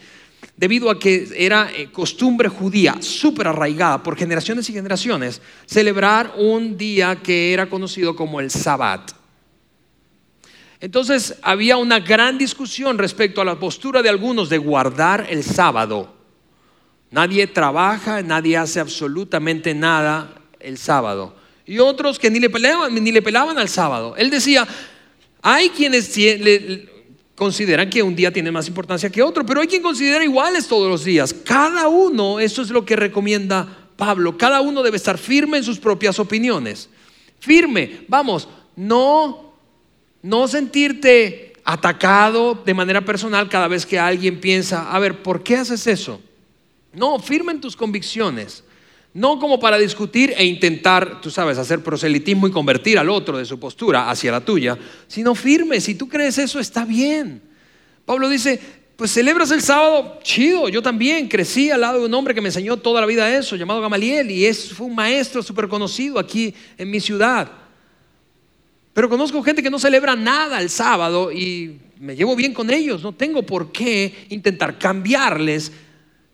debido 0.55 0.89
a 0.89 0.99
que 0.99 1.29
era 1.35 1.71
eh, 1.75 1.89
costumbre 1.91 2.49
judía 2.49 2.97
súper 3.01 3.47
arraigada 3.47 4.03
por 4.03 4.17
generaciones 4.17 4.69
y 4.69 4.73
generaciones 4.73 5.41
celebrar 5.65 6.33
un 6.37 6.77
día 6.77 7.15
que 7.23 7.53
era 7.53 7.69
conocido 7.69 8.15
como 8.15 8.39
el 8.39 8.51
Sabbat. 8.51 9.22
Entonces 10.83 11.35
había 11.43 11.77
una 11.77 12.01
gran 12.01 12.37
discusión 12.37 12.97
respecto 12.97 13.39
a 13.39 13.45
la 13.45 13.57
postura 13.57 14.01
de 14.01 14.09
algunos 14.09 14.49
de 14.49 14.57
guardar 14.57 15.27
el 15.29 15.41
sábado. 15.41 16.13
Nadie 17.09 17.47
trabaja, 17.47 18.21
nadie 18.21 18.57
hace 18.57 18.81
absolutamente 18.81 19.73
nada 19.73 20.41
el 20.59 20.77
sábado. 20.77 21.37
Y 21.65 21.79
otros 21.79 22.19
que 22.19 22.29
ni 22.29 22.41
le 22.41 22.49
pelaban, 22.49 22.93
ni 23.01 23.13
le 23.13 23.21
pelaban 23.21 23.57
al 23.57 23.69
sábado. 23.69 24.15
Él 24.17 24.29
decía, 24.29 24.67
hay 25.41 25.69
quienes 25.69 26.19
consideran 27.33 27.89
que 27.89 28.03
un 28.03 28.13
día 28.13 28.33
tiene 28.33 28.51
más 28.51 28.67
importancia 28.67 29.09
que 29.09 29.23
otro, 29.23 29.45
pero 29.45 29.61
hay 29.61 29.67
quien 29.67 29.81
considera 29.81 30.21
iguales 30.21 30.67
todos 30.67 30.91
los 30.91 31.05
días. 31.05 31.33
Cada 31.33 31.87
uno, 31.87 32.41
eso 32.41 32.61
es 32.61 32.69
lo 32.71 32.83
que 32.83 32.97
recomienda 32.97 33.87
Pablo, 33.95 34.37
cada 34.37 34.59
uno 34.59 34.83
debe 34.83 34.97
estar 34.97 35.17
firme 35.17 35.59
en 35.59 35.63
sus 35.63 35.79
propias 35.79 36.19
opiniones. 36.19 36.89
Firme, 37.39 38.01
vamos, 38.09 38.49
no 38.75 39.42
no 40.23 40.47
sentirte 40.47 41.53
atacado 41.65 42.55
de 42.65 42.73
manera 42.73 43.05
personal 43.05 43.47
cada 43.49 43.67
vez 43.67 43.85
que 43.85 43.99
alguien 43.99 44.39
piensa, 44.39 44.91
a 44.91 44.97
ver, 44.99 45.21
¿por 45.21 45.43
qué 45.43 45.57
haces 45.57 45.85
eso? 45.85 46.19
No, 46.93 47.19
firme 47.19 47.51
en 47.51 47.61
tus 47.61 47.75
convicciones. 47.75 48.63
No 49.13 49.37
como 49.37 49.59
para 49.59 49.77
discutir 49.77 50.33
e 50.35 50.45
intentar, 50.45 51.21
tú 51.21 51.29
sabes, 51.29 51.57
hacer 51.57 51.83
proselitismo 51.83 52.47
y 52.47 52.51
convertir 52.51 52.97
al 52.97 53.09
otro 53.09 53.37
de 53.37 53.45
su 53.45 53.59
postura 53.59 54.09
hacia 54.09 54.31
la 54.31 54.41
tuya, 54.41 54.77
sino 55.07 55.35
firme. 55.35 55.79
Si 55.79 55.93
tú 55.93 56.09
crees 56.09 56.37
eso, 56.39 56.59
está 56.59 56.83
bien. 56.83 57.41
Pablo 58.05 58.27
dice, 58.27 58.59
pues 58.95 59.11
celebras 59.11 59.51
el 59.51 59.61
sábado, 59.61 60.19
chido, 60.23 60.67
yo 60.69 60.81
también 60.81 61.27
crecí 61.27 61.69
al 61.69 61.81
lado 61.81 61.99
de 61.99 62.05
un 62.05 62.13
hombre 62.13 62.33
que 62.33 62.41
me 62.41 62.49
enseñó 62.49 62.77
toda 62.77 63.01
la 63.01 63.07
vida 63.07 63.35
eso, 63.37 63.55
llamado 63.55 63.81
Gamaliel, 63.81 64.31
y 64.31 64.45
es, 64.45 64.73
fue 64.73 64.87
un 64.87 64.95
maestro 64.95 65.43
súper 65.43 65.67
conocido 65.67 66.17
aquí 66.17 66.55
en 66.77 66.89
mi 66.89 66.99
ciudad. 66.99 67.62
Pero 68.93 69.09
conozco 69.09 69.41
gente 69.41 69.63
que 69.63 69.71
no 69.71 69.79
celebra 69.79 70.15
nada 70.15 70.61
el 70.61 70.69
sábado 70.69 71.31
y 71.31 71.79
me 71.99 72.15
llevo 72.15 72.35
bien 72.35 72.53
con 72.53 72.69
ellos. 72.69 73.01
No 73.01 73.11
tengo 73.11 73.43
por 73.43 73.71
qué 73.71 74.27
intentar 74.29 74.77
cambiarles, 74.77 75.71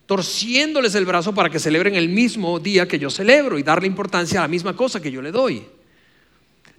torciéndoles 0.04 0.94
el 0.94 1.06
brazo 1.06 1.34
para 1.34 1.48
que 1.48 1.58
celebren 1.58 1.94
el 1.94 2.08
mismo 2.10 2.58
día 2.58 2.86
que 2.86 2.98
yo 2.98 3.08
celebro 3.08 3.58
y 3.58 3.62
darle 3.62 3.86
importancia 3.86 4.40
a 4.40 4.42
la 4.42 4.48
misma 4.48 4.76
cosa 4.76 5.00
que 5.00 5.10
yo 5.10 5.22
le 5.22 5.32
doy. 5.32 5.62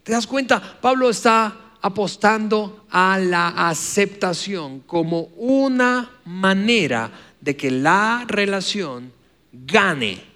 ¿Te 0.03 0.11
das 0.11 0.27
cuenta? 0.27 0.79
Pablo 0.79 1.09
está 1.09 1.71
apostando 1.81 2.85
a 2.91 3.17
la 3.17 3.47
aceptación 3.69 4.81
como 4.81 5.29
una 5.37 6.11
manera 6.25 7.11
de 7.39 7.55
que 7.55 7.71
la 7.71 8.25
relación 8.27 9.11
gane 9.51 10.30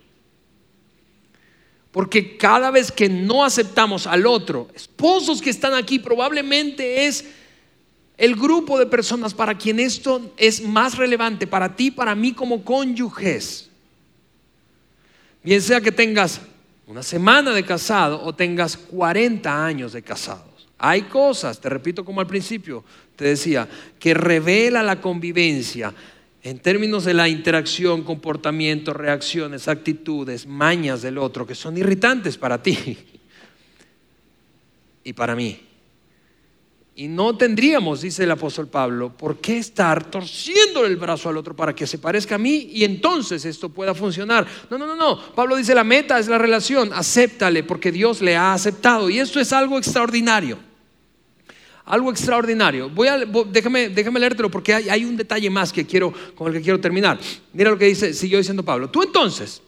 porque 1.95 2.35
cada 2.35 2.71
vez 2.71 2.91
que 2.91 3.07
no 3.07 3.45
aceptamos 3.45 4.05
al 4.05 4.25
otro, 4.25 4.67
esposos 4.75 5.41
que 5.41 5.49
están 5.49 5.73
aquí, 5.73 5.97
probablemente 5.97 7.07
es 7.07 7.23
el 8.17 8.35
grupo 8.35 8.77
de 8.77 8.85
personas 8.85 9.33
para 9.33 9.57
quien 9.57 9.79
esto 9.79 10.33
es 10.35 10.61
más 10.61 10.97
relevante, 10.97 11.47
para 11.47 11.73
ti, 11.73 11.91
para 11.91 12.13
mí 12.13 12.33
como 12.33 12.65
cónyuges. 12.65 13.69
Bien 15.41 15.61
sea 15.61 15.79
que 15.79 15.93
tengas 15.93 16.41
una 16.85 17.01
semana 17.01 17.53
de 17.53 17.63
casado 17.63 18.21
o 18.25 18.35
tengas 18.35 18.75
40 18.75 19.65
años 19.65 19.93
de 19.93 20.01
casados. 20.01 20.67
Hay 20.77 21.03
cosas, 21.03 21.61
te 21.61 21.69
repito 21.69 22.03
como 22.03 22.19
al 22.19 22.27
principio, 22.27 22.83
te 23.15 23.23
decía, 23.23 23.69
que 23.97 24.13
revela 24.13 24.83
la 24.83 24.99
convivencia 24.99 25.93
en 26.45 26.59
términos 26.59 27.03
de 27.05 27.15
la 27.15 27.27
interacción, 27.27 28.03
comportamiento, 28.03 28.93
reacciones, 28.93 29.67
actitudes, 29.67 30.45
mañas 30.45 31.01
del 31.01 31.17
otro, 31.17 31.47
que 31.47 31.55
son 31.55 31.75
irritantes 31.75 32.37
para 32.37 32.61
ti 32.61 32.99
y 35.03 35.11
para 35.13 35.35
mí. 35.35 35.59
Y 36.95 37.07
no 37.07 37.35
tendríamos, 37.35 38.01
dice 38.01 38.25
el 38.25 38.31
apóstol 38.31 38.67
Pablo, 38.67 39.17
por 39.17 39.37
qué 39.37 39.57
estar 39.57 40.11
torciendo 40.11 40.85
el 40.85 40.97
brazo 40.97 41.29
al 41.29 41.37
otro 41.37 41.55
para 41.55 41.73
que 41.73 41.87
se 41.87 41.97
parezca 41.97 42.35
a 42.35 42.37
mí 42.37 42.69
y 42.71 42.83
entonces 42.83 43.43
esto 43.43 43.69
pueda 43.69 43.95
funcionar. 43.95 44.45
No, 44.69 44.77
no, 44.77 44.85
no, 44.85 44.95
no. 44.95 45.19
Pablo 45.33 45.55
dice 45.55 45.73
la 45.73 45.83
meta 45.83 46.19
es 46.19 46.27
la 46.27 46.37
relación, 46.37 46.93
acéptale 46.93 47.63
porque 47.63 47.91
Dios 47.91 48.21
le 48.21 48.35
ha 48.35 48.53
aceptado 48.53 49.09
y 49.09 49.17
esto 49.17 49.39
es 49.39 49.51
algo 49.51 49.79
extraordinario 49.79 50.59
algo 51.85 52.11
extraordinario. 52.11 52.89
Voy 52.89 53.07
a, 53.07 53.17
déjame, 53.51 53.89
déjame 53.89 54.19
leértelo 54.19 54.49
porque 54.49 54.73
hay, 54.73 55.05
un 55.05 55.15
detalle 55.15 55.49
más 55.49 55.71
que 55.71 55.85
quiero, 55.85 56.13
con 56.35 56.47
el 56.47 56.53
que 56.53 56.61
quiero 56.61 56.79
terminar. 56.79 57.19
Mira 57.53 57.69
lo 57.69 57.77
que 57.77 57.85
dice, 57.85 58.13
siguió 58.13 58.37
diciendo 58.37 58.63
Pablo. 58.63 58.89
Tú 58.89 59.03
entonces, 59.03 59.61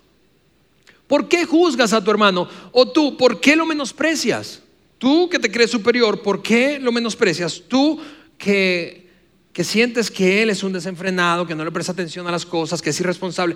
¿por 1.06 1.28
qué 1.28 1.46
juzgas 1.46 1.94
a 1.94 2.04
tu 2.04 2.10
hermano? 2.10 2.48
O 2.72 2.88
tú, 2.88 3.16
¿por 3.18 3.40
qué 3.40 3.56
lo 3.56 3.66
menosprecias? 3.66 4.64
Tú 4.98 5.30
que 5.30 5.38
te 5.38 5.52
crees 5.52 5.70
superior, 5.70 6.22
¿por 6.24 6.42
qué 6.42 6.80
lo 6.80 6.92
menosprecias? 6.92 7.64
Tú 7.68 8.02
que, 8.38 9.10
que 9.54 9.64
sientes 9.64 10.10
que 10.10 10.42
él 10.42 10.50
es 10.50 10.64
un 10.64 10.74
desenfrenado, 10.74 11.46
que 11.46 11.54
no 11.54 11.64
le 11.64 11.72
presta 11.72 11.92
atención 11.92 12.28
a 12.28 12.32
las 12.32 12.46
cosas, 12.46 12.82
que 12.82 12.90
es 12.90 13.00
irresponsable. 13.00 13.56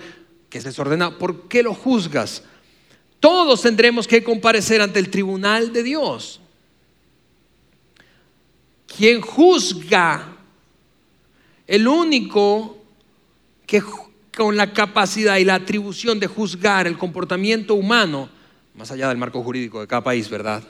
que 0.49 0.59
es 0.59 0.63
desordenado, 0.65 1.17
¿por 1.17 1.47
qué 1.47 1.63
lo 1.63 1.73
juzgas? 1.73 2.43
Todos 3.19 3.61
tendremos 3.61 4.07
que 4.07 4.23
comparecer 4.23 4.81
ante 4.81 4.99
el 4.99 5.09
tribunal 5.09 5.73
de 5.73 5.81
Dios. 5.81 6.40
Quien 8.95 9.21
juzga, 9.21 10.37
el 11.67 11.87
único 11.87 12.77
que 13.65 13.81
con 14.35 14.57
la 14.57 14.73
capacidad 14.73 15.37
y 15.37 15.45
la 15.45 15.55
atribución 15.55 16.19
de 16.19 16.27
juzgar 16.27 16.87
el 16.87 16.97
comportamiento 16.97 17.75
humano, 17.75 18.29
más 18.75 18.91
allá 18.91 19.09
del 19.09 19.17
marco 19.17 19.43
jurídico 19.43 19.79
de 19.79 19.87
cada 19.87 20.03
país, 20.03 20.29
¿verdad? 20.29 20.63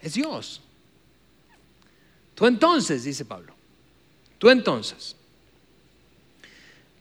Es 0.00 0.14
Dios. 0.14 0.60
Tú 2.34 2.46
entonces, 2.46 3.04
dice 3.04 3.24
Pablo, 3.24 3.52
tú 4.38 4.48
entonces, 4.48 5.16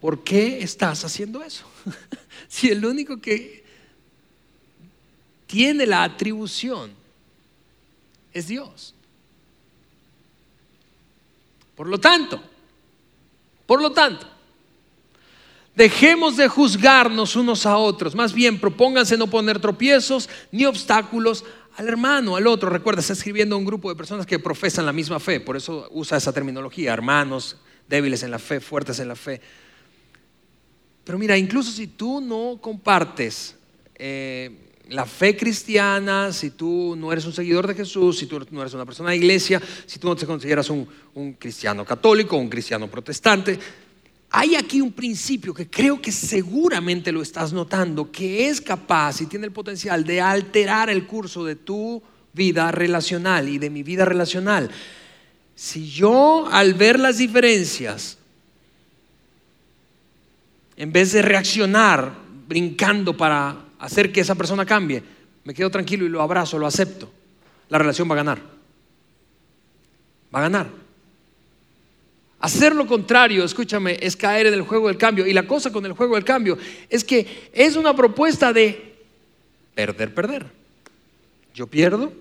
¿por 0.02 0.24
qué 0.24 0.62
estás 0.62 1.06
haciendo 1.06 1.44
eso? 1.44 1.66
si 2.48 2.70
el 2.70 2.84
único 2.84 3.18
que 3.22 3.64
tiene 5.46 5.86
la 5.86 6.04
atribución 6.04 6.92
es 8.34 8.48
Dios. 8.48 8.94
Por 11.78 11.88
lo 11.88 12.00
tanto, 12.00 12.42
por 13.68 13.82
lo 13.84 13.92
tanto, 13.92 14.26
dejemos 15.76 16.36
de 16.36 16.48
juzgarnos 16.48 17.36
unos 17.36 17.68
a 17.68 17.78
otros, 17.78 18.16
más 18.16 18.34
bien 18.34 18.60
propónganse 18.60 19.16
no 19.16 19.28
poner 19.28 19.60
tropiezos 19.60 20.28
ni 20.52 20.66
obstáculos 20.66 21.46
al 21.76 21.88
hermano, 21.88 22.36
al 22.36 22.48
otro. 22.48 22.72
Recuerda, 22.72 23.02
está 23.02 23.14
escribiendo 23.14 23.56
a 23.56 23.60
un 23.60 23.66
grupo 23.66 23.90
de 23.90 23.96
personas 23.96 24.26
que 24.26 24.40
profesan 24.40 24.88
la 24.88 24.92
misma 24.92 25.20
fe, 25.20 25.40
por 25.40 25.56
eso 25.56 25.88
usa 25.92 26.18
esa 26.18 26.34
terminología, 26.34 26.92
hermanos 26.92 27.58
débiles 27.88 28.24
en 28.24 28.32
la 28.32 28.40
fe, 28.40 28.60
fuertes 28.60 29.00
en 29.00 29.08
la 29.08 29.16
fe. 29.16 29.40
Pero 31.04 31.20
mira, 31.20 31.38
incluso 31.38 31.72
si 31.72 31.86
tú 31.86 32.20
no 32.20 32.58
compartes 32.60 33.56
eh, 33.94 34.66
la 34.90 35.06
fe 35.06 35.36
cristiana, 35.36 36.32
si 36.32 36.52
tú 36.52 36.96
no 36.98 37.12
eres 37.12 37.26
un 37.26 37.34
seguidor 37.34 37.68
de 37.68 37.76
Jesús, 37.76 38.20
si 38.20 38.26
tú 38.26 38.40
no 38.52 38.62
eres 38.62 38.74
una 38.74 38.86
persona 38.86 39.10
de 39.12 39.18
iglesia, 39.18 39.62
si 39.86 40.00
tú 40.00 40.08
no 40.08 40.16
te 40.16 40.26
consideras 40.26 40.70
un, 40.70 40.88
un 41.16 41.34
cristiano 41.34 41.86
católico, 41.86 42.38
un 42.38 42.50
cristiano 42.50 42.88
protestante, 42.88 43.60
hay 44.30 44.56
aquí 44.56 44.82
un 44.82 44.92
principio 44.92 45.54
que 45.54 45.70
creo 45.70 46.02
que 46.02 46.12
seguramente 46.12 47.12
lo 47.12 47.22
estás 47.22 47.54
notando, 47.54 48.12
que 48.12 48.50
es 48.50 48.60
capaz 48.60 49.22
y 49.22 49.26
tiene 49.26 49.46
el 49.46 49.54
potencial 49.54 50.04
de 50.04 50.22
alterar 50.22 50.90
el 50.90 51.06
curso 51.06 51.46
de 51.46 51.56
tu 51.56 52.02
vida 52.34 52.72
relacional 52.72 53.48
y 53.50 53.58
de 53.58 53.70
mi 53.70 53.84
vida 53.84 54.06
relacional. 54.06 54.70
Si 55.56 55.90
yo 55.90 56.48
al 56.52 56.74
ver 56.74 57.00
las 57.00 57.18
diferencias, 57.18 58.18
en 60.76 60.92
vez 60.92 61.14
de 61.14 61.22
reaccionar 61.22 62.14
brincando 62.48 63.18
para 63.18 63.66
hacer 63.80 64.12
que 64.12 64.22
esa 64.22 64.36
persona 64.36 64.66
cambie, 64.66 65.04
me 65.44 65.54
quedo 65.54 65.70
tranquilo 65.70 66.06
y 66.06 66.10
lo 66.10 66.22
abrazo, 66.22 66.58
lo 66.58 66.68
acepto, 66.68 67.12
la 67.70 67.78
relación 67.78 68.10
va 68.10 68.14
a 68.14 68.18
ganar. 68.18 68.42
Va 70.34 70.40
a 70.40 70.42
ganar. 70.44 70.68
Hacer 72.40 72.76
lo 72.76 72.86
contrario, 72.86 73.44
escúchame, 73.44 73.98
es 74.02 74.16
caer 74.16 74.48
en 74.48 74.54
el 74.54 74.62
juego 74.62 74.88
del 74.88 74.98
cambio. 74.98 75.26
Y 75.26 75.34
la 75.34 75.48
cosa 75.48 75.72
con 75.72 75.86
el 75.86 75.94
juego 75.94 76.16
del 76.16 76.24
cambio 76.24 76.58
es 76.90 77.04
que 77.04 77.50
es 77.54 77.76
una 77.76 77.96
propuesta 77.96 78.54
de 78.54 78.96
perder, 79.74 80.14
perder. 80.14 80.46
Yo 81.54 81.66
pierdo, 81.66 82.14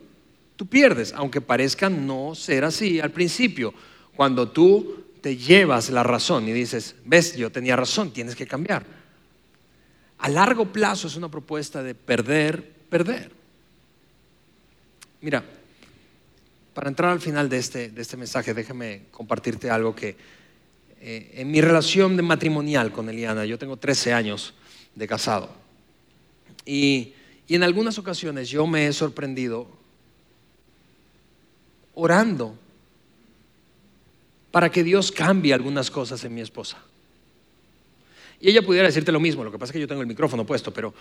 tú 0.56 0.66
pierdes, 0.66 1.12
aunque 1.12 1.40
parezca 1.40 1.90
no 1.90 2.34
ser 2.34 2.64
así 2.64 3.00
al 3.00 3.10
principio. 3.10 3.74
Cuando 4.14 4.48
tú 4.48 5.04
te 5.20 5.36
llevas 5.36 5.90
la 5.90 6.02
razón 6.02 6.48
y 6.48 6.52
dices, 6.52 6.94
ves, 7.04 7.36
yo 7.36 7.50
tenía 7.50 7.76
razón, 7.76 8.12
tienes 8.12 8.34
que 8.34 8.46
cambiar 8.46 8.96
a 10.18 10.28
largo 10.28 10.72
plazo 10.72 11.06
es 11.06 11.16
una 11.16 11.28
propuesta 11.28 11.82
de 11.82 11.94
perder, 11.94 12.72
perder. 12.88 13.30
Mira, 15.20 15.44
para 16.74 16.88
entrar 16.88 17.10
al 17.10 17.20
final 17.20 17.48
de 17.48 17.58
este, 17.58 17.88
de 17.90 18.02
este 18.02 18.16
mensaje, 18.16 18.54
déjame 18.54 19.02
compartirte 19.10 19.70
algo 19.70 19.94
que 19.94 20.16
eh, 21.00 21.32
en 21.34 21.50
mi 21.50 21.60
relación 21.60 22.16
de 22.16 22.22
matrimonial 22.22 22.92
con 22.92 23.08
Eliana, 23.08 23.44
yo 23.44 23.58
tengo 23.58 23.76
13 23.76 24.12
años 24.12 24.54
de 24.94 25.06
casado, 25.06 25.50
y, 26.64 27.14
y 27.46 27.54
en 27.54 27.62
algunas 27.62 27.98
ocasiones 27.98 28.48
yo 28.48 28.66
me 28.66 28.86
he 28.86 28.92
sorprendido 28.92 29.68
orando 31.94 32.58
para 34.50 34.70
que 34.70 34.82
Dios 34.82 35.12
cambie 35.12 35.52
algunas 35.54 35.90
cosas 35.90 36.24
en 36.24 36.34
mi 36.34 36.40
esposa. 36.40 36.78
Y 38.40 38.50
ella 38.50 38.62
pudiera 38.62 38.86
decirte 38.86 39.12
lo 39.12 39.20
mismo, 39.20 39.44
lo 39.44 39.50
que 39.50 39.58
pasa 39.58 39.70
es 39.70 39.74
que 39.74 39.80
yo 39.80 39.88
tengo 39.88 40.02
el 40.02 40.06
micrófono 40.06 40.44
puesto, 40.44 40.72
pero, 40.72 40.92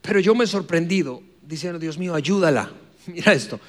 pero 0.00 0.20
yo 0.20 0.34
me 0.34 0.44
he 0.44 0.46
sorprendido 0.46 1.22
diciendo, 1.42 1.78
Dios 1.78 1.98
mío, 1.98 2.14
ayúdala. 2.14 2.70
Mira 3.06 3.32
esto. 3.32 3.60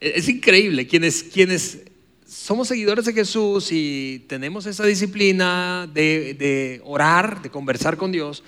Es 0.00 0.28
increíble 0.28 0.86
quienes, 0.86 1.22
quienes 1.22 1.82
somos 2.26 2.68
seguidores 2.68 3.04
de 3.04 3.12
Jesús 3.12 3.68
y 3.70 4.24
tenemos 4.26 4.66
esa 4.66 4.84
disciplina 4.84 5.88
de, 5.92 6.34
de 6.34 6.80
orar, 6.84 7.42
de 7.42 7.50
conversar 7.50 7.96
con 7.96 8.10
Dios. 8.10 8.42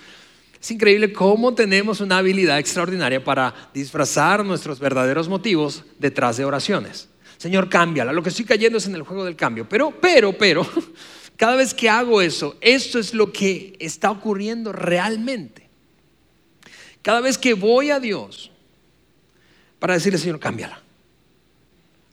Es 0.59 0.71
increíble 0.71 1.13
cómo 1.13 1.53
tenemos 1.53 2.01
una 2.01 2.17
habilidad 2.17 2.57
extraordinaria 2.57 3.23
para 3.23 3.69
disfrazar 3.73 4.43
nuestros 4.43 4.79
verdaderos 4.79 5.29
motivos 5.29 5.83
detrás 5.99 6.37
de 6.37 6.45
oraciones. 6.45 7.07
Señor, 7.37 7.69
cámbiala. 7.69 8.11
Lo 8.11 8.23
que 8.23 8.29
estoy 8.29 8.45
cayendo 8.45 8.79
es 8.79 8.87
en 8.87 8.95
el 8.95 9.03
juego 9.03 9.23
del 9.23 9.35
cambio. 9.35 9.69
Pero, 9.69 9.91
pero, 9.91 10.33
pero, 10.33 10.67
cada 11.37 11.55
vez 11.55 11.73
que 11.73 11.89
hago 11.89 12.21
eso, 12.21 12.55
esto 12.61 12.99
es 12.99 13.13
lo 13.13 13.31
que 13.31 13.75
está 13.79 14.11
ocurriendo 14.11 14.71
realmente. 14.71 15.69
Cada 17.01 17.19
vez 17.21 17.37
que 17.37 17.53
voy 17.53 17.91
a 17.91 17.99
Dios 17.99 18.51
para 19.79 19.95
decirle, 19.95 20.17
Señor, 20.17 20.39
cámbiala. 20.39 20.81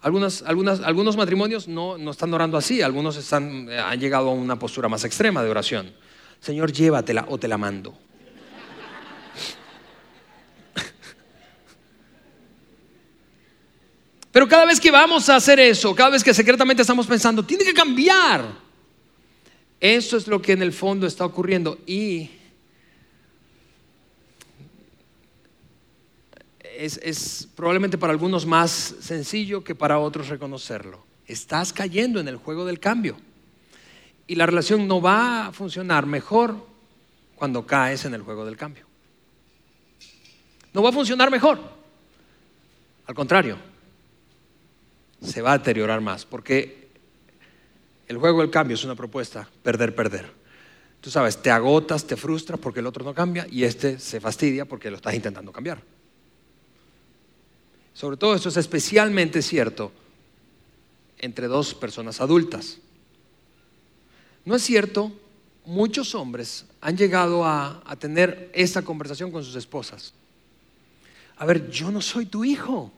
Algunas, 0.00 0.42
algunas, 0.42 0.80
algunos 0.80 1.16
matrimonios 1.16 1.68
no, 1.68 1.96
no, 1.96 2.10
están 2.10 2.34
orando 2.34 2.58
así, 2.58 2.82
algunos 2.82 3.16
están, 3.16 3.68
eh, 3.70 3.78
han 3.78 4.00
llegado 4.00 4.30
a 4.30 4.32
una 4.32 4.58
postura 4.58 4.88
más 4.88 5.04
extrema 5.04 5.44
de 5.44 5.50
oración. 5.50 5.94
Señor, 6.40 6.72
llévatela 6.72 7.26
o 7.28 7.38
te 7.38 7.46
la 7.46 7.56
mando. 7.56 7.96
Pero 14.32 14.48
cada 14.48 14.64
vez 14.64 14.80
que 14.80 14.90
vamos 14.90 15.28
a 15.28 15.36
hacer 15.36 15.60
eso, 15.60 15.94
cada 15.94 16.10
vez 16.10 16.24
que 16.24 16.34
secretamente 16.34 16.82
estamos 16.82 17.06
pensando, 17.06 17.44
tiene 17.44 17.64
que 17.64 17.72
cambiar. 17.72 18.71
Eso 19.82 20.16
es 20.16 20.28
lo 20.28 20.40
que 20.40 20.52
en 20.52 20.62
el 20.62 20.72
fondo 20.72 21.08
está 21.08 21.26
ocurriendo 21.26 21.76
y 21.88 22.30
es, 26.62 27.48
probablemente 27.56 27.98
para 27.98 28.12
algunos 28.12 28.46
más 28.46 28.70
sencillo 28.70 29.64
que 29.64 29.74
para 29.74 29.98
otros 29.98 30.28
reconocerlo. 30.28 31.04
Estás 31.26 31.72
cayendo 31.72 32.20
en 32.20 32.28
el 32.28 32.36
juego 32.36 32.64
del 32.64 32.78
cambio 32.78 33.16
y 34.28 34.36
la 34.36 34.46
relación 34.46 34.86
no 34.86 35.00
va 35.00 35.48
a 35.48 35.52
funcionar 35.52 36.06
mejor 36.06 36.64
cuando 37.34 37.66
caes 37.66 38.04
en 38.04 38.14
el 38.14 38.22
juego 38.22 38.44
del 38.44 38.56
cambio. 38.56 38.86
No 40.72 40.84
va 40.84 40.90
a 40.90 40.92
funcionar 40.92 41.28
mejor. 41.28 41.58
Al 43.06 43.16
contrario, 43.16 43.58
se 45.20 45.42
va 45.42 45.54
a 45.54 45.58
deteriorar 45.58 46.00
más 46.00 46.24
porque 46.24 46.81
el 48.12 48.18
juego 48.18 48.42
del 48.42 48.50
cambio 48.50 48.74
es 48.74 48.84
una 48.84 48.94
propuesta, 48.94 49.48
perder, 49.62 49.94
perder. 49.94 50.30
Tú 51.00 51.10
sabes, 51.10 51.40
te 51.40 51.50
agotas, 51.50 52.06
te 52.06 52.16
frustras 52.16 52.60
porque 52.60 52.80
el 52.80 52.86
otro 52.86 53.04
no 53.04 53.14
cambia 53.14 53.46
y 53.50 53.64
este 53.64 53.98
se 53.98 54.20
fastidia 54.20 54.66
porque 54.66 54.90
lo 54.90 54.96
estás 54.96 55.14
intentando 55.14 55.50
cambiar. 55.50 55.82
Sobre 57.94 58.18
todo 58.18 58.34
esto 58.34 58.50
es 58.50 58.58
especialmente 58.58 59.40
cierto 59.40 59.92
entre 61.18 61.46
dos 61.46 61.74
personas 61.74 62.20
adultas. 62.20 62.78
No 64.44 64.56
es 64.56 64.62
cierto, 64.62 65.10
muchos 65.64 66.14
hombres 66.14 66.66
han 66.82 66.96
llegado 66.98 67.46
a, 67.46 67.82
a 67.86 67.96
tener 67.96 68.50
esta 68.52 68.82
conversación 68.82 69.30
con 69.30 69.42
sus 69.42 69.56
esposas. 69.56 70.12
A 71.38 71.46
ver, 71.46 71.70
yo 71.70 71.90
no 71.90 72.02
soy 72.02 72.26
tu 72.26 72.44
hijo. 72.44 72.92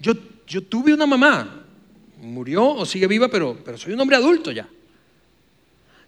Yo, 0.00 0.14
yo 0.46 0.64
tuve 0.64 0.92
una 0.92 1.06
mamá, 1.06 1.59
murió 2.20 2.68
o 2.68 2.86
sigue 2.86 3.06
viva, 3.06 3.28
pero, 3.28 3.58
pero 3.64 3.78
soy 3.78 3.92
un 3.92 4.00
hombre 4.00 4.16
adulto 4.16 4.52
ya. 4.52 4.68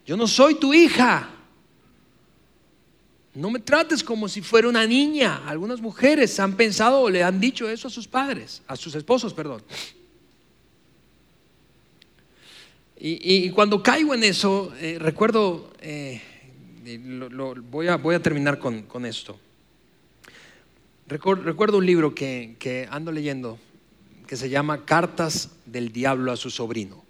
Yo 0.06 0.16
no 0.16 0.26
soy 0.26 0.56
tu 0.56 0.74
hija. 0.74 1.28
No 3.34 3.50
me 3.50 3.60
trates 3.60 4.04
como 4.04 4.28
si 4.28 4.42
fuera 4.42 4.68
una 4.68 4.86
niña. 4.86 5.46
Algunas 5.46 5.80
mujeres 5.80 6.38
han 6.38 6.56
pensado 6.56 7.00
o 7.00 7.10
le 7.10 7.22
han 7.22 7.40
dicho 7.40 7.68
eso 7.68 7.88
a 7.88 7.90
sus 7.90 8.06
padres, 8.06 8.62
a 8.66 8.76
sus 8.76 8.94
esposos, 8.94 9.32
perdón. 9.32 9.62
Y, 13.04 13.50
cuando 13.50 13.82
caigo 13.82 14.14
en 14.14 14.22
eso, 14.22 14.72
eh, 14.78 14.96
recuerdo, 15.00 15.72
eh, 15.80 16.22
voy, 17.68 17.88
a, 17.88 17.96
voy, 17.96 18.14
a, 18.14 18.22
terminar 18.22 18.60
con, 18.60 19.04
esto. 19.04 19.40
Recuerdo, 21.08 21.78
un 21.78 21.86
libro 21.86 22.14
que, 22.14 22.54
que 22.60 22.86
ando 22.88 23.10
leyendo 23.10 23.58
que 24.32 24.38
se 24.38 24.48
llama 24.48 24.86
Cartas 24.86 25.50
del 25.66 25.92
Diablo 25.92 26.32
a 26.32 26.38
su 26.38 26.48
sobrino. 26.48 27.04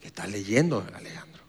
¿Qué 0.00 0.06
estás 0.06 0.30
leyendo, 0.30 0.82
Alejandro? 0.94 1.42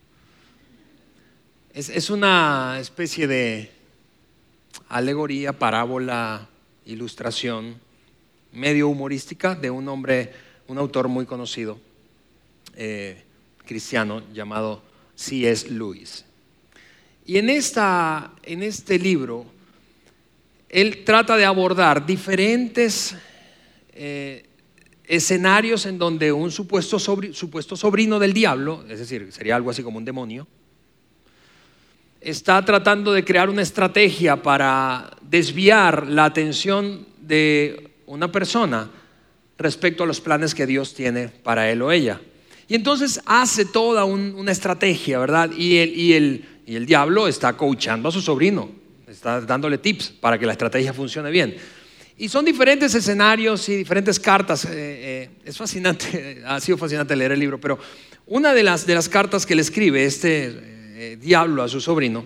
Es, 1.73 1.87
es 1.87 2.09
una 2.09 2.79
especie 2.81 3.27
de 3.27 3.71
alegoría, 4.89 5.53
parábola, 5.53 6.49
ilustración, 6.85 7.79
medio 8.51 8.89
humorística 8.89 9.55
de 9.55 9.69
un 9.69 9.87
hombre, 9.87 10.33
un 10.67 10.79
autor 10.79 11.07
muy 11.07 11.25
conocido, 11.25 11.79
eh, 12.75 13.23
cristiano, 13.65 14.21
llamado 14.33 14.83
C.S. 15.15 15.69
Lewis. 15.69 16.25
Y 17.25 17.37
en, 17.37 17.49
esta, 17.49 18.33
en 18.43 18.63
este 18.63 18.99
libro, 18.99 19.45
él 20.67 21.05
trata 21.05 21.37
de 21.37 21.45
abordar 21.45 22.05
diferentes 22.05 23.15
eh, 23.93 24.45
escenarios 25.05 25.85
en 25.85 25.97
donde 25.97 26.31
un 26.31 26.51
supuesto, 26.51 26.97
sobrino 26.99 28.19
del 28.19 28.33
diablo, 28.33 28.83
es 28.89 28.99
decir, 28.99 29.31
sería 29.31 29.55
algo 29.55 29.69
así 29.69 29.83
como 29.83 29.97
un 29.97 30.05
demonio, 30.05 30.47
está 32.21 32.63
tratando 32.63 33.11
de 33.11 33.25
crear 33.25 33.49
una 33.49 33.61
estrategia 33.61 34.41
para 34.41 35.11
desviar 35.21 36.07
la 36.07 36.25
atención 36.25 37.05
de 37.19 37.91
una 38.05 38.31
persona 38.31 38.89
respecto 39.57 40.03
a 40.03 40.07
los 40.07 40.21
planes 40.21 40.55
que 40.55 40.65
Dios 40.65 40.93
tiene 40.93 41.27
para 41.27 41.69
él 41.69 41.81
o 41.81 41.91
ella. 41.91 42.21
Y 42.67 42.75
entonces 42.75 43.21
hace 43.25 43.65
toda 43.65 44.05
una 44.05 44.51
estrategia, 44.51 45.19
¿verdad? 45.19 45.51
Y, 45.51 45.77
el, 45.77 46.45
y 46.65 46.75
el 46.75 46.85
diablo 46.85 47.27
está 47.27 47.57
coachando 47.57 48.07
a 48.07 48.11
su 48.11 48.21
sobrino, 48.21 48.69
está 49.05 49.41
dándole 49.41 49.77
tips 49.77 50.09
para 50.09 50.39
que 50.39 50.45
la 50.45 50.53
estrategia 50.53 50.93
funcione 50.93 51.29
bien. 51.29 51.55
Y 52.17 52.29
son 52.29 52.45
diferentes 52.45 52.93
escenarios 52.93 53.67
y 53.69 53.75
diferentes 53.75 54.19
cartas. 54.19 54.65
Eh, 54.65 54.69
eh, 54.73 55.29
es 55.45 55.57
fascinante, 55.57 56.43
ha 56.45 56.59
sido 56.59 56.77
fascinante 56.77 57.15
leer 57.15 57.31
el 57.31 57.39
libro, 57.39 57.59
pero 57.59 57.79
una 58.27 58.53
de 58.53 58.63
las, 58.63 58.85
de 58.85 58.93
las 58.93 59.09
cartas 59.09 59.45
que 59.45 59.55
le 59.55 59.61
escribe 59.61 60.05
este 60.05 60.45
eh, 60.45 61.17
diablo 61.19 61.63
a 61.63 61.67
su 61.67 61.81
sobrino, 61.81 62.25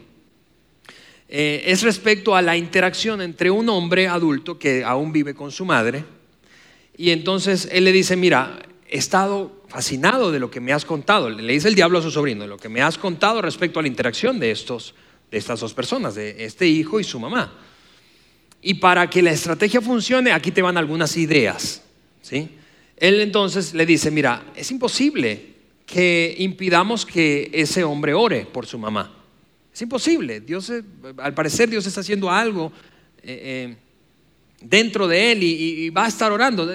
es 1.30 1.82
respecto 1.82 2.38
a 2.38 2.42
la 2.42 2.56
interacción 2.56 3.22
entre 3.22 3.52
un 3.52 3.68
hombre 3.68 4.08
adulto 4.08 4.58
que 4.58 4.86
aún 4.86 5.12
vive 5.12 5.34
con 5.34 5.52
su 5.52 5.66
madre, 5.66 6.06
y 6.96 7.12
entonces 7.12 7.68
él 7.70 7.84
le 7.84 7.92
dice, 7.92 8.16
mira, 8.16 8.60
he 8.88 8.98
estado 8.98 9.64
fascinado 9.68 10.32
de 10.32 10.40
lo 10.40 10.50
que 10.50 10.62
me 10.62 10.72
has 10.72 10.86
contado, 10.86 11.30
le 11.30 11.52
dice 11.52 11.68
el 11.68 11.76
diablo 11.76 12.00
a 12.00 12.02
su 12.02 12.12
sobrino, 12.12 12.48
lo 12.48 12.56
que 12.56 12.70
me 12.70 12.82
has 12.82 12.98
contado 12.98 13.42
respecto 13.42 13.80
a 13.80 13.82
la 13.82 13.90
interacción 13.90 14.40
de, 14.40 14.52
estos, 14.52 14.96
de 15.30 15.38
estas 15.38 15.60
dos 15.60 15.74
personas, 15.74 16.16
de 16.16 16.46
este 16.46 16.66
hijo 16.66 16.98
y 17.02 17.04
su 17.04 17.20
mamá. 17.20 17.67
Y 18.62 18.76
para 18.76 19.10
que 19.10 19.22
la 19.22 19.32
estrategia 19.32 19.82
funcione, 19.82 20.32
aquí 20.32 20.52
te 20.52 20.62
van 20.62 20.78
algunas 20.78 21.16
ideas. 21.18 21.82
¿sí? 22.22 22.50
Él 22.98 23.22
entonces 23.22 23.74
le 23.74 23.86
dice, 23.86 24.12
mira, 24.12 24.46
es 24.56 24.72
imposible 24.72 25.58
que 25.86 26.36
impidamos 26.40 27.06
que 27.06 27.50
ese 27.54 27.84
hombre 27.84 28.14
ore 28.14 28.46
por 28.46 28.66
su 28.66 28.78
mamá. 28.78 29.14
Es 29.74 29.82
imposible. 29.82 30.42
Dios, 30.42 30.72
al 31.18 31.34
parecer 31.34 31.70
Dios 31.70 31.86
está 31.86 32.02
haciendo 32.02 32.32
algo 32.32 32.72
eh, 33.22 33.70
eh, 33.70 33.76
dentro 34.60 35.08
de 35.08 35.32
él 35.32 35.44
y, 35.44 35.90
va 35.92 36.06
a 36.06 36.08
estar 36.08 36.32
orando. 36.32 36.68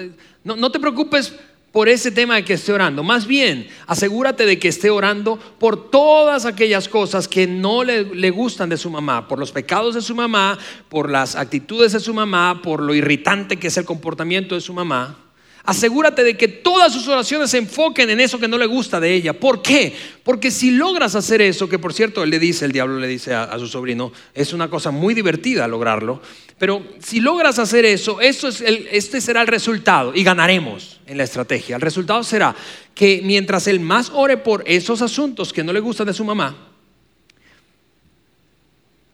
No, 0.43 0.71
te 0.71 0.79
preocupes 0.79 1.33
por 1.73 1.89
ese 1.89 2.11
tema 2.11 2.35
de 2.35 2.45
que 2.45 2.53
esté 2.53 2.71
orando. 2.71 3.03
Más 3.03 3.25
bien, 3.25 3.67
asegúrate 3.87 4.45
de 4.45 4.59
que 4.59 4.67
esté 4.67 4.91
orando 4.91 5.39
por 5.57 5.89
todas 5.89 6.45
aquellas 6.45 6.87
cosas 6.87 7.27
que 7.27 7.47
no 7.47 7.83
le, 7.83 8.03
le, 8.03 8.29
gustan 8.29 8.69
de 8.69 8.77
su 8.77 8.91
mamá, 8.91 9.27
por 9.27 9.39
los 9.39 9.51
pecados 9.51 9.95
de 9.95 10.01
su 10.03 10.13
mamá, 10.13 10.59
por 10.87 11.09
las 11.09 11.35
actitudes 11.35 11.91
de 11.93 11.99
su 11.99 12.13
mamá, 12.13 12.61
por 12.61 12.79
lo 12.79 12.93
irritante 12.93 13.57
que 13.57 13.67
es 13.67 13.77
el 13.77 13.85
comportamiento 13.85 14.53
de 14.53 14.61
su 14.61 14.71
mamá. 14.71 15.22
Asegúrate 15.65 16.25
de 16.25 16.35
que 16.35 16.49
todas 16.49 16.91
sus 16.91 17.07
oraciones 17.07 17.49
se 17.49 17.57
enfoquen 17.57 18.09
en 18.09 18.19
eso 18.19 18.37
que 18.37 18.49
no 18.49 18.57
le 18.57 18.65
gusta 18.65 18.99
de 18.99 19.13
ella. 19.13 19.31
¿Por 19.31 19.61
qué? 19.61 19.95
Porque 20.23 20.51
si 20.51 20.71
logras 20.71 21.15
hacer 21.15 21.41
eso, 21.41 21.69
que 21.69 21.79
por 21.79 21.93
cierto 21.93 22.21
él 22.21 22.31
le 22.31 22.39
dice, 22.39 22.65
el 22.65 22.73
diablo 22.73 22.99
le 22.99 23.07
dice 23.07 23.33
a, 23.33 23.57
su 23.57 23.67
sobrino, 23.67 24.11
es 24.33 24.51
una 24.51 24.69
cosa 24.69 24.91
muy 24.91 25.13
divertida 25.13 25.65
lograrlo, 25.69 26.21
pero 26.59 26.85
si 26.99 27.21
logras 27.21 27.59
hacer 27.59 27.85
eso, 27.85 28.19
eso 28.19 28.49
es 28.49 28.61
este 28.61 29.21
será 29.21 29.39
el 29.39 29.47
resultado 29.47 30.13
y 30.13 30.21
ganaremos 30.23 30.99
en 31.07 31.17
la 31.17 31.23
estrategia. 31.23 31.77
El 31.77 31.81
resultado 31.81 32.23
será 32.23 32.53
que 32.93 33.21
mientras 33.23 33.65
él 33.67 33.79
más 33.79 34.11
ore 34.13 34.35
por 34.35 34.65
esos 34.67 35.01
asuntos 35.01 35.53
que 35.53 35.63
no 35.63 35.71
le 35.71 35.79
gustan 35.79 36.07
de 36.07 36.13
su 36.13 36.25
mamá, 36.25 36.72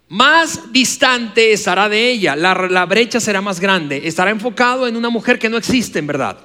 más 0.09 0.73
distante 0.73 1.53
estará 1.53 1.87
de 1.87 2.09
ella, 2.09 2.35
la, 2.35 2.85
brecha 2.85 3.19
será 3.19 3.41
más 3.41 3.59
grande, 3.59 4.07
estará 4.07 4.31
enfocado 4.31 4.87
en 4.87 4.95
una 4.95 5.09
mujer 5.09 5.37
que 5.37 5.49
no 5.49 5.57
existe 5.57 5.99
en 5.99 6.07
verdad. 6.07 6.37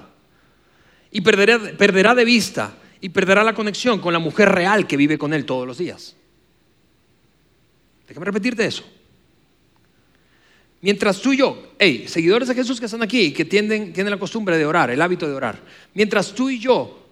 Y 1.10 1.22
perderá, 1.22 1.58
perderá 1.76 2.14
de 2.14 2.24
vista 2.24 2.76
y 3.00 3.08
perderá 3.08 3.42
la 3.42 3.54
conexión 3.54 4.00
con 4.00 4.12
la 4.12 4.18
mujer 4.18 4.50
real 4.50 4.86
que 4.86 4.98
vive 4.98 5.16
con 5.16 5.32
él 5.32 5.46
todos 5.46 5.66
los 5.66 5.78
días. 5.78 6.14
Déjame 8.06 8.26
repetirte 8.26 8.66
eso. 8.66 8.84
Mientras 10.82 11.18
tú 11.22 11.32
y 11.32 11.38
yo, 11.38 11.72
hey, 11.78 12.04
seguidores 12.06 12.48
de 12.48 12.54
Jesús 12.54 12.78
que 12.78 12.84
están 12.84 13.02
aquí, 13.02 13.32
que 13.32 13.46
tienen, 13.46 13.94
tienen 13.94 14.10
la 14.10 14.18
costumbre 14.18 14.58
de 14.58 14.66
orar, 14.66 14.90
el 14.90 15.00
hábito 15.00 15.26
de 15.26 15.34
orar, 15.34 15.58
mientras 15.94 16.34
tú 16.34 16.50
y 16.50 16.58
yo 16.58 17.03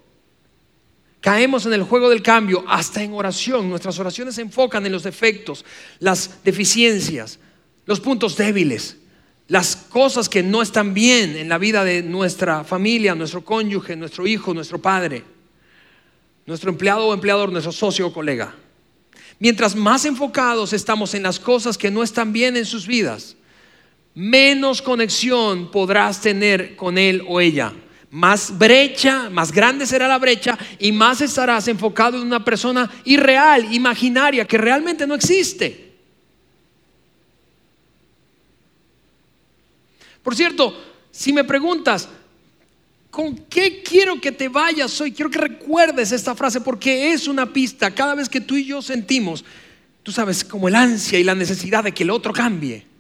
Caemos 1.23 1.67
en 1.67 1.73
el 1.73 1.85
juego 1.85 2.11
del 2.11 2.21
cambio 2.21 2.65
hasta 2.67 3.01
en 3.01 3.15
oración. 3.15 3.71
Nuestras 3.71 3.97
oraciones 4.01 4.35
se 4.35 4.43
enfocan 4.43 4.85
en 4.85 4.91
los 4.91 5.05
defectos, 5.05 5.65
las 6.01 6.43
deficiencias, 6.43 7.39
los 7.87 8.01
puntos 8.01 8.37
débiles, 8.37 8.97
las 9.47 9.77
cosas 9.77 10.29
que 10.29 10.43
no 10.43 10.63
están 10.63 10.93
bien 10.93 11.37
en 11.37 11.49
la 11.49 11.59
vida 11.59 11.85
de 11.85 12.03
nuestra 12.03 12.65
familia, 12.65 13.15
nuestro 13.15 13.45
cónyuge, 13.45 13.95
nuestro 13.95 14.27
hijo, 14.27 14.53
nuestro 14.53 14.83
padre, 14.83 15.23
nuestro 16.45 16.71
empleado 16.71 17.07
o 17.07 17.15
empleador, 17.15 17.53
nuestro 17.53 17.71
socio 17.71 18.09
o 18.09 18.13
colega. 18.13 18.57
Mientras 19.39 19.77
más 19.77 20.05
enfocados 20.05 20.73
estamos 20.73 21.15
en 21.15 21.23
las 21.23 21.39
cosas 21.39 21.79
que 21.79 21.93
no 21.93 22.03
están 22.03 22.33
bien 22.33 22.57
en 22.57 22.67
sus 22.67 22.85
vidas, 22.85 23.37
menos 24.13 24.83
conexión 24.83 25.71
podrás 25.71 26.21
tener 26.21 26.75
con 26.75 26.99
él 26.99 27.23
o 27.29 27.41
ella 27.41 27.73
más 28.13 28.57
brecha, 28.59 29.31
más 29.31 29.51
grande 29.51 29.87
será 29.87 30.07
la 30.07 30.19
brecha 30.19 30.59
y 30.79 30.93
más 30.93 31.23
estarás 31.23 31.67
enfocado 31.67 32.19
en 32.19 32.27
una 32.27 32.45
persona 32.45 32.91
irreal, 33.05 33.73
imaginaria, 33.73 34.47
que 34.47 34.59
realmente 34.59 35.07
no 35.07 35.15
existe. 35.15 35.95
Por 40.23 40.37
cierto, 40.37 40.79
si 41.11 41.33
me 41.33 41.43
preguntas, 41.43 42.07
¿con 43.11 43.35
qué 43.35 43.83
quiero 43.83 44.21
que 44.21 44.31
te 44.31 44.51
vayas 44.51 45.01
hoy? 45.01 45.13
Quiero 45.13 45.31
que 45.31 45.39
recuerdes 45.39 46.13
esta 46.13 46.35
frase 46.35 46.61
porque 46.61 47.15
es 47.15 47.27
una 47.27 47.51
pista. 47.51 47.91
Cada 47.93 48.15
vez 48.15 48.29
que 48.29 48.43
tú 48.43 48.57
y 48.57 48.67
yo 48.67 48.83
sentimos, 48.83 49.43
tú 50.03 50.13
sabes, 50.13 50.45
como 50.45 50.69
el 50.69 50.75
ansia 50.75 51.19
y 51.19 51.25
la 51.25 51.35
necesidad 51.35 51.83
de 51.83 51.93
que 51.93 52.03
el 52.03 52.11
otro 52.11 52.35
cambie 52.35 52.92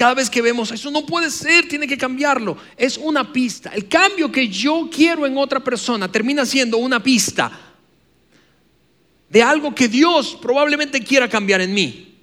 cada 0.00 0.14
vez 0.14 0.30
que 0.30 0.40
vemos, 0.40 0.70
eso 0.72 0.90
no 0.90 1.04
puede 1.04 1.30
ser, 1.30 1.68
tiene 1.68 1.86
que 1.86 1.98
cambiarlo. 1.98 2.56
Es 2.74 2.96
una 2.96 3.34
pista. 3.34 3.70
El 3.74 3.86
cambio 3.86 4.32
que 4.32 4.48
yo 4.48 4.88
quiero 4.90 5.26
en 5.26 5.36
otra 5.36 5.60
persona 5.60 6.10
termina 6.10 6.46
siendo 6.46 6.78
una 6.78 7.02
pista 7.02 7.52
de 9.28 9.42
algo 9.42 9.74
que 9.74 9.88
Dios 9.88 10.38
probablemente 10.40 11.04
quiera 11.04 11.28
cambiar 11.28 11.60
en 11.60 11.74
mí. 11.74 12.14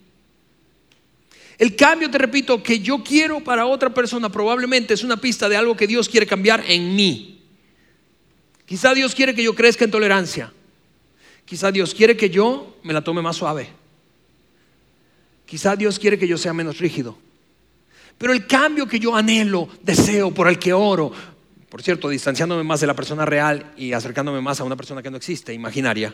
El 1.59 1.75
cambio, 1.75 2.09
te 2.09 2.17
repito, 2.17 2.63
que 2.63 2.79
yo 2.79 3.03
quiero 3.03 3.43
para 3.43 3.67
otra 3.67 3.93
persona 3.93 4.31
probablemente 4.31 4.95
es 4.95 5.03
una 5.03 5.17
pista 5.17 5.47
de 5.47 5.57
algo 5.57 5.77
que 5.77 5.85
Dios 5.85 6.09
quiere 6.09 6.25
cambiar 6.25 6.63
en 6.67 6.95
mí. 6.95 7.43
Quizá 8.65 8.95
Dios 8.95 9.13
quiere 9.13 9.35
que 9.35 9.43
yo 9.43 9.53
crezca 9.53 9.85
en 9.85 9.91
tolerancia. 9.91 10.51
Quizá 11.45 11.71
Dios 11.71 11.93
quiere 11.93 12.17
que 12.17 12.31
yo 12.31 12.75
me 12.81 12.91
la 12.93 13.03
tome 13.03 13.21
más 13.21 13.35
suave. 13.35 13.69
Quizá 15.45 15.75
Dios 15.75 15.99
quiere 15.99 16.17
que 16.17 16.27
yo 16.27 16.39
sea 16.39 16.53
menos 16.53 16.79
rígido. 16.79 17.26
Pero 18.17 18.33
el 18.33 18.47
cambio 18.47 18.87
que 18.87 18.99
yo 18.99 19.15
anhelo, 19.15 19.69
deseo, 19.83 20.33
por 20.33 20.47
el 20.47 20.57
que 20.57 20.73
oro, 20.73 21.11
por 21.69 21.81
cierto, 21.81 22.09
distanciándome 22.09 22.63
más 22.63 22.79
de 22.79 22.87
la 22.87 22.95
persona 22.95 23.25
real 23.25 23.73
y 23.77 23.93
acercándome 23.93 24.41
más 24.41 24.59
a 24.59 24.63
una 24.63 24.75
persona 24.75 25.03
que 25.03 25.11
no 25.11 25.17
existe, 25.17 25.53
imaginaria. 25.53 26.13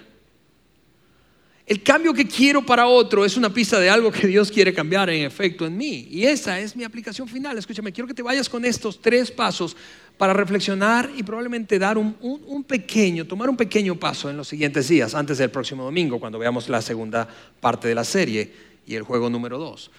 El 1.65 1.81
cambio 1.81 2.13
que 2.13 2.27
quiero 2.27 2.65
para 2.65 2.87
otro 2.87 3.23
es 3.23 3.37
una 3.37 3.53
pista 3.53 3.79
de 3.79 3.89
algo 3.89 4.11
que 4.11 4.27
Dios 4.27 4.51
quiere 4.51 4.73
cambiar 4.73 5.09
en 5.09 5.23
efecto 5.23 5.65
en 5.65 5.77
mí. 5.77 6.07
Y 6.11 6.25
esa 6.25 6.59
es 6.59 6.75
mi 6.75 6.83
aplicación 6.83 7.25
final. 7.29 7.57
Escúchame, 7.57 7.93
quiero 7.93 8.05
que 8.05 8.13
te 8.13 8.21
vayas 8.21 8.49
con 8.49 8.65
estos 8.65 9.01
tres 9.01 9.31
pasos 9.31 9.77
para 10.17 10.33
reflexionar 10.33 11.09
y 11.15 11.23
probablemente 11.23 11.79
dar 11.79 11.97
un, 11.97 12.65
pequeño, 12.67 13.25
tomar 13.25 13.49
un 13.49 13.55
pequeño 13.55 13.97
paso 13.97 14.29
en 14.29 14.35
los 14.35 14.49
siguientes 14.49 14.89
días, 14.89 15.15
antes 15.15 15.37
del 15.37 15.51
próximo 15.51 15.85
domingo, 15.85 16.19
cuando 16.19 16.37
veamos 16.37 16.67
la 16.67 16.81
segunda 16.81 17.27
parte 17.61 17.87
de 17.87 17.95
la 17.95 18.03
serie 18.03 18.51
y 18.85 18.95
el 18.95 19.03
juego 19.03 19.29
número 19.29 19.57
dos. 19.57 19.89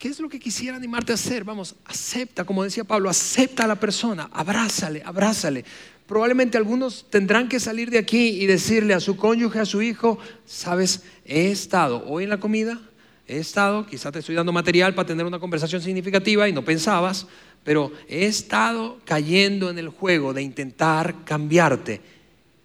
¿Qué 0.00 0.08
es 0.08 0.18
lo 0.18 0.30
que 0.30 0.40
quisiera 0.40 0.78
animarte 0.78 1.12
a 1.12 1.16
hacer? 1.16 1.44
Vamos, 1.44 1.76
acepta, 1.84 2.44
como 2.44 2.64
decía 2.64 2.84
Pablo, 2.84 3.10
acepta 3.10 3.64
a 3.64 3.66
la 3.66 3.78
persona, 3.78 4.30
abrázale, 4.32 5.02
abrázale. 5.04 5.62
Probablemente 6.06 6.56
algunos 6.56 7.04
tendrán 7.10 7.50
que 7.50 7.60
salir 7.60 7.90
de 7.90 7.98
aquí 7.98 8.28
y 8.28 8.46
decirle 8.46 8.94
a 8.94 9.00
su 9.00 9.18
cónyuge, 9.18 9.58
a 9.58 9.66
su 9.66 9.82
hijo, 9.82 10.18
sabes, 10.46 11.02
he 11.26 11.50
estado 11.50 12.02
hoy 12.06 12.24
en 12.24 12.30
la 12.30 12.40
comida, 12.40 12.80
he 13.28 13.36
estado, 13.36 13.84
quizás 13.84 14.10
te 14.10 14.20
estoy 14.20 14.34
dando 14.34 14.52
material 14.52 14.94
para 14.94 15.06
tener 15.06 15.26
una 15.26 15.38
conversación 15.38 15.82
significativa 15.82 16.48
y 16.48 16.54
no 16.54 16.64
pensabas, 16.64 17.26
pero 17.62 17.92
he 18.08 18.24
estado 18.24 19.00
cayendo 19.04 19.68
en 19.68 19.78
el 19.78 19.90
juego 19.90 20.32
de 20.32 20.40
intentar 20.40 21.26
cambiarte 21.26 22.00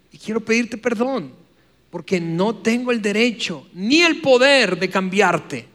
y 0.09 0.17
quiero 0.19 0.39
pedirte 0.39 0.77
perdón 0.77 1.33
porque 1.89 2.21
no 2.21 2.55
tengo 2.55 2.93
el 2.93 3.01
derecho 3.01 3.67
ni 3.73 4.03
el 4.03 4.21
poder 4.21 4.79
de 4.79 4.89
cambiarte. 4.89 5.74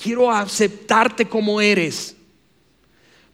Quiero 0.00 0.30
aceptarte 0.30 1.26
como 1.26 1.60
eres. 1.60 2.14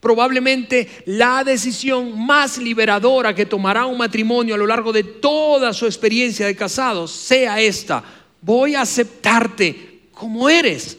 Probablemente 0.01 1.03
la 1.07 1.45
decisión 1.45 2.27
más 2.27 2.59
liberadora 2.59 3.35
que 3.35 3.47
tomará 3.47 3.87
un 3.87 3.99
matrimonio 3.99 4.55
a 4.55 4.59
lo 4.59 4.67
largo 4.67 4.93
de 4.93 5.03
toda 5.03 5.73
su 5.73 5.87
experiencia 5.87 6.47
de 6.47 6.57
casados 6.57 7.11
sea 7.11 7.61
esta. 7.61 8.05
Voy 8.41 8.75
a 8.75 8.83
aceptarte 8.83 10.01
como 10.13 10.49
eres. 10.49 10.99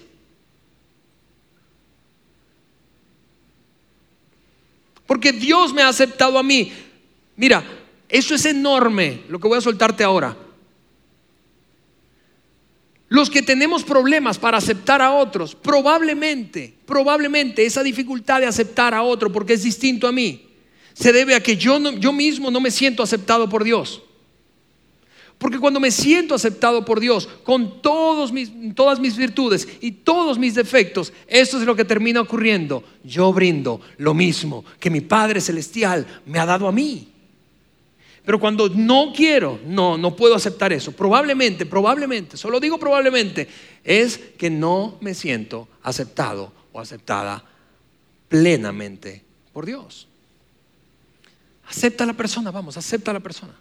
Porque 5.05 5.31
Dios 5.31 5.71
me 5.71 5.83
ha 5.83 5.89
aceptado 5.89 6.39
a 6.39 6.43
mí. 6.43 6.73
Mira, 7.35 7.63
eso 8.09 8.33
es 8.33 8.45
enorme 8.45 9.21
lo 9.29 9.39
que 9.39 9.47
voy 9.47 9.57
a 9.57 9.61
soltarte 9.61 10.03
ahora. 10.03 10.35
Los 13.07 13.29
que 13.29 13.41
tenemos 13.41 13.83
problemas 13.83 14.39
para 14.39 14.57
aceptar 14.57 15.01
a 15.01 15.13
otros, 15.13 15.53
probablemente, 15.55 16.73
probablemente 16.85 17.65
esa 17.65 17.83
dificultad 17.83 18.39
de 18.39 18.47
aceptar 18.47 18.93
a 18.93 19.03
otro 19.03 19.31
porque 19.31 19.53
es 19.53 19.63
distinto 19.63 20.07
a 20.07 20.11
mí, 20.11 20.47
se 20.93 21.11
debe 21.13 21.35
a 21.35 21.43
que 21.43 21.55
yo, 21.55 21.79
yo 21.93 22.11
mismo 22.11 22.49
no 22.49 22.59
me 22.59 22.71
siento 22.71 23.03
aceptado 23.03 23.47
por 23.47 23.63
Dios. 23.63 24.01
Porque 25.37 25.59
cuando 25.59 25.81
me 25.81 25.91
siento 25.91 26.33
aceptado 26.33 26.85
por 26.85 26.99
Dios 26.99 27.27
con 27.43 27.81
todos 27.81 28.31
mis, 28.31 28.51
todas 28.73 28.99
mis 28.99 29.17
virtudes 29.17 29.67
y 29.81 29.91
todos 29.91 30.39
mis 30.39 30.55
defectos, 30.55 31.11
eso 31.27 31.59
es 31.59 31.65
lo 31.65 31.75
que 31.75 31.83
termina 31.83 32.21
ocurriendo. 32.21 32.83
Yo 33.03 33.33
brindo 33.33 33.81
lo 33.97 34.13
mismo 34.13 34.63
que 34.79 34.89
mi 34.89 35.01
Padre 35.01 35.41
Celestial 35.41 36.07
me 36.25 36.39
ha 36.39 36.45
dado 36.45 36.67
a 36.67 36.71
mí. 36.71 37.09
Pero 38.25 38.39
cuando 38.39 38.69
no 38.69 39.13
quiero, 39.15 39.59
no, 39.65 39.97
no 39.97 40.15
puedo 40.15 40.35
aceptar 40.35 40.73
eso. 40.73 40.91
Probablemente, 40.91 41.65
probablemente, 41.65 42.37
solo 42.37 42.59
digo 42.59 42.79
probablemente, 42.79 43.47
es 43.83 44.17
que 44.17 44.49
no 44.49 44.97
me 44.99 45.13
siento 45.13 45.67
aceptado 45.83 46.51
o 46.73 46.79
aceptada 46.79 47.43
plenamente 48.27 49.23
por 49.53 49.65
Dios. 49.65 50.07
Acepta 51.67 52.03
a 52.03 52.07
la 52.07 52.13
persona, 52.13 52.51
vamos, 52.51 52.77
acepta 52.77 53.11
a 53.11 53.13
la 53.13 53.19
persona. 53.19 53.53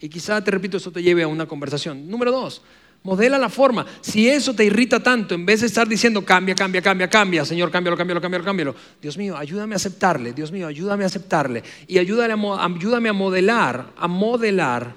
Y 0.00 0.08
quizá, 0.08 0.42
te 0.42 0.50
repito, 0.50 0.76
eso 0.76 0.90
te 0.90 1.02
lleve 1.02 1.22
a 1.22 1.28
una 1.28 1.46
conversación. 1.46 2.08
Número 2.08 2.32
dos, 2.32 2.62
modela 3.06 3.38
la 3.38 3.48
forma. 3.48 3.86
Si 4.00 4.28
eso 4.28 4.52
te 4.52 4.64
irrita 4.64 5.00
tanto, 5.00 5.36
en 5.36 5.46
vez 5.46 5.60
de 5.60 5.68
estar 5.68 5.86
diciendo 5.86 6.24
cambia, 6.24 6.56
cambia, 6.56 6.82
cambia, 6.82 7.08
cambia, 7.08 7.44
Señor, 7.44 7.70
cámbialo, 7.70 7.96
cámbialo, 7.96 8.20
cámbialo, 8.20 8.44
cámbialo. 8.44 8.74
Dios 9.00 9.16
mío, 9.16 9.36
ayúdame 9.36 9.74
a 9.74 9.76
aceptarle. 9.76 10.32
Dios 10.32 10.50
mío, 10.50 10.66
ayúdame 10.66 11.04
a 11.04 11.06
aceptarle. 11.06 11.62
Y 11.86 11.98
ayúdame 11.98 12.34
a, 12.34 12.64
ayúdame 12.64 13.08
a 13.08 13.12
modelar, 13.12 13.92
a 13.96 14.08
modelar 14.08 14.92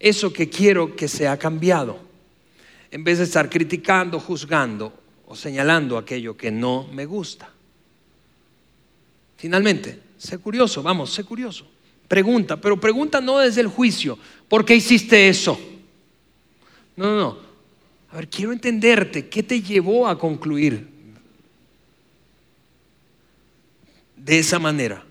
eso 0.00 0.32
que 0.32 0.50
quiero 0.50 0.96
que 0.96 1.06
sea 1.06 1.38
cambiado. 1.38 2.00
En 2.90 3.04
vez 3.04 3.18
de 3.18 3.24
estar 3.24 3.48
criticando, 3.48 4.18
juzgando 4.18 4.92
o 5.28 5.36
señalando 5.36 5.98
aquello 5.98 6.36
que 6.36 6.50
no 6.50 6.88
me 6.92 7.06
gusta. 7.06 7.48
Finalmente, 9.36 10.00
sé 10.18 10.38
curioso, 10.38 10.82
vamos, 10.82 11.12
sé 11.12 11.22
curioso. 11.22 11.64
Pregunta, 12.08 12.56
pero 12.60 12.80
pregunta 12.80 13.20
no 13.20 13.38
desde 13.38 13.60
el 13.60 13.68
juicio. 13.68 14.18
¿Por 14.48 14.64
qué 14.64 14.74
hiciste 14.74 15.28
eso? 15.28 15.75
No, 16.96 17.06
no, 17.06 17.16
no. 17.16 17.38
A 18.10 18.16
ver, 18.16 18.28
quiero 18.28 18.52
entenderte. 18.52 19.28
¿Qué 19.28 19.42
te 19.42 19.60
llevó 19.60 20.08
a 20.08 20.18
concluir 20.18 20.88
de 24.16 24.38
esa 24.38 24.58
manera? 24.58 25.04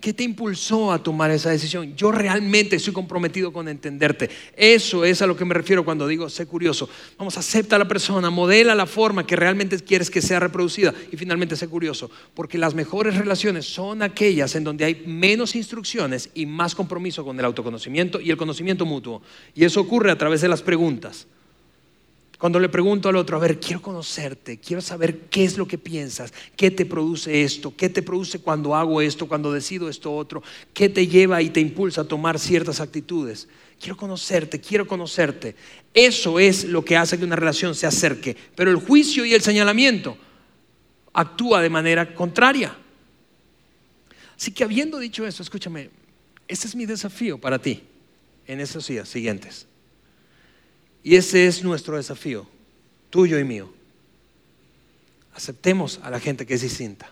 ¿Qué 0.00 0.12
te 0.12 0.24
impulsó 0.24 0.92
a 0.92 1.02
tomar 1.02 1.30
esa 1.30 1.50
decisión? 1.50 1.96
Yo 1.96 2.12
realmente 2.12 2.76
estoy 2.76 2.92
comprometido 2.92 3.50
con 3.52 3.66
entenderte. 3.66 4.28
Eso 4.54 5.04
es 5.04 5.22
a 5.22 5.26
lo 5.26 5.36
que 5.36 5.46
me 5.46 5.54
refiero 5.54 5.84
cuando 5.84 6.06
digo 6.06 6.28
sé 6.28 6.46
curioso. 6.46 6.88
Vamos, 7.16 7.38
acepta 7.38 7.76
a 7.76 7.78
la 7.78 7.88
persona, 7.88 8.28
modela 8.28 8.74
la 8.74 8.86
forma 8.86 9.26
que 9.26 9.36
realmente 9.36 9.78
quieres 9.78 10.10
que 10.10 10.20
sea 10.20 10.38
reproducida 10.38 10.92
y 11.10 11.16
finalmente 11.16 11.56
sé 11.56 11.66
curioso. 11.66 12.10
Porque 12.34 12.58
las 12.58 12.74
mejores 12.74 13.16
relaciones 13.16 13.64
son 13.64 14.02
aquellas 14.02 14.54
en 14.54 14.64
donde 14.64 14.84
hay 14.84 15.02
menos 15.06 15.56
instrucciones 15.56 16.28
y 16.34 16.44
más 16.44 16.74
compromiso 16.74 17.24
con 17.24 17.38
el 17.38 17.46
autoconocimiento 17.46 18.20
y 18.20 18.30
el 18.30 18.36
conocimiento 18.36 18.84
mutuo. 18.84 19.22
Y 19.54 19.64
eso 19.64 19.80
ocurre 19.80 20.10
a 20.10 20.18
través 20.18 20.42
de 20.42 20.48
las 20.48 20.60
preguntas. 20.60 21.26
Cuando 22.38 22.60
le 22.60 22.68
pregunto 22.68 23.08
al 23.08 23.16
otro, 23.16 23.36
a 23.36 23.40
ver, 23.40 23.58
quiero 23.58 23.80
conocerte, 23.80 24.58
quiero 24.58 24.82
saber 24.82 25.20
qué 25.30 25.44
es 25.44 25.56
lo 25.56 25.66
que 25.66 25.78
piensas, 25.78 26.34
qué 26.54 26.70
te 26.70 26.84
produce 26.84 27.42
esto, 27.42 27.74
qué 27.74 27.88
te 27.88 28.02
produce 28.02 28.40
cuando 28.40 28.74
hago 28.74 29.00
esto, 29.00 29.26
cuando 29.26 29.52
decido 29.52 29.88
esto 29.88 30.14
otro, 30.14 30.42
qué 30.74 30.90
te 30.90 31.06
lleva 31.06 31.40
y 31.40 31.48
te 31.48 31.60
impulsa 31.60 32.02
a 32.02 32.08
tomar 32.08 32.38
ciertas 32.38 32.80
actitudes. 32.80 33.48
Quiero 33.80 33.96
conocerte, 33.96 34.60
quiero 34.60 34.86
conocerte. 34.86 35.56
Eso 35.94 36.38
es 36.38 36.64
lo 36.64 36.84
que 36.84 36.96
hace 36.96 37.18
que 37.18 37.24
una 37.24 37.36
relación 37.36 37.74
se 37.74 37.86
acerque. 37.86 38.36
Pero 38.54 38.70
el 38.70 38.76
juicio 38.76 39.24
y 39.24 39.32
el 39.32 39.40
señalamiento 39.40 40.18
actúa 41.14 41.62
de 41.62 41.70
manera 41.70 42.14
contraria. 42.14 42.76
Así 44.36 44.52
que 44.52 44.62
habiendo 44.62 44.98
dicho 44.98 45.26
eso, 45.26 45.42
escúchame, 45.42 45.88
este 46.46 46.66
es 46.66 46.76
mi 46.76 46.84
desafío 46.84 47.38
para 47.38 47.58
ti 47.58 47.82
en 48.46 48.60
esos 48.60 48.86
días 48.86 49.08
siguientes. 49.08 49.66
Y 51.06 51.14
ese 51.14 51.46
es 51.46 51.62
nuestro 51.62 51.96
desafío, 51.96 52.48
tuyo 53.10 53.38
y 53.38 53.44
mío. 53.44 53.72
Aceptemos 55.34 56.00
a 56.02 56.10
la 56.10 56.18
gente 56.18 56.44
que 56.44 56.54
es 56.54 56.62
distinta. 56.62 57.08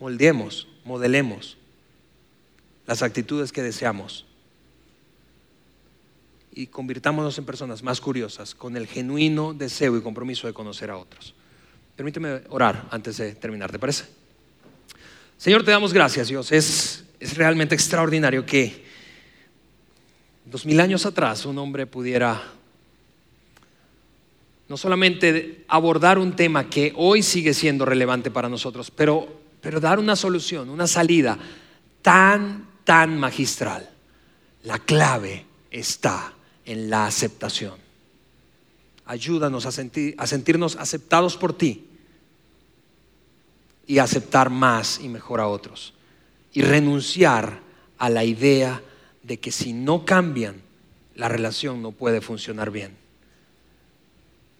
Moldeemos, 0.00 0.66
modelemos 0.84 1.56
las 2.88 3.02
actitudes 3.02 3.52
que 3.52 3.62
deseamos. 3.62 4.26
Y 6.52 6.66
convirtámonos 6.66 7.38
en 7.38 7.44
personas 7.44 7.84
más 7.84 8.00
curiosas, 8.00 8.56
con 8.56 8.76
el 8.76 8.88
genuino 8.88 9.54
deseo 9.54 9.96
y 9.96 10.02
compromiso 10.02 10.48
de 10.48 10.52
conocer 10.52 10.90
a 10.90 10.96
otros. 10.96 11.36
Permíteme 11.94 12.42
orar 12.48 12.88
antes 12.90 13.18
de 13.18 13.36
terminar, 13.36 13.70
¿te 13.70 13.78
parece? 13.78 14.06
Señor, 15.38 15.64
te 15.64 15.70
damos 15.70 15.92
gracias, 15.92 16.26
Dios. 16.26 16.50
Es, 16.50 17.04
es 17.20 17.36
realmente 17.36 17.76
extraordinario 17.76 18.44
que 18.44 18.89
dos 20.50 20.66
mil 20.66 20.80
años 20.80 21.06
atrás 21.06 21.46
un 21.46 21.58
hombre 21.58 21.86
pudiera 21.86 22.42
no 24.68 24.76
solamente 24.76 25.64
abordar 25.68 26.18
un 26.18 26.36
tema 26.36 26.70
que 26.70 26.92
hoy 26.96 27.22
sigue 27.22 27.54
siendo 27.54 27.84
relevante 27.84 28.30
para 28.30 28.48
nosotros, 28.48 28.92
pero, 28.92 29.40
pero 29.60 29.80
dar 29.80 29.98
una 29.98 30.14
solución, 30.14 30.70
una 30.70 30.86
salida 30.86 31.36
tan, 32.02 32.68
tan 32.84 33.18
magistral. 33.18 33.90
La 34.62 34.78
clave 34.78 35.44
está 35.72 36.32
en 36.64 36.88
la 36.88 37.06
aceptación. 37.06 37.74
Ayúdanos 39.06 39.66
a, 39.66 39.72
sentir, 39.72 40.14
a 40.18 40.28
sentirnos 40.28 40.76
aceptados 40.76 41.36
por 41.36 41.52
ti 41.52 41.88
y 43.88 43.98
aceptar 43.98 44.50
más 44.50 45.00
y 45.02 45.08
mejor 45.08 45.40
a 45.40 45.48
otros. 45.48 45.94
Y 46.52 46.62
renunciar 46.62 47.58
a 47.98 48.08
la 48.08 48.22
idea 48.22 48.80
de 49.22 49.38
que 49.38 49.52
si 49.52 49.72
no 49.72 50.04
cambian, 50.04 50.62
la 51.14 51.28
relación 51.28 51.82
no 51.82 51.92
puede 51.92 52.20
funcionar 52.20 52.70
bien. 52.70 52.96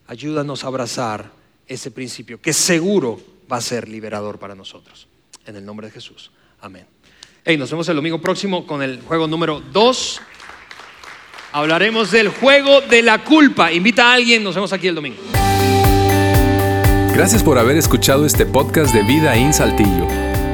Ayúdanos 0.06 0.64
a 0.64 0.66
abrazar 0.66 1.32
ese 1.66 1.90
principio 1.90 2.40
que 2.40 2.52
seguro 2.52 3.20
va 3.50 3.58
a 3.58 3.60
ser 3.60 3.88
liberador 3.88 4.38
para 4.38 4.54
nosotros. 4.54 5.06
En 5.46 5.56
el 5.56 5.64
nombre 5.64 5.86
de 5.86 5.92
Jesús. 5.92 6.30
Amén. 6.60 6.86
Hey, 7.44 7.56
nos 7.56 7.70
vemos 7.70 7.88
el 7.88 7.96
domingo 7.96 8.20
próximo 8.20 8.66
con 8.66 8.82
el 8.82 9.00
juego 9.02 9.26
número 9.26 9.60
2. 9.60 10.20
Hablaremos 11.52 12.10
del 12.10 12.28
juego 12.28 12.80
de 12.82 13.02
la 13.02 13.24
culpa. 13.24 13.72
Invita 13.72 14.10
a 14.10 14.14
alguien, 14.14 14.44
nos 14.44 14.54
vemos 14.54 14.72
aquí 14.72 14.88
el 14.88 14.94
domingo. 14.94 15.18
Gracias 17.14 17.42
por 17.42 17.58
haber 17.58 17.76
escuchado 17.76 18.26
este 18.26 18.46
podcast 18.46 18.94
de 18.94 19.02
Vida 19.02 19.36
en 19.36 19.52
Saltillo. 19.52 20.29